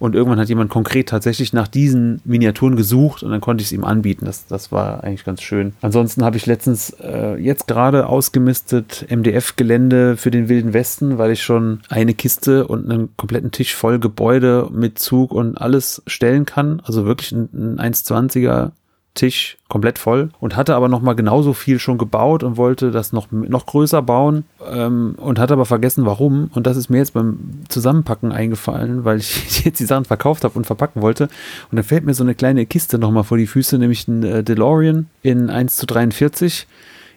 Und 0.00 0.14
irgendwann 0.14 0.40
hat 0.40 0.48
jemand 0.48 0.70
konkret 0.70 1.10
tatsächlich 1.10 1.52
nach 1.52 1.68
diesen 1.68 2.20
Miniaturen 2.24 2.74
gesucht 2.74 3.22
und 3.22 3.30
dann 3.30 3.40
konnte 3.40 3.62
ich 3.62 3.68
es 3.68 3.72
ihm 3.72 3.84
anbieten. 3.84 4.24
Das, 4.24 4.46
das 4.46 4.72
war 4.72 5.04
eigentlich 5.04 5.24
ganz 5.24 5.42
schön. 5.42 5.74
Ansonsten 5.82 6.24
habe 6.24 6.38
ich 6.38 6.46
letztens 6.46 6.96
äh, 7.00 7.36
jetzt 7.36 7.68
gerade 7.68 8.06
ausgemistet 8.06 9.06
MDF-Gelände 9.10 10.16
für 10.16 10.30
den 10.30 10.48
Wilden 10.48 10.72
Westen, 10.72 11.18
weil 11.18 11.30
ich 11.30 11.42
schon 11.42 11.80
eine 11.90 12.14
Kiste 12.14 12.66
und 12.66 12.90
einen 12.90 13.14
kompletten 13.16 13.52
Tisch 13.52 13.74
voll 13.74 13.98
Gebäude 13.98 14.68
mit 14.72 14.98
Zug 14.98 15.32
und 15.32 15.60
alles 15.60 16.02
stellen 16.06 16.46
kann. 16.46 16.80
Also 16.84 17.04
wirklich 17.04 17.32
ein, 17.32 17.76
ein 17.78 17.92
1,20er 17.92 18.72
Tisch 19.14 19.58
komplett 19.68 19.98
voll 19.98 20.30
und 20.40 20.56
hatte 20.56 20.74
aber 20.74 20.88
noch 20.88 21.00
mal 21.00 21.14
genauso 21.14 21.52
viel 21.52 21.78
schon 21.78 21.98
gebaut 21.98 22.44
und 22.44 22.56
wollte 22.56 22.90
das 22.90 23.12
noch, 23.12 23.30
noch 23.30 23.66
größer 23.66 24.02
bauen 24.02 24.44
ähm, 24.70 25.14
und 25.16 25.38
hatte 25.38 25.54
aber 25.54 25.66
vergessen, 25.66 26.06
warum. 26.06 26.50
Und 26.54 26.66
das 26.66 26.76
ist 26.76 26.90
mir 26.90 26.98
jetzt 26.98 27.14
beim 27.14 27.38
Zusammenpacken 27.68 28.30
eingefallen, 28.32 29.04
weil 29.04 29.18
ich 29.18 29.64
jetzt 29.64 29.80
die 29.80 29.84
Sachen 29.84 30.04
verkauft 30.04 30.44
habe 30.44 30.56
und 30.56 30.64
verpacken 30.64 31.02
wollte. 31.02 31.24
Und 31.70 31.76
dann 31.76 31.84
fällt 31.84 32.04
mir 32.04 32.14
so 32.14 32.22
eine 32.22 32.34
kleine 32.34 32.66
Kiste 32.66 32.98
noch 32.98 33.10
mal 33.10 33.24
vor 33.24 33.36
die 33.36 33.48
Füße, 33.48 33.78
nämlich 33.78 34.06
ein 34.06 34.22
äh, 34.22 34.44
DeLorean 34.44 35.06
in 35.22 35.50
1 35.50 35.76
zu 35.76 35.86
43. 35.86 36.66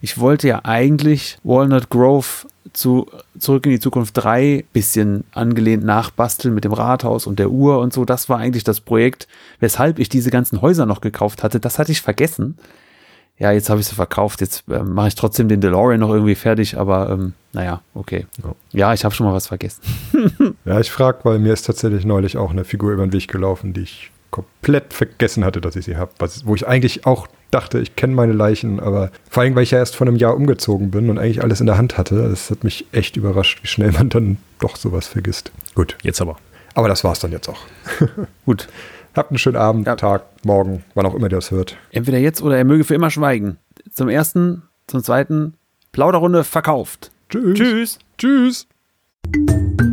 Ich 0.02 0.18
wollte 0.18 0.48
ja 0.48 0.62
eigentlich 0.64 1.38
Walnut 1.44 1.90
Grove 1.90 2.48
zu 2.72 3.08
Zurück 3.38 3.66
in 3.66 3.72
die 3.72 3.80
Zukunft 3.80 4.14
3 4.16 4.64
bisschen 4.74 5.26
angelehnt 5.34 5.84
nachbasteln 5.84 6.54
mit 6.54 6.64
dem 6.64 6.74
Rathaus 6.74 7.28
und 7.28 7.40
der 7.40 7.50
Uhr 7.50 7.80
und 7.80 7.94
so. 7.94 8.06
Das 8.06 8.30
war 8.30 8.38
eigentlich 8.38 8.64
das 8.64 8.80
Projekt, 8.80 9.28
weshalb 9.60 10.00
ich 10.00 10.10
diese 10.10 10.32
ganzen 10.32 10.62
Häuser 10.62 10.86
noch 10.86 11.02
gekauft 11.02 11.44
hatte. 11.44 11.60
Das 11.60 11.80
hatte 11.80 11.92
ich 11.92 12.02
vergessen. 12.02 12.58
Ja, 13.40 13.52
jetzt 13.52 13.70
habe 13.70 13.82
ich 13.82 13.88
sie 13.88 13.96
verkauft. 13.96 14.42
Jetzt 14.42 14.64
äh, 14.70 14.84
mache 14.84 15.10
ich 15.10 15.16
trotzdem 15.16 15.50
den 15.50 15.60
DeLorean 15.60 16.00
noch 16.00 16.12
irgendwie 16.12 16.36
fertig, 16.36 16.78
aber 16.78 17.10
ähm, 17.10 17.34
naja, 17.52 17.82
okay. 17.94 18.28
Ja, 18.44 18.56
ja 18.72 18.94
ich 18.94 19.04
habe 19.04 19.14
schon 19.16 19.26
mal 19.26 19.34
was 19.34 19.48
vergessen. 19.48 19.82
ja, 20.66 20.80
ich 20.80 20.92
frage, 20.92 21.20
weil 21.24 21.40
mir 21.40 21.52
ist 21.52 21.66
tatsächlich 21.66 22.06
neulich 22.06 22.38
auch 22.38 22.52
eine 22.52 22.64
Figur 22.64 22.92
über 22.92 23.06
den 23.06 23.12
Weg 23.12 23.28
gelaufen, 23.28 23.74
die 23.74 23.82
ich 23.82 24.12
komplett 24.30 24.94
vergessen 24.94 25.44
hatte, 25.44 25.62
dass 25.62 25.76
ich 25.76 25.86
sie 25.86 25.98
habe. 25.98 26.12
Wo 26.46 26.56
ich 26.56 26.68
eigentlich 26.68 27.06
auch 27.06 27.28
dachte, 27.54 27.80
ich 27.80 27.96
kenne 27.96 28.14
meine 28.14 28.34
Leichen, 28.34 28.80
aber 28.80 29.12
vor 29.30 29.44
allem, 29.44 29.56
weil 29.56 29.64
ich 29.64 29.72
ja 29.72 29.78
erst 29.78 29.96
vor 29.96 30.08
einem 30.08 30.16
Jahr 30.16 30.36
umgezogen 30.36 30.92
bin 30.92 31.10
und 31.10 31.20
eigentlich 31.20 31.44
alles 31.44 31.60
in 31.60 31.68
der 31.68 31.78
Hand 31.78 31.98
hatte. 31.98 32.30
Das 32.30 32.50
hat 32.50 32.64
mich 32.64 32.86
echt 32.92 33.16
überrascht, 33.16 33.62
wie 33.64 33.68
schnell 33.68 33.92
man 33.92 34.10
dann 34.10 34.38
doch 34.60 34.76
sowas 34.76 35.08
vergisst. 35.08 35.52
Gut. 35.76 35.98
Jetzt 36.02 36.22
aber. 36.22 36.38
Aber 36.74 36.88
das 36.88 37.04
war's 37.04 37.20
dann 37.20 37.32
jetzt 37.32 37.50
auch. 37.50 37.60
Gut. 38.46 38.68
Habt 39.16 39.30
einen 39.30 39.38
schönen 39.38 39.58
Abend, 39.58 39.86
ja. 39.86 39.96
Tag, 39.96 40.24
morgen, 40.44 40.84
wann 40.96 41.06
auch 41.06 41.14
immer 41.14 41.28
ihr 41.28 41.30
das 41.30 41.52
hört. 41.52 41.78
Entweder 41.92 42.18
jetzt 42.18 42.42
oder 42.42 42.58
er 42.58 42.64
möge 42.64 42.84
für 42.84 42.96
immer 42.96 43.12
schweigen. 43.12 43.58
Zum 43.92 44.10
ersten, 44.10 44.64
zum 44.88 45.04
zweiten, 45.04 45.54
Plauderrunde 45.92 46.44
verkauft. 46.44 47.12
Tschüss. 47.30 48.00
Tschüss. 48.18 48.68
Tschüss. 49.32 49.93